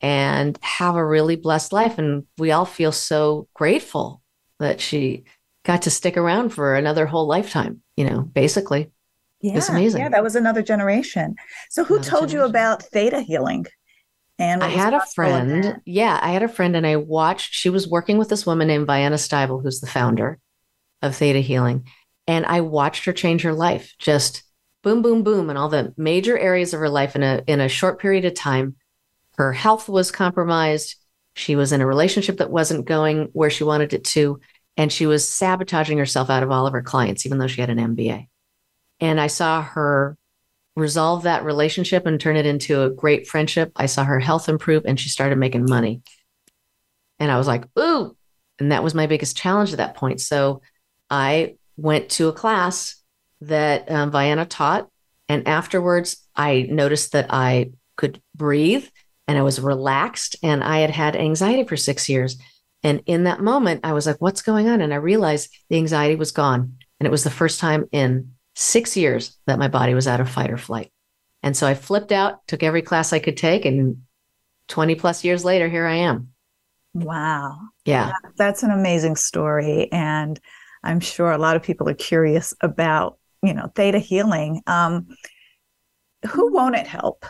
and 0.00 0.58
have 0.60 0.96
a 0.96 1.04
really 1.04 1.36
blessed 1.36 1.72
life. 1.72 1.96
And 1.96 2.24
we 2.36 2.52
all 2.52 2.66
feel 2.66 2.92
so 2.92 3.48
grateful 3.54 4.20
that 4.60 4.78
she 4.80 5.24
got 5.64 5.82
to 5.82 5.90
stick 5.90 6.16
around 6.16 6.50
for 6.50 6.74
another 6.74 7.06
whole 7.06 7.26
lifetime, 7.26 7.82
you 7.96 8.04
know, 8.04 8.20
basically. 8.22 8.90
Yeah, 9.40 9.56
It's 9.56 9.68
amazing. 9.68 10.00
Yeah, 10.00 10.08
that 10.08 10.22
was 10.22 10.36
another 10.36 10.62
generation. 10.62 11.34
So, 11.68 11.84
who 11.84 11.96
Another 11.96 12.10
told 12.10 12.32
you 12.32 12.44
about 12.44 12.82
theta 12.82 13.20
healing? 13.20 13.66
And 14.38 14.64
I 14.64 14.68
had 14.68 14.94
a 14.94 15.02
friend. 15.14 15.80
Yeah, 15.84 16.18
I 16.20 16.30
had 16.30 16.42
a 16.42 16.48
friend, 16.48 16.74
and 16.74 16.86
I 16.86 16.96
watched. 16.96 17.54
She 17.54 17.70
was 17.70 17.88
working 17.88 18.18
with 18.18 18.28
this 18.28 18.46
woman 18.46 18.66
named 18.68 18.88
Vianna 18.88 19.18
Stibal, 19.18 19.62
who's 19.62 19.80
the 19.80 19.86
founder 19.86 20.38
of 21.02 21.14
Theta 21.14 21.40
Healing, 21.40 21.86
and 22.26 22.44
I 22.46 22.62
watched 22.62 23.04
her 23.04 23.12
change 23.12 23.42
her 23.42 23.52
life. 23.52 23.94
Just 23.98 24.42
boom, 24.82 25.02
boom, 25.02 25.22
boom, 25.22 25.50
in 25.50 25.56
all 25.56 25.68
the 25.68 25.94
major 25.96 26.36
areas 26.38 26.74
of 26.74 26.80
her 26.80 26.88
life 26.88 27.14
in 27.14 27.22
a 27.22 27.42
in 27.46 27.60
a 27.60 27.68
short 27.68 28.00
period 28.00 28.24
of 28.24 28.34
time. 28.34 28.76
Her 29.36 29.52
health 29.52 29.88
was 29.88 30.10
compromised. 30.10 30.96
She 31.34 31.54
was 31.54 31.72
in 31.72 31.80
a 31.80 31.86
relationship 31.86 32.38
that 32.38 32.50
wasn't 32.50 32.86
going 32.86 33.28
where 33.32 33.50
she 33.50 33.64
wanted 33.64 33.92
it 33.92 34.04
to, 34.04 34.40
and 34.76 34.92
she 34.92 35.06
was 35.06 35.28
sabotaging 35.28 35.98
herself 35.98 36.30
out 36.30 36.42
of 36.42 36.50
all 36.50 36.66
of 36.66 36.72
her 36.72 36.82
clients, 36.82 37.26
even 37.26 37.38
though 37.38 37.46
she 37.46 37.60
had 37.60 37.70
an 37.70 37.78
MBA. 37.78 38.28
And 39.00 39.20
I 39.20 39.28
saw 39.28 39.62
her 39.62 40.16
resolve 40.76 41.22
that 41.22 41.44
relationship 41.44 42.06
and 42.06 42.20
turn 42.20 42.36
it 42.36 42.46
into 42.46 42.82
a 42.82 42.90
great 42.90 43.26
friendship. 43.26 43.70
I 43.76 43.86
saw 43.86 44.04
her 44.04 44.18
health 44.18 44.48
improve 44.48 44.84
and 44.84 44.98
she 44.98 45.08
started 45.08 45.38
making 45.38 45.66
money. 45.68 46.02
And 47.18 47.30
I 47.30 47.38
was 47.38 47.46
like, 47.46 47.64
ooh. 47.78 48.16
And 48.58 48.72
that 48.72 48.82
was 48.82 48.94
my 48.94 49.06
biggest 49.06 49.36
challenge 49.36 49.72
at 49.72 49.78
that 49.78 49.94
point. 49.94 50.20
So 50.20 50.62
I 51.10 51.56
went 51.76 52.08
to 52.10 52.28
a 52.28 52.32
class 52.32 52.96
that 53.40 53.90
um, 53.90 54.10
Vianna 54.10 54.46
taught. 54.48 54.88
And 55.28 55.48
afterwards, 55.48 56.16
I 56.36 56.66
noticed 56.68 57.12
that 57.12 57.26
I 57.30 57.72
could 57.96 58.20
breathe 58.34 58.86
and 59.26 59.38
I 59.38 59.42
was 59.42 59.60
relaxed 59.60 60.36
and 60.42 60.62
I 60.62 60.80
had 60.80 60.90
had 60.90 61.16
anxiety 61.16 61.64
for 61.64 61.76
six 61.76 62.08
years. 62.08 62.36
And 62.84 63.02
in 63.06 63.24
that 63.24 63.40
moment, 63.40 63.80
I 63.82 63.94
was 63.94 64.06
like, 64.06 64.20
what's 64.20 64.42
going 64.42 64.68
on? 64.68 64.82
And 64.82 64.92
I 64.92 64.98
realized 64.98 65.48
the 65.70 65.78
anxiety 65.78 66.16
was 66.16 66.32
gone. 66.32 66.76
And 67.00 67.06
it 67.06 67.10
was 67.10 67.24
the 67.24 67.30
first 67.30 67.58
time 67.58 67.86
in 67.90 68.32
six 68.54 68.96
years 68.96 69.36
that 69.46 69.58
my 69.58 69.68
body 69.68 69.94
was 69.94 70.06
out 70.06 70.20
of 70.20 70.28
fight 70.28 70.50
or 70.50 70.58
flight. 70.58 70.92
And 71.42 71.56
so 71.56 71.66
I 71.66 71.74
flipped 71.74 72.12
out, 72.12 72.46
took 72.46 72.62
every 72.62 72.82
class 72.82 73.12
I 73.12 73.18
could 73.18 73.36
take, 73.36 73.64
and 73.64 74.02
20 74.68 74.94
plus 74.94 75.24
years 75.24 75.44
later, 75.44 75.68
here 75.68 75.86
I 75.86 75.96
am. 75.96 76.28
Wow. 76.94 77.58
Yeah. 77.84 78.12
That's 78.36 78.62
an 78.62 78.70
amazing 78.70 79.16
story. 79.16 79.90
And 79.90 80.38
I'm 80.82 81.00
sure 81.00 81.32
a 81.32 81.38
lot 81.38 81.56
of 81.56 81.62
people 81.62 81.88
are 81.88 81.94
curious 81.94 82.54
about, 82.60 83.18
you 83.42 83.52
know, 83.52 83.70
theta 83.74 83.98
healing. 83.98 84.62
Um, 84.66 85.08
who 86.30 86.52
won't 86.52 86.76
it 86.76 86.86
help? 86.86 87.26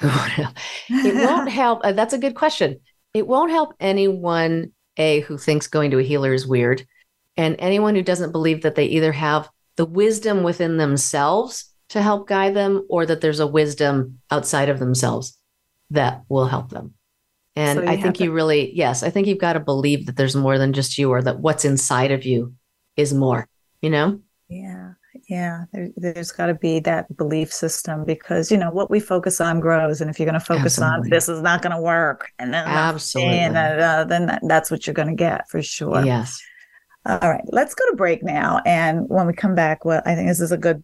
it 0.00 0.54
won't 0.88 1.50
help. 1.50 1.80
uh, 1.82 1.92
that's 1.92 2.14
a 2.14 2.18
good 2.18 2.34
question. 2.34 2.80
It 3.14 3.26
won't 3.26 3.50
help 3.50 3.74
anyone, 3.80 4.72
A, 4.96 5.20
who 5.20 5.36
thinks 5.36 5.66
going 5.66 5.90
to 5.90 5.98
a 5.98 6.02
healer 6.04 6.32
is 6.32 6.46
weird, 6.46 6.86
and 7.36 7.56
anyone 7.58 7.94
who 7.94 8.02
doesn't 8.02 8.32
believe 8.32 8.62
that 8.62 8.74
they 8.74 8.86
either 8.86 9.12
have 9.12 9.48
the 9.76 9.86
wisdom 9.86 10.42
within 10.42 10.76
themselves 10.76 11.72
to 11.90 12.02
help 12.02 12.28
guide 12.28 12.54
them 12.54 12.86
or 12.88 13.06
that 13.06 13.20
there's 13.20 13.40
a 13.40 13.46
wisdom 13.46 14.20
outside 14.30 14.68
of 14.68 14.78
themselves 14.78 15.36
that 15.90 16.22
will 16.28 16.46
help 16.46 16.70
them. 16.70 16.94
And 17.56 17.80
So 17.80 17.86
I 17.86 18.00
think 18.00 18.16
to- 18.16 18.24
you 18.24 18.32
really, 18.32 18.72
yes, 18.74 19.02
I 19.02 19.10
think 19.10 19.26
you've 19.26 19.38
got 19.38 19.54
to 19.54 19.60
believe 19.60 20.06
that 20.06 20.16
there's 20.16 20.36
more 20.36 20.56
than 20.58 20.72
just 20.72 20.98
you 20.98 21.10
or 21.10 21.20
that 21.22 21.40
what's 21.40 21.64
inside 21.64 22.12
of 22.12 22.24
you 22.24 22.54
is 22.96 23.12
more, 23.12 23.48
you 23.82 23.90
know? 23.90 24.20
Yeah, 24.48 24.92
yeah. 25.30 25.64
There, 25.72 25.88
there's 25.96 26.32
got 26.32 26.46
to 26.46 26.54
be 26.54 26.80
that 26.80 27.16
belief 27.16 27.52
system 27.52 28.04
because 28.04 28.50
you 28.50 28.58
know 28.58 28.70
what 28.70 28.90
we 28.90 28.98
focus 28.98 29.40
on 29.40 29.60
grows, 29.60 30.00
and 30.00 30.10
if 30.10 30.18
you're 30.18 30.26
going 30.26 30.38
to 30.38 30.44
focus 30.44 30.80
on 30.80 31.08
this 31.08 31.28
is 31.28 31.40
not 31.40 31.62
going 31.62 31.74
to 31.74 31.80
work, 31.80 32.32
and 32.40 32.52
then 32.52 32.66
Absolutely. 32.66 33.38
and, 33.38 33.56
uh, 33.56 34.04
then 34.04 34.26
that, 34.26 34.40
that's 34.42 34.70
what 34.72 34.86
you're 34.86 34.94
going 34.94 35.08
to 35.08 35.14
get 35.14 35.48
for 35.48 35.62
sure. 35.62 36.04
Yes. 36.04 36.42
All 37.06 37.18
right, 37.20 37.44
let's 37.46 37.74
go 37.74 37.88
to 37.90 37.96
break 37.96 38.24
now, 38.24 38.60
and 38.66 39.08
when 39.08 39.28
we 39.28 39.32
come 39.32 39.54
back, 39.54 39.84
well, 39.84 40.02
I 40.04 40.16
think 40.16 40.28
this 40.28 40.40
is 40.40 40.50
a 40.50 40.58
good 40.58 40.82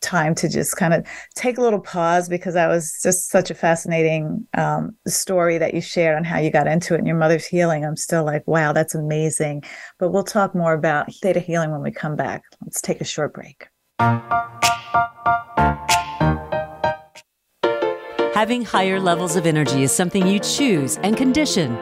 time 0.00 0.34
to 0.34 0.48
just 0.48 0.76
kind 0.76 0.94
of 0.94 1.06
take 1.34 1.58
a 1.58 1.62
little 1.62 1.80
pause 1.80 2.28
because 2.28 2.54
that 2.54 2.68
was 2.68 3.00
just 3.02 3.30
such 3.30 3.50
a 3.50 3.54
fascinating 3.54 4.46
um, 4.56 4.94
story 5.06 5.58
that 5.58 5.74
you 5.74 5.80
shared 5.80 6.16
on 6.16 6.24
how 6.24 6.38
you 6.38 6.50
got 6.50 6.66
into 6.66 6.94
it 6.94 6.98
and 6.98 7.06
your 7.06 7.16
mother's 7.16 7.46
healing. 7.46 7.84
I'm 7.84 7.96
still 7.96 8.24
like, 8.24 8.46
wow, 8.46 8.72
that's 8.72 8.94
amazing. 8.94 9.64
But 9.98 10.10
we'll 10.10 10.24
talk 10.24 10.54
more 10.54 10.74
about 10.74 11.12
theta 11.12 11.40
healing 11.40 11.72
when 11.72 11.82
we 11.82 11.90
come 11.90 12.16
back. 12.16 12.42
Let's 12.62 12.80
take 12.80 13.00
a 13.00 13.04
short 13.04 13.32
break. 13.32 13.67
Having 18.38 18.66
higher 18.66 19.00
levels 19.00 19.34
of 19.34 19.46
energy 19.46 19.82
is 19.82 19.90
something 19.90 20.24
you 20.24 20.38
choose 20.38 20.96
and 20.98 21.16
condition, 21.16 21.74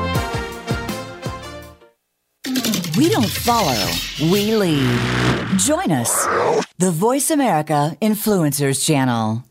We 2.97 3.09
don't 3.09 3.27
follow, 3.27 3.89
we 4.21 4.53
lead. 4.55 5.57
Join 5.57 5.91
us, 5.91 6.27
the 6.77 6.91
Voice 6.91 7.31
America 7.31 7.97
Influencers 7.99 8.85
Channel. 8.85 9.43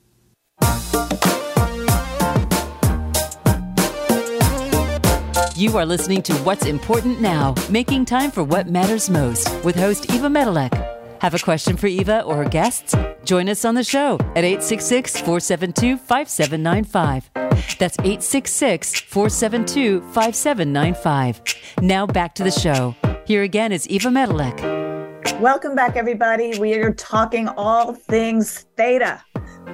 You 5.57 5.76
are 5.76 5.84
listening 5.84 6.22
to 6.22 6.34
What's 6.45 6.66
Important 6.66 7.20
Now, 7.20 7.57
making 7.68 8.05
time 8.05 8.30
for 8.30 8.45
what 8.45 8.68
matters 8.68 9.11
most 9.11 9.49
with 9.64 9.74
host 9.74 10.12
Eva 10.12 10.28
Medilek. 10.28 10.91
Have 11.22 11.34
a 11.34 11.38
question 11.38 11.76
for 11.76 11.86
Eva 11.86 12.22
or 12.24 12.34
her 12.34 12.48
guests? 12.48 12.96
Join 13.24 13.48
us 13.48 13.64
on 13.64 13.76
the 13.76 13.84
show 13.84 14.14
at 14.34 14.42
866 14.42 15.18
472 15.18 15.96
5795. 15.96 17.30
That's 17.78 17.96
866 18.00 19.02
472 19.02 20.00
5795. 20.00 21.40
Now 21.80 22.08
back 22.08 22.34
to 22.34 22.42
the 22.42 22.50
show. 22.50 22.96
Here 23.24 23.44
again 23.44 23.70
is 23.70 23.88
Eva 23.88 24.08
Medilek. 24.08 25.38
Welcome 25.38 25.76
back, 25.76 25.94
everybody. 25.94 26.58
We 26.58 26.74
are 26.74 26.92
talking 26.92 27.46
all 27.50 27.94
things 27.94 28.66
theta 28.76 29.22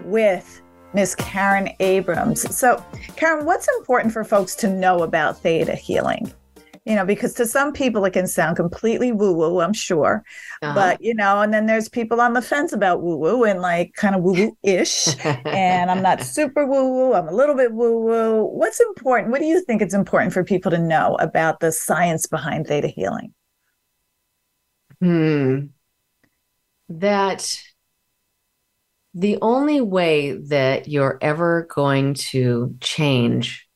with 0.05 0.61
Miss 0.93 1.15
Karen 1.15 1.71
Abrams. 1.81 2.55
So, 2.55 2.85
Karen, 3.17 3.47
what's 3.47 3.69
important 3.79 4.13
for 4.13 4.23
folks 4.23 4.55
to 4.57 4.69
know 4.69 5.03
about 5.03 5.39
theta 5.39 5.77
healing? 5.77 6.31
You 6.89 6.95
know, 6.95 7.05
because 7.05 7.35
to 7.35 7.45
some 7.45 7.75
people 7.75 8.03
it 8.07 8.15
can 8.15 8.27
sound 8.27 8.57
completely 8.57 9.13
woo 9.13 9.35
woo, 9.35 9.61
I'm 9.61 9.75
sure. 9.75 10.25
Uh-huh. 10.63 10.75
But, 10.75 11.03
you 11.03 11.13
know, 11.13 11.43
and 11.43 11.53
then 11.53 11.67
there's 11.67 11.87
people 11.87 12.19
on 12.19 12.33
the 12.33 12.41
fence 12.41 12.73
about 12.73 13.03
woo 13.03 13.19
woo 13.19 13.45
and 13.45 13.61
like 13.61 13.93
kind 13.93 14.15
of 14.15 14.23
woo 14.23 14.33
woo 14.33 14.57
ish. 14.63 15.07
and 15.25 15.91
I'm 15.91 16.01
not 16.01 16.23
super 16.25 16.65
woo 16.65 16.89
woo, 16.91 17.13
I'm 17.13 17.29
a 17.29 17.35
little 17.35 17.55
bit 17.55 17.75
woo 17.75 18.01
woo. 18.01 18.43
What's 18.43 18.81
important? 18.81 19.31
What 19.31 19.41
do 19.41 19.47
you 19.47 19.63
think 19.63 19.83
it's 19.83 19.93
important 19.93 20.33
for 20.33 20.43
people 20.43 20.71
to 20.71 20.79
know 20.79 21.17
about 21.17 21.61
the 21.61 21.73
science 21.73 22.27
behind 22.27 22.67
theta 22.67 22.89
healing? 22.89 23.35
Hmm. 25.03 25.67
That 26.89 27.61
the 29.13 29.37
only 29.43 29.83
way 29.83 30.39
that 30.39 30.89
you're 30.89 31.19
ever 31.21 31.69
going 31.69 32.15
to 32.15 32.75
change 32.81 33.68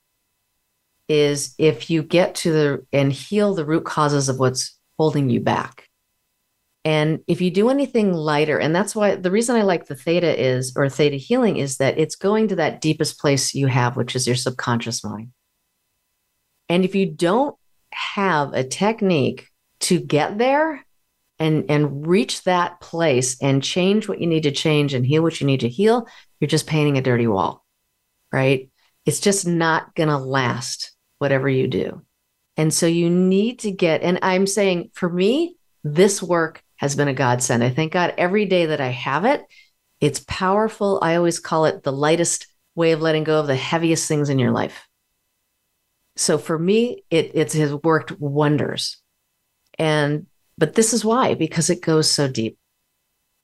is 1.12 1.54
if 1.58 1.90
you 1.90 2.02
get 2.02 2.34
to 2.36 2.52
the 2.52 2.86
and 2.92 3.12
heal 3.12 3.54
the 3.54 3.66
root 3.66 3.84
causes 3.84 4.30
of 4.30 4.38
what's 4.38 4.78
holding 4.98 5.28
you 5.28 5.40
back. 5.40 5.88
And 6.84 7.20
if 7.28 7.40
you 7.40 7.50
do 7.50 7.68
anything 7.68 8.12
lighter, 8.12 8.58
and 8.58 8.74
that's 8.74 8.96
why 8.96 9.14
the 9.14 9.30
reason 9.30 9.54
I 9.54 9.62
like 9.62 9.86
the 9.86 9.94
theta 9.94 10.40
is, 10.40 10.72
or 10.74 10.88
theta 10.88 11.16
healing, 11.16 11.58
is 11.58 11.76
that 11.76 11.98
it's 11.98 12.16
going 12.16 12.48
to 12.48 12.56
that 12.56 12.80
deepest 12.80 13.20
place 13.20 13.54
you 13.54 13.68
have, 13.68 13.96
which 13.96 14.16
is 14.16 14.26
your 14.26 14.36
subconscious 14.36 15.04
mind. 15.04 15.32
And 16.68 16.84
if 16.84 16.94
you 16.94 17.06
don't 17.06 17.56
have 17.92 18.54
a 18.54 18.64
technique 18.64 19.48
to 19.80 20.00
get 20.00 20.38
there 20.38 20.84
and, 21.38 21.66
and 21.68 22.06
reach 22.06 22.42
that 22.44 22.80
place 22.80 23.40
and 23.40 23.62
change 23.62 24.08
what 24.08 24.20
you 24.20 24.26
need 24.26 24.44
to 24.44 24.50
change 24.50 24.94
and 24.94 25.06
heal 25.06 25.22
what 25.22 25.40
you 25.40 25.46
need 25.46 25.60
to 25.60 25.68
heal, 25.68 26.08
you're 26.40 26.48
just 26.48 26.66
painting 26.66 26.96
a 26.96 27.02
dirty 27.02 27.26
wall, 27.26 27.64
right? 28.32 28.70
It's 29.04 29.20
just 29.20 29.46
not 29.46 29.94
going 29.94 30.08
to 30.08 30.18
last, 30.18 30.91
whatever 31.22 31.48
you 31.48 31.68
do. 31.68 32.02
And 32.56 32.74
so 32.74 32.86
you 32.86 33.08
need 33.08 33.60
to 33.60 33.70
get, 33.70 34.02
and 34.02 34.18
I'm 34.22 34.46
saying 34.46 34.90
for 34.92 35.08
me, 35.08 35.56
this 35.84 36.20
work 36.20 36.62
has 36.76 36.96
been 36.96 37.06
a 37.06 37.14
godsend. 37.14 37.62
I 37.62 37.70
thank 37.70 37.92
God 37.92 38.12
every 38.18 38.44
day 38.44 38.66
that 38.66 38.80
I 38.80 38.88
have 38.88 39.24
it. 39.24 39.44
It's 40.00 40.24
powerful. 40.26 40.98
I 41.00 41.14
always 41.14 41.38
call 41.38 41.66
it 41.66 41.84
the 41.84 41.92
lightest 41.92 42.48
way 42.74 42.90
of 42.90 43.00
letting 43.00 43.22
go 43.22 43.38
of 43.38 43.46
the 43.46 43.54
heaviest 43.54 44.08
things 44.08 44.30
in 44.30 44.40
your 44.40 44.50
life. 44.50 44.88
So 46.16 46.38
for 46.38 46.58
me, 46.58 47.04
it, 47.08 47.30
it 47.34 47.52
has 47.52 47.72
worked 47.72 48.18
wonders. 48.20 48.98
And, 49.78 50.26
but 50.58 50.74
this 50.74 50.92
is 50.92 51.04
why, 51.04 51.34
because 51.34 51.70
it 51.70 51.80
goes 51.82 52.10
so 52.10 52.26
deep. 52.26 52.58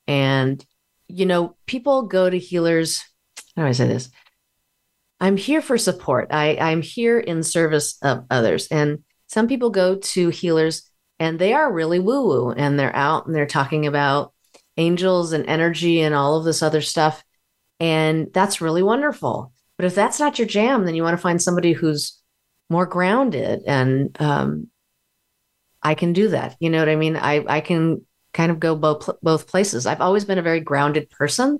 And, 0.08 0.64
you 1.06 1.26
know, 1.26 1.56
people 1.66 2.02
go 2.02 2.28
to 2.28 2.38
healers. 2.38 3.04
How 3.56 3.62
do 3.62 3.68
I 3.68 3.72
say 3.72 3.86
this? 3.86 4.10
I'm 5.20 5.36
here 5.36 5.60
for 5.60 5.78
support. 5.78 6.28
I, 6.30 6.56
I'm 6.56 6.82
here 6.82 7.18
in 7.18 7.42
service 7.42 7.98
of 8.02 8.24
others. 8.30 8.68
And 8.68 9.02
some 9.26 9.48
people 9.48 9.70
go 9.70 9.96
to 9.96 10.28
healers 10.28 10.88
and 11.18 11.38
they 11.38 11.52
are 11.52 11.72
really 11.72 11.98
woo 11.98 12.26
woo 12.26 12.50
and 12.50 12.78
they're 12.78 12.94
out 12.94 13.26
and 13.26 13.34
they're 13.34 13.46
talking 13.46 13.86
about 13.86 14.32
angels 14.76 15.32
and 15.32 15.46
energy 15.46 16.00
and 16.00 16.14
all 16.14 16.36
of 16.36 16.44
this 16.44 16.62
other 16.62 16.80
stuff. 16.80 17.24
And 17.80 18.28
that's 18.32 18.60
really 18.60 18.82
wonderful. 18.82 19.52
But 19.76 19.86
if 19.86 19.94
that's 19.94 20.20
not 20.20 20.38
your 20.38 20.48
jam, 20.48 20.84
then 20.84 20.94
you 20.94 21.02
want 21.02 21.16
to 21.16 21.22
find 21.22 21.42
somebody 21.42 21.72
who's 21.72 22.20
more 22.70 22.86
grounded. 22.86 23.62
And 23.66 24.16
um, 24.20 24.68
I 25.82 25.94
can 25.94 26.12
do 26.12 26.28
that. 26.28 26.56
You 26.60 26.70
know 26.70 26.78
what 26.78 26.88
I 26.88 26.96
mean? 26.96 27.16
I, 27.16 27.44
I 27.46 27.60
can 27.60 28.04
kind 28.32 28.50
of 28.50 28.60
go 28.60 28.76
both, 28.76 29.08
both 29.22 29.46
places. 29.46 29.86
I've 29.86 30.00
always 30.00 30.24
been 30.24 30.38
a 30.38 30.42
very 30.42 30.60
grounded 30.60 31.10
person. 31.10 31.58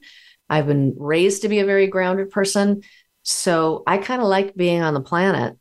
I've 0.49 0.67
been 0.67 0.95
raised 0.97 1.43
to 1.43 1.49
be 1.49 1.61
a 1.61 1.67
very 1.67 1.87
grounded 1.87 2.31
person. 2.31 2.83
So 3.31 3.83
I 3.87 3.99
kind 3.99 4.23
of 4.23 4.29
like 4.29 4.57
being 4.57 4.81
on 4.81 4.95
the 4.95 5.03
planet 5.03 5.59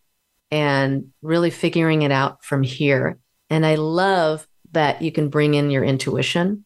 and 0.52 1.12
really 1.22 1.50
figuring 1.50 2.04
it 2.04 2.14
out 2.14 2.46
from 2.46 2.64
here. 2.64 3.20
And 3.50 3.66
I 3.66 3.76
love 3.76 4.48
that 4.72 5.02
you 5.02 5.12
can 5.12 5.28
bring 5.28 5.54
in 5.54 5.70
your 5.70 5.84
intuition. 5.84 6.64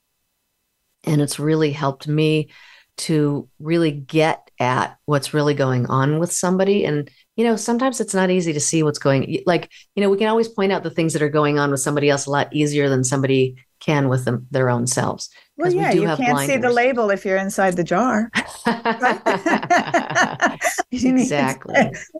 And 1.04 1.20
it's 1.20 1.39
really 1.39 1.72
helped 1.72 2.08
me 2.08 2.49
to 2.97 3.49
really 3.58 3.89
get 3.89 4.52
at 4.60 4.95
what's 5.06 5.34
really 5.34 5.56
going 5.56 5.88
on 5.88 6.20
with 6.20 6.32
somebody. 6.32 6.86
And, 6.86 7.10
you 7.36 7.45
know, 7.45 7.56
sometimes 7.56 7.99
it's 7.99 8.14
not 8.14 8.30
easy 8.30 8.54
to 8.54 8.60
see 8.60 8.84
what's 8.84 8.99
going 8.99 9.41
like, 9.47 9.72
you 9.95 10.04
know, 10.04 10.10
we 10.12 10.20
can 10.20 10.28
always 10.28 10.49
point 10.49 10.72
out 10.72 10.84
the 10.84 10.91
things 10.91 11.14
that 11.14 11.24
are 11.24 11.30
going 11.30 11.58
on 11.58 11.72
with 11.72 11.80
somebody 11.80 12.12
else 12.12 12.28
a 12.28 12.32
lot 12.32 12.54
easier 12.54 12.89
than 12.89 13.04
somebody 13.04 13.56
can 13.82 14.07
with 14.07 14.23
them, 14.23 14.47
their 14.51 14.69
own 14.69 14.88
selves. 14.88 15.29
Well, 15.57 15.73
yeah, 15.73 15.93
we 15.93 16.01
you 16.01 16.05
can't 16.05 16.19
blinders. 16.19 16.47
see 16.47 16.57
the 16.57 16.71
label 16.71 17.09
if 17.09 17.25
you're 17.25 17.38
inside 17.38 17.75
the 17.75 17.84
jar. 17.84 18.29
exactly. 20.91 21.75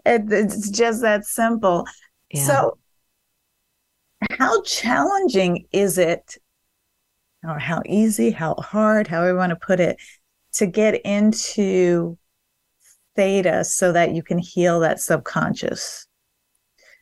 It, 0.06 0.24
it's 0.30 0.70
just 0.70 1.02
that 1.02 1.26
simple. 1.26 1.86
Yeah. 2.32 2.46
So, 2.46 2.78
how 4.32 4.62
challenging 4.64 5.66
is 5.72 5.98
it, 5.98 6.38
or 7.44 7.58
how 7.58 7.82
easy, 7.86 8.32
how 8.32 8.56
hard, 8.56 9.08
however 9.08 9.32
you 9.32 9.38
want 9.38 9.52
to 9.52 9.56
put 9.56 9.80
it, 9.80 9.98
to 10.54 10.68
get 10.68 10.96
into 11.06 12.18
theta 13.16 13.64
so 13.64 13.92
that 13.92 14.14
you 14.14 14.24
can 14.24 14.38
heal 14.38 14.80
that 14.82 15.00
subconscious? 15.00 16.06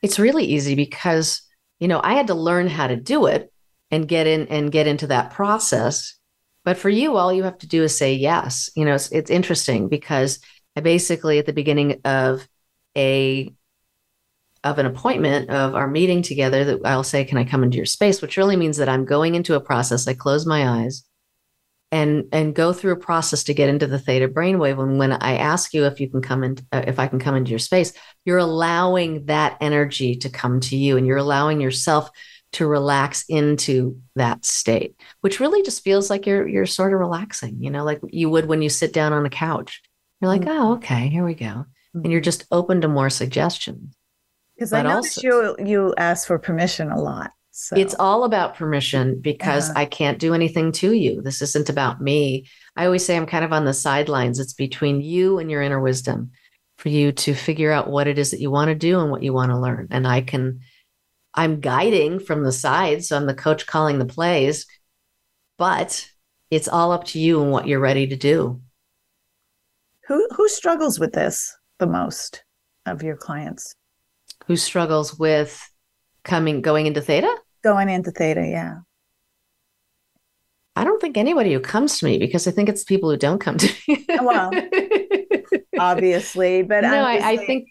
It's 0.01 0.19
really 0.19 0.45
easy 0.45 0.75
because, 0.75 1.41
you 1.79 1.87
know, 1.87 1.99
I 2.03 2.13
had 2.13 2.27
to 2.27 2.35
learn 2.35 2.67
how 2.67 2.87
to 2.87 2.95
do 2.95 3.25
it 3.25 3.51
and 3.91 4.07
get 4.07 4.27
in 4.27 4.47
and 4.47 4.71
get 4.71 4.87
into 4.87 5.07
that 5.07 5.31
process. 5.31 6.15
But 6.65 6.77
for 6.77 6.89
you, 6.89 7.15
all 7.15 7.33
you 7.33 7.43
have 7.43 7.57
to 7.59 7.67
do 7.67 7.83
is 7.83 7.97
say 7.97 8.13
yes. 8.13 8.69
You 8.75 8.85
know, 8.85 8.95
it's, 8.95 9.11
it's 9.11 9.31
interesting 9.31 9.89
because 9.89 10.39
I 10.75 10.81
basically 10.81 11.39
at 11.39 11.45
the 11.45 11.53
beginning 11.53 12.01
of 12.05 12.47
a 12.95 13.53
of 14.63 14.77
an 14.77 14.85
appointment 14.85 15.49
of 15.49 15.73
our 15.73 15.87
meeting 15.87 16.21
together 16.21 16.65
that 16.65 16.81
I'll 16.85 17.03
say, 17.03 17.23
Can 17.23 17.37
I 17.37 17.45
come 17.45 17.63
into 17.63 17.77
your 17.77 17.85
space? 17.85 18.21
Which 18.21 18.37
really 18.37 18.57
means 18.57 18.77
that 18.77 18.89
I'm 18.89 19.05
going 19.05 19.35
into 19.35 19.55
a 19.55 19.61
process. 19.61 20.07
I 20.07 20.13
close 20.13 20.45
my 20.45 20.67
eyes 20.67 21.03
and 21.91 22.25
and 22.31 22.53
go 22.53 22.73
through 22.73 22.91
a 22.93 22.99
process 22.99 23.43
to 23.45 23.53
get 23.53 23.69
into 23.69 23.87
the 23.87 23.99
theta 23.99 24.27
brainwave. 24.27 24.81
And 24.81 24.99
when 24.99 25.13
I 25.13 25.37
ask 25.37 25.73
you 25.73 25.85
if 25.85 25.99
you 25.99 26.09
can 26.09 26.21
come 26.21 26.43
in, 26.43 26.57
uh, 26.71 26.83
if 26.85 26.99
I 26.99 27.07
can 27.07 27.19
come 27.19 27.35
into 27.35 27.51
your 27.51 27.59
space, 27.59 27.93
you're 28.25 28.37
allowing 28.37 29.25
that 29.25 29.57
energy 29.61 30.15
to 30.17 30.29
come 30.29 30.59
to 30.61 30.77
you 30.77 30.97
and 30.97 31.07
you're 31.07 31.17
allowing 31.17 31.61
yourself 31.61 32.11
to 32.53 32.67
relax 32.67 33.25
into 33.29 33.99
that 34.15 34.45
state, 34.45 34.95
which 35.21 35.39
really 35.39 35.61
just 35.61 35.83
feels 35.83 36.09
like 36.09 36.25
you're 36.25 36.47
you're 36.47 36.65
sort 36.65 36.93
of 36.93 36.99
relaxing, 36.99 37.61
you 37.61 37.69
know, 37.69 37.83
like 37.83 38.01
you 38.09 38.29
would 38.29 38.45
when 38.45 38.61
you 38.61 38.69
sit 38.69 38.93
down 38.93 39.13
on 39.13 39.25
a 39.25 39.29
couch. 39.29 39.81
You're 40.21 40.29
like, 40.29 40.41
mm-hmm. 40.41 40.61
oh, 40.61 40.73
okay, 40.73 41.07
here 41.09 41.23
we 41.23 41.33
go. 41.33 41.45
Mm-hmm. 41.45 42.01
And 42.03 42.11
you're 42.11 42.21
just 42.21 42.45
open 42.51 42.81
to 42.81 42.87
more 42.87 43.09
suggestions. 43.09 43.95
Because 44.55 44.73
I 44.73 44.81
noticed 44.81 45.23
also, 45.23 45.55
you 45.59 45.65
you 45.65 45.93
ask 45.97 46.27
for 46.27 46.37
permission 46.37 46.91
a 46.91 46.99
lot. 46.99 47.31
So. 47.51 47.75
It's 47.75 47.95
all 47.95 48.23
about 48.23 48.55
permission 48.55 49.19
because 49.19 49.69
uh-huh. 49.69 49.79
I 49.79 49.85
can't 49.85 50.17
do 50.17 50.33
anything 50.33 50.71
to 50.73 50.93
you. 50.93 51.21
This 51.21 51.41
isn't 51.41 51.69
about 51.69 51.99
me. 52.01 52.47
I 52.75 52.85
always 52.85 53.05
say 53.05 53.17
I'm 53.17 53.25
kind 53.25 53.43
of 53.43 53.51
on 53.51 53.65
the 53.65 53.73
sidelines. 53.73 54.39
It's 54.39 54.53
between 54.53 55.01
you 55.01 55.39
and 55.39 55.51
your 55.51 55.61
inner 55.61 55.79
wisdom 55.79 56.31
for 56.77 56.87
you 56.87 57.11
to 57.11 57.33
figure 57.33 57.71
out 57.71 57.89
what 57.89 58.07
it 58.07 58.17
is 58.17 58.31
that 58.31 58.39
you 58.39 58.49
want 58.49 58.69
to 58.69 58.75
do 58.75 59.01
and 59.01 59.11
what 59.11 59.23
you 59.23 59.33
want 59.33 59.51
to 59.51 59.59
learn. 59.59 59.89
And 59.91 60.07
I 60.07 60.21
can, 60.21 60.61
I'm 61.33 61.59
guiding 61.59 62.19
from 62.19 62.43
the 62.43 62.51
side. 62.51 63.03
So 63.05 63.15
I'm 63.15 63.25
the 63.25 63.33
coach 63.33 63.67
calling 63.67 63.99
the 63.99 64.05
plays, 64.05 64.65
but 65.57 66.09
it's 66.51 66.67
all 66.67 66.91
up 66.91 67.05
to 67.05 67.19
you 67.19 67.41
and 67.41 67.51
what 67.51 67.67
you're 67.67 67.79
ready 67.79 68.07
to 68.07 68.15
do. 68.15 68.61
Who, 70.07 70.27
who 70.35 70.49
struggles 70.49 70.99
with 70.99 71.13
this 71.13 71.55
the 71.77 71.87
most 71.87 72.43
of 72.85 73.03
your 73.03 73.15
clients? 73.15 73.75
who 74.49 74.57
struggles 74.57 75.17
with 75.17 75.61
coming 76.23 76.61
going 76.61 76.87
into 76.87 77.01
theta? 77.01 77.33
Going 77.63 77.87
into 77.87 78.09
theta, 78.09 78.47
yeah. 78.47 78.79
I 80.75 80.83
don't 80.83 80.99
think 80.99 81.17
anybody 81.17 81.53
who 81.53 81.59
comes 81.59 81.99
to 81.99 82.05
me 82.05 82.17
because 82.17 82.47
I 82.47 82.51
think 82.51 82.67
it's 82.67 82.83
people 82.83 83.11
who 83.11 83.17
don't 83.17 83.39
come 83.39 83.57
to 83.57 83.73
me. 83.87 84.05
well, 84.09 84.51
obviously, 85.79 86.63
but 86.63 86.81
no, 86.81 87.03
I, 87.03 87.31
I 87.31 87.37
think 87.37 87.69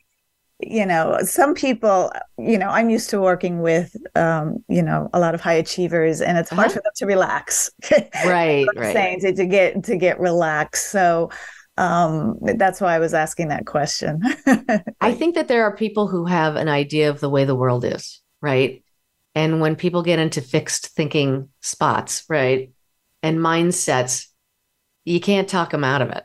you 0.61 0.85
know 0.85 1.19
some 1.23 1.55
people 1.55 2.11
you 2.37 2.59
know 2.59 2.69
i'm 2.69 2.91
used 2.91 3.09
to 3.11 3.21
working 3.21 3.63
with 3.63 3.95
um 4.17 4.63
you 4.69 4.83
know 4.83 5.09
a 5.13 5.21
lot 5.21 5.35
of 5.35 5.41
high 5.41 5.55
achievers 5.55 6.21
and 6.21 6.37
it's 6.37 6.51
hard 6.51 6.67
uh-huh. 6.67 6.75
for 6.75 6.81
them 6.81 6.93
to 6.97 7.07
relax 7.07 7.71
right 8.27 8.67
right 8.77 8.93
saying 8.93 9.21
to, 9.21 9.33
to 9.33 9.47
get 9.47 9.85
to 9.85 9.97
get 9.97 10.19
relaxed 10.19 10.91
so 10.91 11.31
um, 11.79 12.37
that's 12.41 12.81
why 12.81 12.97
I 12.97 12.99
was 12.99 13.15
asking 13.15 13.49
that 13.49 13.65
question. 13.65 14.21
I 15.01 15.15
think 15.15 15.37
that 15.37 15.47
there 15.47 15.63
are 15.63 15.77
people 15.77 16.09
who 16.09 16.25
have 16.25 16.57
an 16.57 16.69
idea 16.69 17.09
of 17.09 17.21
the 17.21 17.31
way 17.31 17.45
the 17.45 17.55
world 17.55 17.85
is, 17.85 18.21
right? 18.43 18.83
And 19.37 19.61
when 19.61 19.77
people 19.77 20.03
get 20.03 20.19
into 20.19 20.41
fixed 20.41 20.89
thinking 20.89 21.51
spots, 21.61 22.25
right, 22.29 22.73
and 23.23 23.39
mindsets, 23.39 24.27
you 25.05 25.21
can't 25.21 25.49
talk 25.49 25.71
them 25.71 25.85
out 25.85 26.03
of 26.03 26.11
it. 26.11 26.25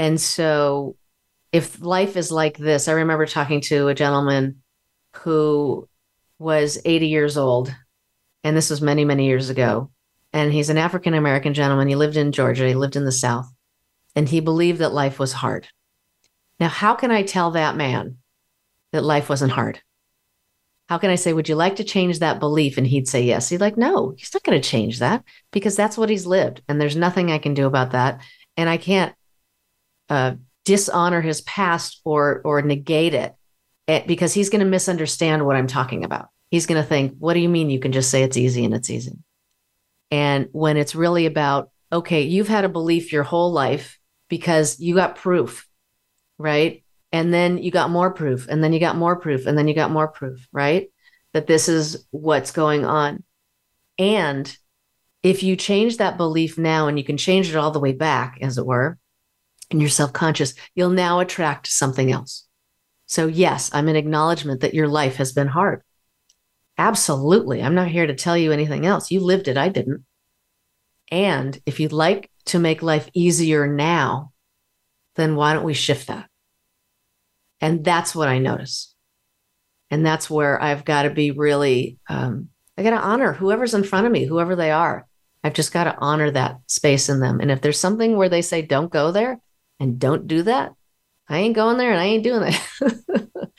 And 0.00 0.20
so, 0.20 0.96
if 1.54 1.80
life 1.80 2.16
is 2.16 2.32
like 2.32 2.58
this, 2.58 2.88
I 2.88 2.92
remember 2.94 3.26
talking 3.26 3.60
to 3.62 3.86
a 3.86 3.94
gentleman 3.94 4.62
who 5.18 5.88
was 6.40 6.80
80 6.84 7.06
years 7.06 7.36
old, 7.36 7.72
and 8.42 8.56
this 8.56 8.70
was 8.70 8.82
many, 8.82 9.04
many 9.04 9.26
years 9.26 9.50
ago. 9.50 9.92
And 10.32 10.52
he's 10.52 10.68
an 10.68 10.78
African 10.78 11.14
American 11.14 11.54
gentleman. 11.54 11.86
He 11.86 11.94
lived 11.94 12.16
in 12.16 12.32
Georgia, 12.32 12.66
he 12.66 12.74
lived 12.74 12.96
in 12.96 13.04
the 13.04 13.12
South 13.12 13.54
and 14.16 14.28
he 14.28 14.40
believed 14.40 14.80
that 14.80 14.92
life 14.92 15.20
was 15.20 15.32
hard. 15.32 15.68
Now, 16.58 16.68
how 16.68 16.94
can 16.96 17.12
I 17.12 17.22
tell 17.22 17.52
that 17.52 17.76
man 17.76 18.18
that 18.90 19.04
life 19.04 19.28
wasn't 19.28 19.52
hard? 19.52 19.80
How 20.88 20.98
can 20.98 21.10
I 21.10 21.14
say, 21.14 21.32
would 21.32 21.48
you 21.48 21.54
like 21.54 21.76
to 21.76 21.84
change 21.84 22.18
that 22.18 22.40
belief? 22.40 22.78
And 22.78 22.86
he'd 22.86 23.08
say 23.08 23.22
yes. 23.22 23.48
He'd 23.48 23.60
like, 23.60 23.76
no, 23.76 24.14
he's 24.16 24.34
not 24.34 24.42
going 24.42 24.60
to 24.60 24.68
change 24.68 24.98
that 24.98 25.22
because 25.52 25.76
that's 25.76 25.96
what 25.96 26.10
he's 26.10 26.26
lived. 26.26 26.62
And 26.68 26.80
there's 26.80 26.96
nothing 26.96 27.30
I 27.30 27.38
can 27.38 27.54
do 27.54 27.66
about 27.66 27.92
that. 27.92 28.20
And 28.56 28.68
I 28.68 28.76
can't 28.76 29.14
uh, 30.08 30.34
dishonor 30.64 31.20
his 31.20 31.40
past 31.42 32.00
or, 32.04 32.40
or 32.44 32.62
negate 32.62 33.14
it 33.14 33.34
eh, 33.88 34.02
because 34.06 34.32
he's 34.32 34.50
going 34.50 34.64
to 34.64 34.70
misunderstand 34.70 35.44
what 35.44 35.56
I'm 35.56 35.66
talking 35.66 36.04
about. 36.04 36.28
He's 36.50 36.66
going 36.66 36.82
to 36.82 36.88
think, 36.88 37.14
what 37.18 37.34
do 37.34 37.40
you 37.40 37.48
mean 37.48 37.70
you 37.70 37.80
can 37.80 37.92
just 37.92 38.10
say 38.10 38.22
it's 38.22 38.36
easy 38.36 38.64
and 38.64 38.74
it's 38.74 38.90
easy? 38.90 39.18
And 40.10 40.48
when 40.52 40.76
it's 40.76 40.94
really 40.94 41.26
about 41.26 41.70
okay, 41.92 42.22
you've 42.22 42.48
had 42.48 42.64
a 42.64 42.68
belief 42.68 43.12
your 43.12 43.22
whole 43.22 43.52
life 43.52 44.00
because 44.28 44.80
you 44.80 44.96
got 44.96 45.14
proof, 45.14 45.68
right? 46.38 46.82
And 47.12 47.32
then 47.32 47.58
you 47.58 47.70
got 47.70 47.90
more 47.90 48.10
proof, 48.10 48.48
and 48.48 48.64
then 48.64 48.72
you 48.72 48.80
got 48.80 48.96
more 48.96 49.14
proof, 49.14 49.46
and 49.46 49.56
then 49.56 49.68
you 49.68 49.74
got 49.74 49.92
more 49.92 50.08
proof, 50.08 50.48
right? 50.50 50.90
That 51.32 51.46
this 51.46 51.68
is 51.68 52.04
what's 52.10 52.50
going 52.50 52.84
on. 52.84 53.22
And 53.96 54.56
if 55.22 55.44
you 55.44 55.54
change 55.54 55.98
that 55.98 56.16
belief 56.16 56.58
now 56.58 56.88
and 56.88 56.98
you 56.98 57.04
can 57.04 57.16
change 57.16 57.48
it 57.48 57.56
all 57.56 57.70
the 57.70 57.80
way 57.80 57.92
back, 57.92 58.38
as 58.42 58.58
it 58.58 58.66
were, 58.66 58.98
and 59.70 59.80
you're 59.80 59.90
self 59.90 60.12
conscious, 60.12 60.54
you'll 60.74 60.90
now 60.90 61.20
attract 61.20 61.66
something 61.66 62.10
else. 62.10 62.46
So, 63.06 63.26
yes, 63.26 63.70
I'm 63.72 63.88
an 63.88 63.96
acknowledgement 63.96 64.60
that 64.62 64.74
your 64.74 64.88
life 64.88 65.16
has 65.16 65.32
been 65.32 65.48
hard. 65.48 65.82
Absolutely. 66.78 67.62
I'm 67.62 67.74
not 67.74 67.88
here 67.88 68.06
to 68.06 68.14
tell 68.14 68.36
you 68.36 68.50
anything 68.50 68.86
else. 68.86 69.10
You 69.10 69.20
lived 69.20 69.48
it, 69.48 69.56
I 69.56 69.68
didn't. 69.68 70.04
And 71.10 71.60
if 71.66 71.80
you'd 71.80 71.92
like 71.92 72.30
to 72.46 72.58
make 72.58 72.82
life 72.82 73.08
easier 73.14 73.66
now, 73.66 74.32
then 75.16 75.36
why 75.36 75.52
don't 75.52 75.64
we 75.64 75.74
shift 75.74 76.08
that? 76.08 76.28
And 77.60 77.84
that's 77.84 78.14
what 78.14 78.28
I 78.28 78.38
notice. 78.38 78.94
And 79.90 80.04
that's 80.04 80.28
where 80.28 80.60
I've 80.60 80.84
got 80.84 81.02
to 81.02 81.10
be 81.10 81.30
really, 81.30 81.98
um, 82.08 82.48
I 82.76 82.82
got 82.82 82.90
to 82.90 82.96
honor 82.96 83.32
whoever's 83.32 83.74
in 83.74 83.84
front 83.84 84.06
of 84.06 84.12
me, 84.12 84.24
whoever 84.24 84.56
they 84.56 84.70
are. 84.70 85.06
I've 85.44 85.54
just 85.54 85.72
got 85.72 85.84
to 85.84 85.96
honor 85.98 86.30
that 86.30 86.58
space 86.66 87.08
in 87.08 87.20
them. 87.20 87.38
And 87.40 87.50
if 87.50 87.60
there's 87.60 87.78
something 87.78 88.16
where 88.16 88.30
they 88.30 88.42
say, 88.42 88.62
don't 88.62 88.90
go 88.90 89.12
there 89.12 89.38
and 89.80 89.98
don't 89.98 90.26
do 90.26 90.42
that, 90.44 90.72
I 91.28 91.38
ain't 91.38 91.54
going 91.54 91.78
there 91.78 91.90
and 91.90 92.00
I 92.00 92.04
ain't 92.04 92.24
doing 92.24 92.40
that. 92.80 93.50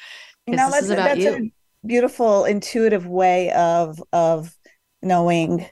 you 0.47 0.55
know, 0.55 0.69
that's, 0.71 0.87
that's 0.87 1.19
you. 1.19 1.31
a 1.31 1.87
beautiful, 1.87 2.45
intuitive 2.45 3.05
way 3.05 3.51
of, 3.51 4.01
of 4.13 4.55
knowing 5.01 5.67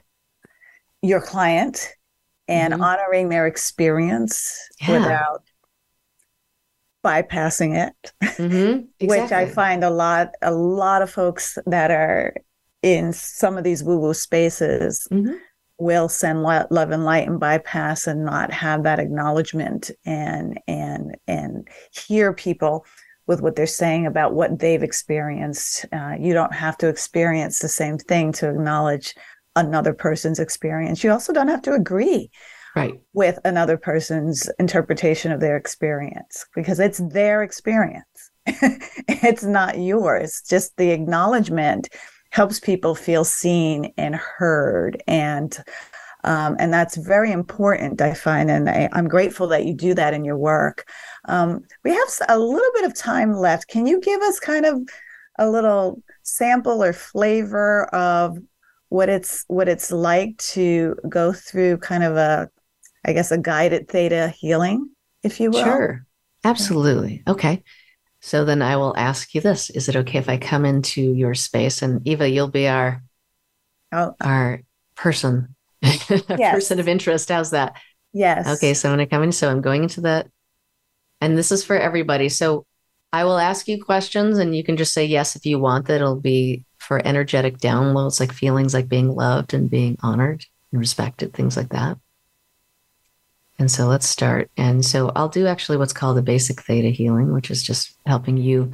your 1.02 1.20
client 1.20 1.92
and 2.48 2.74
mm-hmm. 2.74 2.82
honoring 2.82 3.28
their 3.28 3.46
experience 3.46 4.56
yeah. 4.80 4.98
without 4.98 5.42
bypassing 7.04 7.76
it 7.76 8.12
mm-hmm. 8.22 8.86
exactly. 8.98 9.06
which 9.08 9.32
i 9.32 9.46
find 9.46 9.84
a 9.84 9.90
lot 9.90 10.30
a 10.40 10.50
lot 10.50 11.02
of 11.02 11.10
folks 11.10 11.58
that 11.66 11.90
are 11.90 12.34
in 12.82 13.12
some 13.12 13.58
of 13.58 13.64
these 13.64 13.84
woo 13.84 13.98
woo 13.98 14.14
spaces 14.14 15.06
mm-hmm. 15.12 15.34
Will 15.78 16.08
send 16.08 16.42
love 16.42 16.90
and 16.90 17.04
light 17.04 17.26
and 17.26 17.40
bypass 17.40 18.06
and 18.06 18.24
not 18.24 18.52
have 18.52 18.84
that 18.84 19.00
acknowledgement 19.00 19.90
and 20.04 20.60
and 20.68 21.16
and 21.26 21.66
hear 21.90 22.32
people 22.32 22.84
with 23.26 23.40
what 23.40 23.56
they're 23.56 23.66
saying 23.66 24.06
about 24.06 24.34
what 24.34 24.58
they've 24.58 24.82
experienced 24.82 25.86
uh, 25.92 26.14
you 26.18 26.32
don't 26.32 26.54
have 26.54 26.78
to 26.78 26.88
experience 26.88 27.58
the 27.58 27.68
same 27.68 27.98
thing 27.98 28.30
to 28.32 28.48
acknowledge 28.48 29.14
another 29.56 29.92
person's 29.92 30.38
experience. 30.38 31.04
You 31.04 31.10
also 31.12 31.32
don't 31.32 31.48
have 31.48 31.62
to 31.62 31.72
agree 31.72 32.30
right. 32.74 33.00
with 33.12 33.38
another 33.44 33.76
person's 33.76 34.50
interpretation 34.58 35.32
of 35.32 35.40
their 35.40 35.56
experience 35.56 36.46
because 36.54 36.80
it's 36.80 36.98
their 36.98 37.42
experience. 37.42 38.30
it's 38.46 39.44
not 39.44 39.78
yours. 39.78 40.42
Just 40.48 40.76
the 40.76 40.90
acknowledgement 40.90 41.88
helps 42.34 42.58
people 42.58 42.96
feel 42.96 43.24
seen 43.24 43.92
and 43.96 44.16
heard 44.16 45.00
and 45.06 45.62
um, 46.24 46.56
and 46.58 46.72
that's 46.72 46.96
very 46.96 47.30
important, 47.30 48.00
I 48.00 48.14
find. 48.14 48.50
And 48.50 48.68
I, 48.70 48.88
am 48.94 49.08
grateful 49.08 49.46
that 49.48 49.66
you 49.66 49.74
do 49.74 49.92
that 49.92 50.14
in 50.14 50.24
your 50.24 50.38
work. 50.38 50.90
Um, 51.26 51.60
we 51.84 51.90
have 51.90 52.08
a 52.30 52.38
little 52.38 52.70
bit 52.72 52.86
of 52.86 52.94
time 52.94 53.34
left. 53.34 53.68
Can 53.68 53.86
you 53.86 54.00
give 54.00 54.22
us 54.22 54.40
kind 54.40 54.64
of 54.64 54.80
a 55.38 55.50
little 55.50 56.02
sample 56.22 56.82
or 56.82 56.94
flavor 56.94 57.84
of 57.94 58.38
what 58.88 59.08
it's 59.08 59.44
what 59.48 59.68
it's 59.68 59.92
like 59.92 60.36
to 60.38 60.96
go 61.08 61.32
through 61.32 61.76
kind 61.78 62.04
of 62.04 62.16
a 62.16 62.48
i 63.04 63.12
guess 63.12 63.32
a 63.32 63.38
guided 63.38 63.88
theta 63.88 64.28
healing 64.28 64.88
if 65.24 65.40
you 65.40 65.50
will 65.50 65.64
sure 65.64 66.06
absolutely 66.44 67.22
okay 67.26 67.62
so 68.24 68.46
then 68.46 68.62
i 68.62 68.74
will 68.74 68.96
ask 68.96 69.34
you 69.34 69.42
this 69.42 69.68
is 69.68 69.90
it 69.90 69.96
okay 69.96 70.18
if 70.18 70.30
i 70.30 70.38
come 70.38 70.64
into 70.64 71.02
your 71.02 71.34
space? 71.34 71.82
And 71.82 72.00
eva 72.08 72.26
you'll 72.26 72.48
be 72.48 72.66
our 72.66 73.02
oh. 73.92 74.14
our 74.20 74.62
person. 74.96 75.54
Yes. 75.82 76.54
person 76.54 76.80
of 76.80 76.88
interest. 76.88 77.28
How's 77.28 77.50
that? 77.50 77.76
Yes. 78.14 78.48
Okay 78.56 78.72
so 78.72 78.88
I'm 78.88 78.96
going 78.96 79.06
to 79.06 79.10
come 79.14 79.22
in 79.22 79.32
so 79.32 79.50
i'm 79.50 79.60
going 79.60 79.82
into 79.82 80.00
that 80.02 80.26
and 81.20 81.36
this 81.36 81.52
is 81.52 81.62
for 81.62 81.76
everybody. 81.76 82.30
So 82.30 82.64
i 83.12 83.24
will 83.24 83.38
ask 83.38 83.68
you 83.68 83.84
questions 83.84 84.38
and 84.38 84.56
you 84.56 84.64
can 84.64 84.78
just 84.78 84.94
say 84.94 85.04
yes 85.04 85.36
if 85.36 85.44
you 85.44 85.58
want. 85.58 85.86
That 85.88 85.96
it'll 85.96 86.20
be 86.20 86.64
for 86.78 87.06
energetic 87.06 87.58
downloads, 87.58 88.20
like 88.20 88.32
feelings 88.32 88.72
like 88.72 88.88
being 88.88 89.08
loved 89.08 89.52
and 89.52 89.70
being 89.70 89.98
honored 90.02 90.46
and 90.72 90.80
respected, 90.80 91.34
things 91.34 91.58
like 91.58 91.70
that. 91.70 91.98
And 93.64 93.70
so 93.70 93.86
let's 93.86 94.06
start. 94.06 94.50
And 94.58 94.84
so 94.84 95.10
I'll 95.16 95.30
do 95.30 95.46
actually 95.46 95.78
what's 95.78 95.94
called 95.94 96.18
a 96.18 96.22
basic 96.22 96.60
theta 96.60 96.88
healing, 96.88 97.32
which 97.32 97.50
is 97.50 97.62
just 97.62 97.96
helping 98.04 98.36
you 98.36 98.72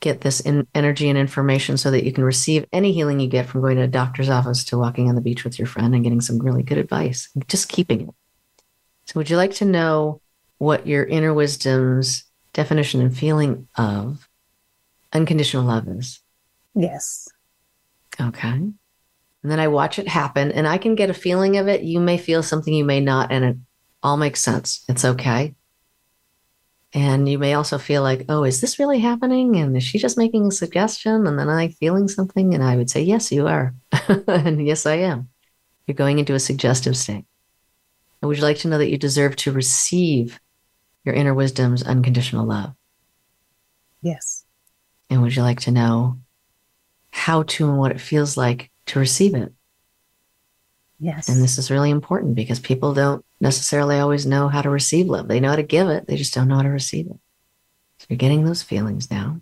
get 0.00 0.20
this 0.20 0.40
in 0.40 0.66
energy 0.74 1.08
and 1.08 1.16
information 1.16 1.78
so 1.78 1.90
that 1.90 2.04
you 2.04 2.12
can 2.12 2.22
receive 2.22 2.66
any 2.70 2.92
healing 2.92 3.18
you 3.18 3.28
get 3.28 3.46
from 3.46 3.62
going 3.62 3.76
to 3.78 3.84
a 3.84 3.88
doctor's 3.88 4.28
office 4.28 4.62
to 4.64 4.76
walking 4.76 5.08
on 5.08 5.14
the 5.14 5.22
beach 5.22 5.42
with 5.42 5.58
your 5.58 5.64
friend 5.64 5.94
and 5.94 6.04
getting 6.04 6.20
some 6.20 6.38
really 6.38 6.62
good 6.62 6.76
advice, 6.76 7.30
just 7.46 7.70
keeping 7.70 8.02
it. 8.02 8.14
So, 9.06 9.14
would 9.14 9.30
you 9.30 9.38
like 9.38 9.54
to 9.54 9.64
know 9.64 10.20
what 10.58 10.86
your 10.86 11.04
inner 11.04 11.32
wisdom's 11.32 12.24
definition 12.52 13.00
and 13.00 13.16
feeling 13.16 13.68
of 13.76 14.28
unconditional 15.14 15.64
love 15.64 15.88
is? 15.88 16.20
Yes. 16.74 17.26
Okay. 18.20 18.48
And 18.48 18.74
then 19.42 19.60
I 19.60 19.68
watch 19.68 19.98
it 19.98 20.08
happen 20.08 20.52
and 20.52 20.68
I 20.68 20.76
can 20.76 20.94
get 20.94 21.08
a 21.08 21.14
feeling 21.14 21.56
of 21.56 21.68
it. 21.68 21.84
You 21.84 22.00
may 22.00 22.18
feel 22.18 22.42
something, 22.42 22.74
you 22.74 22.84
may 22.84 23.00
not, 23.00 23.32
and 23.32 23.44
it 23.46 23.56
all 24.02 24.16
makes 24.16 24.40
sense. 24.40 24.84
It's 24.88 25.04
okay. 25.04 25.54
And 26.94 27.28
you 27.28 27.38
may 27.38 27.54
also 27.54 27.76
feel 27.76 28.02
like, 28.02 28.24
oh, 28.28 28.44
is 28.44 28.60
this 28.60 28.78
really 28.78 28.98
happening? 28.98 29.56
And 29.56 29.76
is 29.76 29.84
she 29.84 29.98
just 29.98 30.16
making 30.16 30.46
a 30.46 30.50
suggestion? 30.50 31.26
And 31.26 31.38
then 31.38 31.48
I 31.48 31.68
feeling 31.68 32.08
something? 32.08 32.54
And 32.54 32.64
I 32.64 32.76
would 32.76 32.88
say, 32.88 33.02
yes, 33.02 33.30
you 33.30 33.46
are. 33.46 33.74
and 34.26 34.64
yes, 34.66 34.86
I 34.86 34.94
am. 34.94 35.28
You're 35.86 35.94
going 35.94 36.18
into 36.18 36.34
a 36.34 36.40
suggestive 36.40 36.96
state. 36.96 37.26
And 38.20 38.28
would 38.28 38.38
you 38.38 38.42
like 38.42 38.58
to 38.58 38.68
know 38.68 38.78
that 38.78 38.90
you 38.90 38.96
deserve 38.96 39.36
to 39.36 39.52
receive 39.52 40.40
your 41.04 41.14
inner 41.14 41.34
wisdom's 41.34 41.82
unconditional 41.82 42.46
love? 42.46 42.72
Yes. 44.00 44.44
And 45.10 45.22
would 45.22 45.36
you 45.36 45.42
like 45.42 45.60
to 45.60 45.70
know 45.70 46.18
how 47.10 47.42
to 47.42 47.68
and 47.68 47.78
what 47.78 47.92
it 47.92 48.00
feels 48.00 48.36
like 48.36 48.70
to 48.86 48.98
receive 48.98 49.34
it. 49.34 49.52
Yes. 51.00 51.28
And 51.28 51.42
this 51.42 51.58
is 51.58 51.70
really 51.70 51.90
important 51.90 52.34
because 52.34 52.58
people 52.58 52.92
don't 52.92 53.24
necessarily 53.40 53.98
always 53.98 54.26
know 54.26 54.48
how 54.48 54.62
to 54.62 54.70
receive 54.70 55.06
love. 55.06 55.28
They 55.28 55.40
know 55.40 55.50
how 55.50 55.56
to 55.56 55.62
give 55.62 55.88
it, 55.88 56.06
they 56.06 56.16
just 56.16 56.34
don't 56.34 56.48
know 56.48 56.56
how 56.56 56.62
to 56.62 56.68
receive 56.68 57.06
it. 57.06 57.18
So 57.98 58.06
you're 58.08 58.16
getting 58.16 58.44
those 58.44 58.62
feelings 58.62 59.10
now. 59.10 59.40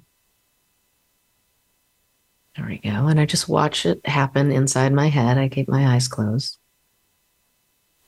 There 2.56 2.66
we 2.66 2.78
go. 2.78 3.06
And 3.06 3.20
I 3.20 3.26
just 3.26 3.48
watch 3.48 3.84
it 3.84 4.06
happen 4.06 4.50
inside 4.50 4.92
my 4.92 5.08
head. 5.08 5.36
I 5.36 5.48
keep 5.48 5.68
my 5.68 5.94
eyes 5.94 6.08
closed. 6.08 6.56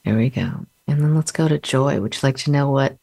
There 0.04 0.16
we 0.16 0.30
go. 0.30 0.66
And 0.86 1.02
then 1.02 1.14
let's 1.14 1.32
go 1.32 1.48
to 1.48 1.58
joy. 1.58 2.00
Would 2.00 2.14
you 2.14 2.20
like 2.22 2.38
to 2.38 2.50
know 2.50 2.70
what 2.70 2.96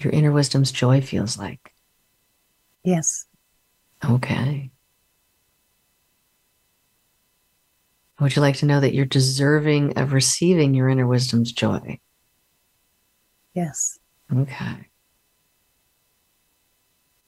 your 0.00 0.12
inner 0.12 0.32
wisdom's 0.32 0.72
joy 0.72 1.00
feels 1.00 1.38
like? 1.38 1.72
Yes. 2.82 3.26
Okay. 4.04 4.72
Would 8.22 8.36
you 8.36 8.42
like 8.42 8.58
to 8.58 8.66
know 8.66 8.78
that 8.78 8.94
you're 8.94 9.04
deserving 9.04 9.98
of 9.98 10.12
receiving 10.12 10.74
your 10.74 10.88
inner 10.88 11.08
wisdom's 11.08 11.50
joy? 11.50 11.98
Yes. 13.52 13.98
Okay. 14.32 14.88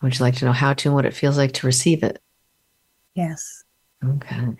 Would 0.00 0.16
you 0.16 0.24
like 0.24 0.36
to 0.36 0.44
know 0.44 0.52
how 0.52 0.72
to 0.72 0.88
and 0.88 0.94
what 0.94 1.04
it 1.04 1.14
feels 1.14 1.36
like 1.36 1.50
to 1.54 1.66
receive 1.66 2.04
it? 2.04 2.22
Yes. 3.16 3.64
Okay. 4.04 4.56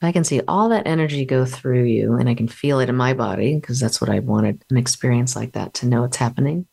I 0.00 0.12
can 0.12 0.22
see 0.22 0.42
all 0.46 0.68
that 0.68 0.86
energy 0.86 1.24
go 1.24 1.44
through 1.44 1.82
you 1.82 2.14
and 2.14 2.28
I 2.28 2.36
can 2.36 2.46
feel 2.46 2.78
it 2.78 2.88
in 2.88 2.94
my 2.94 3.14
body 3.14 3.56
because 3.56 3.80
that's 3.80 4.00
what 4.00 4.10
I 4.10 4.20
wanted 4.20 4.64
an 4.70 4.76
experience 4.76 5.34
like 5.34 5.54
that 5.54 5.74
to 5.74 5.88
know 5.88 6.04
it's 6.04 6.18
happening. 6.18 6.68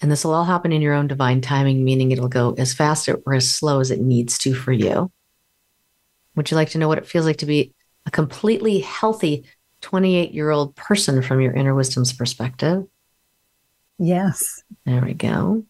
And 0.00 0.10
this 0.10 0.24
will 0.24 0.32
all 0.34 0.44
happen 0.44 0.72
in 0.72 0.80
your 0.80 0.94
own 0.94 1.08
divine 1.08 1.40
timing, 1.40 1.84
meaning 1.84 2.10
it'll 2.10 2.28
go 2.28 2.54
as 2.56 2.72
fast 2.72 3.08
or 3.08 3.34
as 3.34 3.50
slow 3.50 3.80
as 3.80 3.90
it 3.90 4.00
needs 4.00 4.38
to 4.38 4.54
for 4.54 4.72
you. 4.72 5.12
Would 6.36 6.50
you 6.50 6.56
like 6.56 6.70
to 6.70 6.78
know 6.78 6.88
what 6.88 6.98
it 6.98 7.06
feels 7.06 7.26
like 7.26 7.38
to 7.38 7.46
be 7.46 7.74
a 8.06 8.10
completely 8.10 8.80
healthy 8.80 9.44
28 9.82 10.32
year 10.32 10.50
old 10.50 10.74
person 10.76 11.22
from 11.22 11.40
your 11.40 11.52
inner 11.52 11.74
wisdom's 11.74 12.12
perspective? 12.12 12.86
Yes. 13.98 14.62
There 14.86 15.02
we 15.04 15.12
go. 15.12 15.64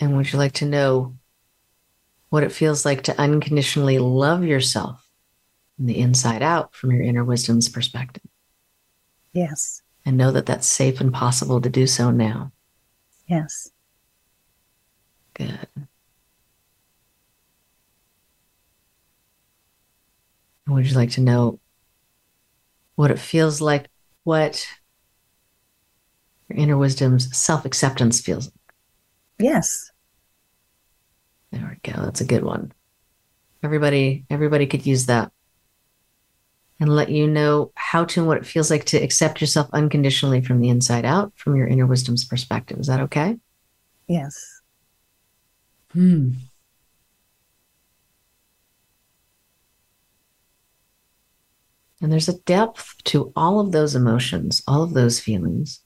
And 0.00 0.16
would 0.16 0.32
you 0.32 0.38
like 0.38 0.54
to 0.54 0.64
know 0.64 1.14
what 2.30 2.42
it 2.42 2.52
feels 2.52 2.84
like 2.84 3.02
to 3.02 3.20
unconditionally 3.20 3.98
love 3.98 4.42
yourself 4.44 4.99
from 5.80 5.86
the 5.86 5.98
inside 5.98 6.42
out 6.42 6.74
from 6.74 6.92
your 6.92 7.00
inner 7.00 7.24
wisdom's 7.24 7.66
perspective. 7.66 8.22
Yes. 9.32 9.80
And 10.04 10.18
know 10.18 10.30
that 10.30 10.44
that's 10.44 10.66
safe 10.66 11.00
and 11.00 11.10
possible 11.10 11.58
to 11.58 11.70
do 11.70 11.86
so 11.86 12.10
now. 12.10 12.52
Yes. 13.26 13.70
Good. 15.32 15.68
Would 20.68 20.86
you 20.86 20.94
like 20.94 21.12
to 21.12 21.22
know 21.22 21.60
what 22.96 23.10
it 23.10 23.18
feels 23.18 23.62
like, 23.62 23.88
what 24.24 24.66
your 26.50 26.58
inner 26.58 26.76
wisdom's 26.76 27.34
self 27.34 27.64
acceptance 27.64 28.20
feels 28.20 28.48
like? 28.48 28.74
Yes. 29.38 29.90
There 31.50 31.80
we 31.82 31.90
go. 31.90 32.02
That's 32.02 32.20
a 32.20 32.26
good 32.26 32.44
one. 32.44 32.74
Everybody, 33.62 34.26
everybody 34.28 34.66
could 34.66 34.84
use 34.84 35.06
that. 35.06 35.32
And 36.80 36.88
let 36.88 37.10
you 37.10 37.26
know 37.26 37.72
how 37.74 38.06
to 38.06 38.20
and 38.20 38.26
what 38.26 38.38
it 38.38 38.46
feels 38.46 38.70
like 38.70 38.86
to 38.86 38.96
accept 38.96 39.42
yourself 39.42 39.68
unconditionally 39.74 40.40
from 40.40 40.60
the 40.60 40.70
inside 40.70 41.04
out, 41.04 41.30
from 41.36 41.54
your 41.54 41.66
inner 41.66 41.86
wisdom's 41.86 42.24
perspective. 42.24 42.78
Is 42.78 42.86
that 42.86 43.00
okay? 43.00 43.36
Yes. 44.08 44.62
Hmm. 45.92 46.30
And 52.00 52.10
there's 52.10 52.28
a 52.28 52.38
depth 52.38 52.96
to 53.04 53.32
all 53.36 53.60
of 53.60 53.72
those 53.72 53.94
emotions, 53.94 54.62
all 54.66 54.82
of 54.82 54.94
those 54.94 55.20
feelings 55.20 55.80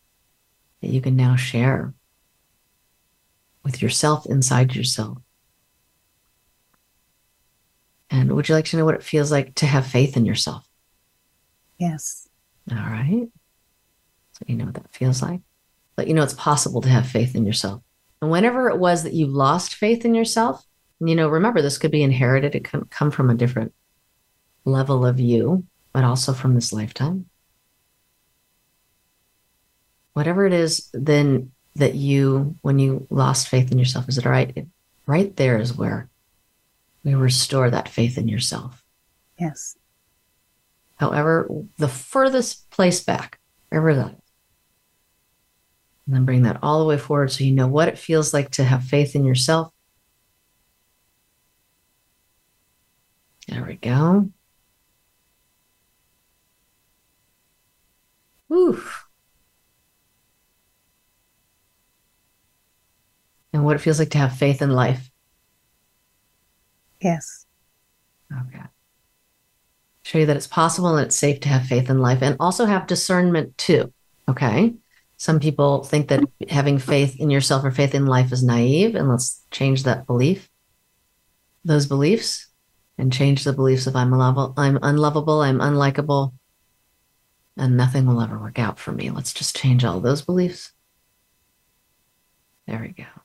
that 0.80 0.90
you 0.90 1.00
can 1.00 1.16
now 1.16 1.34
share 1.34 1.92
with 3.64 3.82
yourself 3.82 4.26
inside 4.26 4.76
yourself. 4.76 5.18
And 8.10 8.32
would 8.32 8.48
you 8.48 8.54
like 8.54 8.66
to 8.66 8.76
know 8.76 8.84
what 8.84 8.94
it 8.94 9.02
feels 9.02 9.32
like 9.32 9.56
to 9.56 9.66
have 9.66 9.86
faith 9.86 10.16
in 10.16 10.24
yourself? 10.24 10.63
Yes. 11.78 12.28
All 12.70 12.76
right. 12.76 13.28
So 14.32 14.44
you 14.46 14.56
know 14.56 14.66
what 14.66 14.74
that 14.74 14.92
feels 14.92 15.22
like. 15.22 15.40
Let 15.96 16.08
you 16.08 16.14
know 16.14 16.22
it's 16.22 16.34
possible 16.34 16.80
to 16.82 16.88
have 16.88 17.06
faith 17.06 17.34
in 17.34 17.46
yourself. 17.46 17.82
And 18.20 18.30
whenever 18.30 18.68
it 18.68 18.78
was 18.78 19.02
that 19.02 19.12
you 19.12 19.26
lost 19.26 19.74
faith 19.74 20.04
in 20.04 20.14
yourself, 20.14 20.64
you 21.00 21.14
know, 21.14 21.28
remember 21.28 21.60
this 21.60 21.78
could 21.78 21.90
be 21.90 22.02
inherited. 22.02 22.54
It 22.54 22.64
can 22.64 22.86
come 22.86 23.10
from 23.10 23.30
a 23.30 23.34
different 23.34 23.72
level 24.64 25.04
of 25.04 25.20
you, 25.20 25.64
but 25.92 26.04
also 26.04 26.32
from 26.32 26.54
this 26.54 26.72
lifetime. 26.72 27.26
Whatever 30.14 30.46
it 30.46 30.52
is, 30.52 30.88
then 30.92 31.52
that 31.76 31.94
you, 31.94 32.56
when 32.62 32.78
you 32.78 33.06
lost 33.10 33.48
faith 33.48 33.70
in 33.72 33.78
yourself, 33.78 34.08
is 34.08 34.16
it 34.16 34.26
all 34.26 34.32
right? 34.32 34.52
It, 34.56 34.66
right 35.06 35.34
there 35.36 35.58
is 35.58 35.76
where 35.76 36.08
we 37.02 37.14
restore 37.14 37.68
that 37.70 37.88
faith 37.88 38.16
in 38.16 38.28
yourself. 38.28 38.82
Yes. 39.38 39.76
However, 41.04 41.48
the 41.76 41.88
furthest 41.88 42.70
place 42.70 43.04
back, 43.04 43.38
wherever 43.68 43.94
that 43.94 44.12
is. 44.12 44.20
And 46.06 46.14
then 46.14 46.24
bring 46.24 46.42
that 46.42 46.58
all 46.62 46.80
the 46.80 46.86
way 46.86 46.96
forward 46.96 47.30
so 47.30 47.44
you 47.44 47.52
know 47.52 47.66
what 47.66 47.88
it 47.88 47.98
feels 47.98 48.32
like 48.32 48.50
to 48.52 48.64
have 48.64 48.84
faith 48.84 49.14
in 49.14 49.24
yourself. 49.24 49.70
There 53.48 53.64
we 53.64 53.74
go. 53.74 54.30
Oof. 58.50 59.06
And 63.52 63.64
what 63.64 63.76
it 63.76 63.80
feels 63.80 63.98
like 63.98 64.10
to 64.10 64.18
have 64.18 64.36
faith 64.36 64.62
in 64.62 64.70
life. 64.70 65.10
Yes. 67.00 67.44
Okay. 68.32 68.64
Show 70.04 70.18
you 70.18 70.26
that 70.26 70.36
it's 70.36 70.46
possible 70.46 70.96
and 70.96 71.06
it's 71.06 71.16
safe 71.16 71.40
to 71.40 71.48
have 71.48 71.66
faith 71.66 71.90
in 71.90 71.98
life 71.98 72.20
and 72.22 72.36
also 72.38 72.66
have 72.66 72.86
discernment 72.86 73.56
too. 73.58 73.92
Okay. 74.28 74.74
Some 75.16 75.40
people 75.40 75.82
think 75.82 76.08
that 76.08 76.22
having 76.50 76.78
faith 76.78 77.18
in 77.18 77.30
yourself 77.30 77.64
or 77.64 77.70
faith 77.70 77.94
in 77.94 78.04
life 78.04 78.30
is 78.30 78.42
naive, 78.42 78.94
and 78.94 79.08
let's 79.08 79.42
change 79.50 79.84
that 79.84 80.06
belief, 80.06 80.50
those 81.64 81.86
beliefs, 81.86 82.48
and 82.98 83.12
change 83.12 83.44
the 83.44 83.52
beliefs 83.52 83.86
of 83.86 83.96
I'm 83.96 84.12
unlovable, 84.12 84.54
I'm 84.58 84.78
unlovable, 84.82 85.40
I'm 85.40 85.60
unlikable, 85.60 86.34
and 87.56 87.76
nothing 87.76 88.04
will 88.04 88.20
ever 88.20 88.38
work 88.38 88.58
out 88.58 88.78
for 88.78 88.92
me. 88.92 89.10
Let's 89.10 89.32
just 89.32 89.56
change 89.56 89.84
all 89.84 90.00
those 90.00 90.20
beliefs. 90.20 90.72
There 92.66 92.80
we 92.80 92.88
go. 92.88 93.23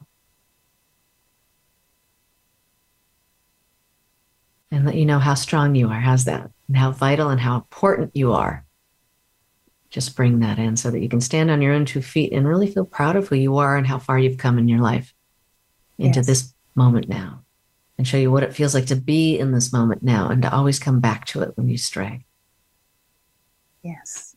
And 4.72 4.86
let 4.86 4.95
you 4.95 5.05
know 5.05 5.20
how 5.20 5.34
strong 5.34 5.76
you 5.76 5.89
are. 5.89 5.99
How's 5.99 6.26
that? 6.26 6.49
And 6.67 6.78
how 6.78 6.91
vital 6.91 7.30
and 7.30 7.39
how 7.41 7.55
important 7.55 8.15
you 8.15 8.34
are. 8.34 8.65
Just 9.89 10.15
bring 10.15 10.39
that 10.39 10.59
in 10.59 10.78
so 10.78 10.91
that 10.91 10.99
you 10.99 11.09
can 11.09 11.22
stand 11.22 11.49
on 11.49 11.61
your 11.61 11.74
own 11.74 11.86
two 11.86 12.01
feet 12.01 12.32
and 12.32 12.47
really 12.47 12.72
feel 12.72 12.86
proud 12.86 13.15
of 13.15 13.28
who 13.28 13.36
you 13.36 13.57
are 13.57 13.76
and 13.76 13.88
how 13.88 13.97
far 13.97 14.20
you've 14.20 14.38
come 14.38 14.59
in 14.59 14.67
your 14.67 14.80
life 14.80 15.13
into 15.97 16.20
Yes. 16.20 16.28
this 16.28 16.53
moment 16.76 17.09
now 17.09 17.43
and 17.97 18.07
show 18.07 18.17
you 18.17 18.32
what 18.32 18.43
it 18.43 18.53
feels 18.53 18.76
like 18.76 18.86
to 18.86 18.95
be 18.95 19.38
in 19.38 19.51
this 19.51 19.74
moment 19.74 20.03
now 20.03 20.30
and 20.30 20.43
to 20.43 20.53
always 20.53 20.80
come 20.80 20.99
back 20.99 21.26
to 21.26 21.41
it 21.41 21.57
when 21.57 21.67
you 21.67 21.78
stray. 21.78 22.26
Yes. 23.84 24.36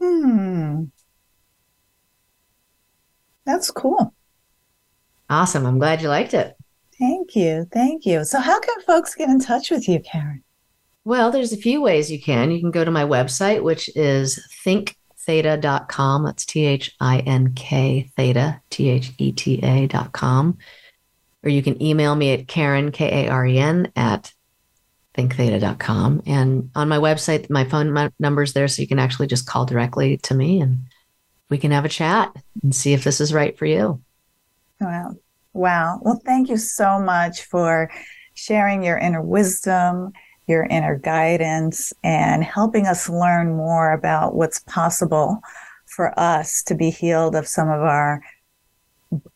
Hmm. 0.00 0.84
That's 3.48 3.70
cool. 3.70 4.14
Awesome. 5.30 5.64
I'm 5.64 5.78
glad 5.78 6.02
you 6.02 6.10
liked 6.10 6.34
it. 6.34 6.54
Thank 6.98 7.34
you. 7.34 7.66
Thank 7.72 8.04
you. 8.04 8.22
So, 8.26 8.40
how 8.40 8.60
can 8.60 8.78
folks 8.82 9.14
get 9.14 9.30
in 9.30 9.40
touch 9.40 9.70
with 9.70 9.88
you, 9.88 10.00
Karen? 10.00 10.44
Well, 11.06 11.30
there's 11.30 11.54
a 11.54 11.56
few 11.56 11.80
ways 11.80 12.12
you 12.12 12.20
can. 12.20 12.50
You 12.50 12.60
can 12.60 12.70
go 12.70 12.84
to 12.84 12.90
my 12.90 13.04
website, 13.04 13.62
which 13.62 13.88
is 13.96 14.38
thinktheta.com. 14.66 16.24
That's 16.24 16.44
T 16.44 16.66
H 16.66 16.94
I 17.00 17.20
N 17.20 17.54
K 17.54 18.10
theta, 18.18 18.60
T 18.68 18.90
H 18.90 19.12
E 19.16 19.32
T 19.32 19.60
A.com. 19.62 20.58
Or 21.42 21.48
you 21.48 21.62
can 21.62 21.82
email 21.82 22.14
me 22.14 22.34
at 22.34 22.48
Karen, 22.48 22.92
K 22.92 23.24
A 23.24 23.30
R 23.30 23.46
E 23.46 23.58
N, 23.58 23.90
at 23.96 24.30
thinktheta.com. 25.16 26.20
And 26.26 26.70
on 26.74 26.90
my 26.90 26.98
website, 26.98 27.48
my 27.48 27.64
phone 27.64 28.10
number's 28.18 28.52
there, 28.52 28.68
so 28.68 28.82
you 28.82 28.88
can 28.88 28.98
actually 28.98 29.28
just 29.28 29.46
call 29.46 29.64
directly 29.64 30.18
to 30.18 30.34
me 30.34 30.60
and 30.60 30.80
we 31.48 31.58
can 31.58 31.70
have 31.70 31.84
a 31.84 31.88
chat 31.88 32.34
and 32.62 32.74
see 32.74 32.92
if 32.92 33.04
this 33.04 33.20
is 33.20 33.32
right 33.32 33.56
for 33.56 33.66
you. 33.66 34.02
Wow. 34.80 35.14
Wow. 35.52 36.00
Well, 36.02 36.20
thank 36.24 36.48
you 36.48 36.56
so 36.56 37.00
much 37.00 37.42
for 37.42 37.90
sharing 38.34 38.84
your 38.84 38.98
inner 38.98 39.22
wisdom, 39.22 40.12
your 40.46 40.64
inner 40.64 40.96
guidance, 40.96 41.92
and 42.04 42.44
helping 42.44 42.86
us 42.86 43.08
learn 43.08 43.56
more 43.56 43.92
about 43.92 44.34
what's 44.34 44.60
possible 44.60 45.40
for 45.86 46.18
us 46.18 46.62
to 46.64 46.74
be 46.74 46.90
healed 46.90 47.34
of 47.34 47.48
some 47.48 47.68
of 47.68 47.80
our 47.80 48.22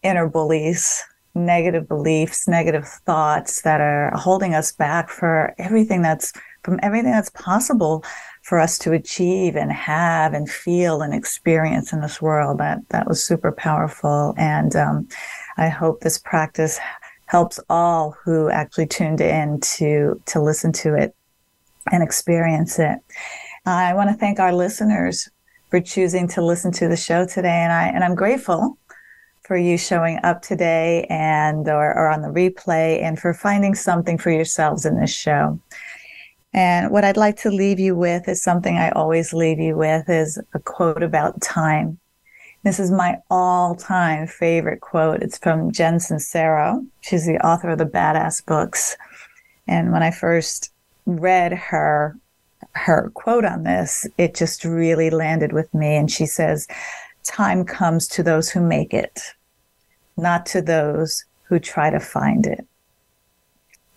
inner 0.02 0.28
beliefs, 0.28 1.02
negative 1.34 1.88
beliefs, 1.88 2.46
negative 2.46 2.86
thoughts 3.06 3.62
that 3.62 3.80
are 3.80 4.12
holding 4.14 4.54
us 4.54 4.70
back 4.72 5.08
for 5.08 5.54
everything 5.58 6.02
that's 6.02 6.32
from 6.62 6.78
everything 6.82 7.10
that's 7.10 7.30
possible 7.30 8.04
for 8.43 8.59
us 8.59 8.76
to 8.78 8.93
achieve 8.93 9.57
and 9.57 9.72
have 9.72 10.34
and 10.34 10.51
feel 10.51 11.01
and 11.01 11.14
experience 11.14 11.93
in 11.93 12.01
this 12.01 12.20
world. 12.20 12.59
That 12.59 12.80
that 12.90 13.09
was 13.09 13.24
super 13.24 13.53
powerful, 13.53 14.34
and 14.36 14.74
um, 14.76 15.09
I 15.57 15.68
hope 15.68 16.01
this 16.01 16.18
practice 16.18 16.78
helps 17.26 17.59
all 17.70 18.14
who 18.24 18.51
actually 18.51 18.86
tuned 18.86 19.20
in 19.20 19.61
to 19.61 20.20
to 20.26 20.40
listen 20.40 20.72
to 20.72 20.95
it 20.95 21.14
and 21.90 22.03
experience 22.03 22.78
it. 22.78 22.99
I 23.64 23.95
want 23.95 24.11
to 24.11 24.16
thank 24.16 24.40
our 24.40 24.53
listeners 24.53 25.28
for 25.70 25.80
choosing 25.80 26.28
to 26.28 26.45
listen 26.45 26.72
to 26.72 26.88
the 26.88 26.97
show 26.97 27.24
today, 27.24 27.49
and 27.49 27.72
I 27.72 27.88
and 27.88 28.05
I'm 28.05 28.14
grateful 28.14 28.76
for 29.45 29.57
you 29.57 29.76
showing 29.76 30.18
up 30.22 30.40
today 30.40 31.05
and 31.11 31.68
or, 31.68 31.95
or 31.95 32.09
on 32.09 32.22
the 32.22 32.28
replay 32.28 33.03
and 33.03 33.18
for 33.18 33.34
finding 33.34 33.74
something 33.74 34.16
for 34.16 34.30
yourselves 34.30 34.86
in 34.86 34.99
this 35.01 35.12
show. 35.12 35.61
And 36.55 36.90
what 36.90 37.05
I'd 37.05 37.16
like 37.16 37.36
to 37.38 37.50
leave 37.50 37.78
you 37.78 37.94
with 37.94 38.28
is 38.28 38.42
something 38.42 38.76
I 38.76 38.90
always 38.90 39.32
leave 39.32 39.59
you 39.59 39.76
with 39.76 40.09
is 40.09 40.38
a 40.55 40.59
quote 40.59 41.03
about 41.03 41.40
time. 41.40 41.98
This 42.62 42.78
is 42.78 42.90
my 42.90 43.18
all-time 43.30 44.26
favorite 44.26 44.80
quote. 44.80 45.22
It's 45.22 45.38
from 45.38 45.72
Jen 45.72 45.96
Sincero. 45.96 46.86
She's 47.00 47.26
the 47.26 47.44
author 47.44 47.70
of 47.70 47.78
the 47.78 47.86
Badass 47.86 48.44
books. 48.44 48.96
And 49.66 49.92
when 49.92 50.03
I 50.03 50.11
first 50.11 50.70
read 51.07 51.53
her 51.53 52.16
her 52.74 53.11
quote 53.14 53.44
on 53.44 53.64
this, 53.64 54.07
it 54.16 54.34
just 54.34 54.64
really 54.64 55.11
landed 55.11 55.53
with 55.53 55.72
me. 55.74 55.96
And 55.96 56.11
she 56.11 56.26
says, 56.26 56.66
Time 57.24 57.64
comes 57.64 58.07
to 58.09 58.22
those 58.22 58.50
who 58.50 58.61
make 58.61 58.94
it, 58.94 59.20
not 60.16 60.46
to 60.46 60.62
those 60.62 61.24
who 61.44 61.59
try 61.59 61.90
to 61.90 62.00
find 62.00 62.46
it. 62.46 62.66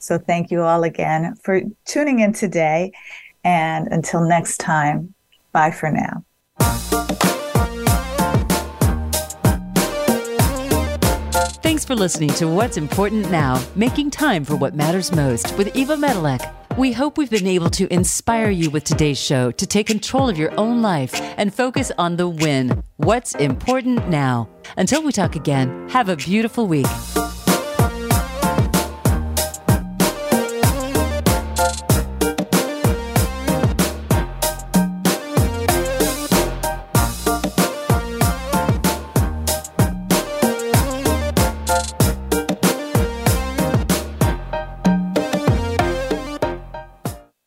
So 0.06 0.20
thank 0.20 0.52
you 0.52 0.62
all 0.62 0.84
again 0.84 1.36
for 1.42 1.62
tuning 1.86 2.20
in 2.20 2.32
today. 2.32 2.92
And 3.44 3.88
until 3.88 4.22
next 4.22 4.58
time, 4.58 5.16
bye 5.52 5.72
for 5.72 5.90
now. 5.90 6.24
Thanks 11.64 11.84
for 11.84 11.96
listening 11.96 12.30
to 12.34 12.48
What's 12.48 12.78
Important 12.78 13.32
Now, 13.32 13.60
making 13.76 14.12
time 14.12 14.46
for 14.46 14.56
what 14.56 14.76
matters 14.76 15.12
most 15.12 15.58
with 15.58 15.76
Eva 15.76 15.96
Medilek. 15.96 16.54
We 16.78 16.92
hope 16.92 17.18
we've 17.18 17.32
been 17.32 17.48
able 17.48 17.72
to 17.72 17.92
inspire 17.92 18.52
you 18.52 18.70
with 18.70 18.84
today's 18.84 19.20
show 19.20 19.50
to 19.50 19.66
take 19.66 19.88
control 19.88 20.30
of 20.30 20.38
your 20.38 20.54
own 20.60 20.84
life 20.84 21.20
and 21.38 21.52
focus 21.52 21.92
on 21.98 22.18
the 22.18 22.30
win. 22.30 22.84
What's 22.98 23.34
important 23.36 24.08
now? 24.10 24.50
Until 24.78 25.02
we 25.02 25.12
talk 25.12 25.36
again, 25.36 25.90
have 25.90 26.10
a 26.10 26.16
beautiful 26.16 26.68
week. 26.68 26.86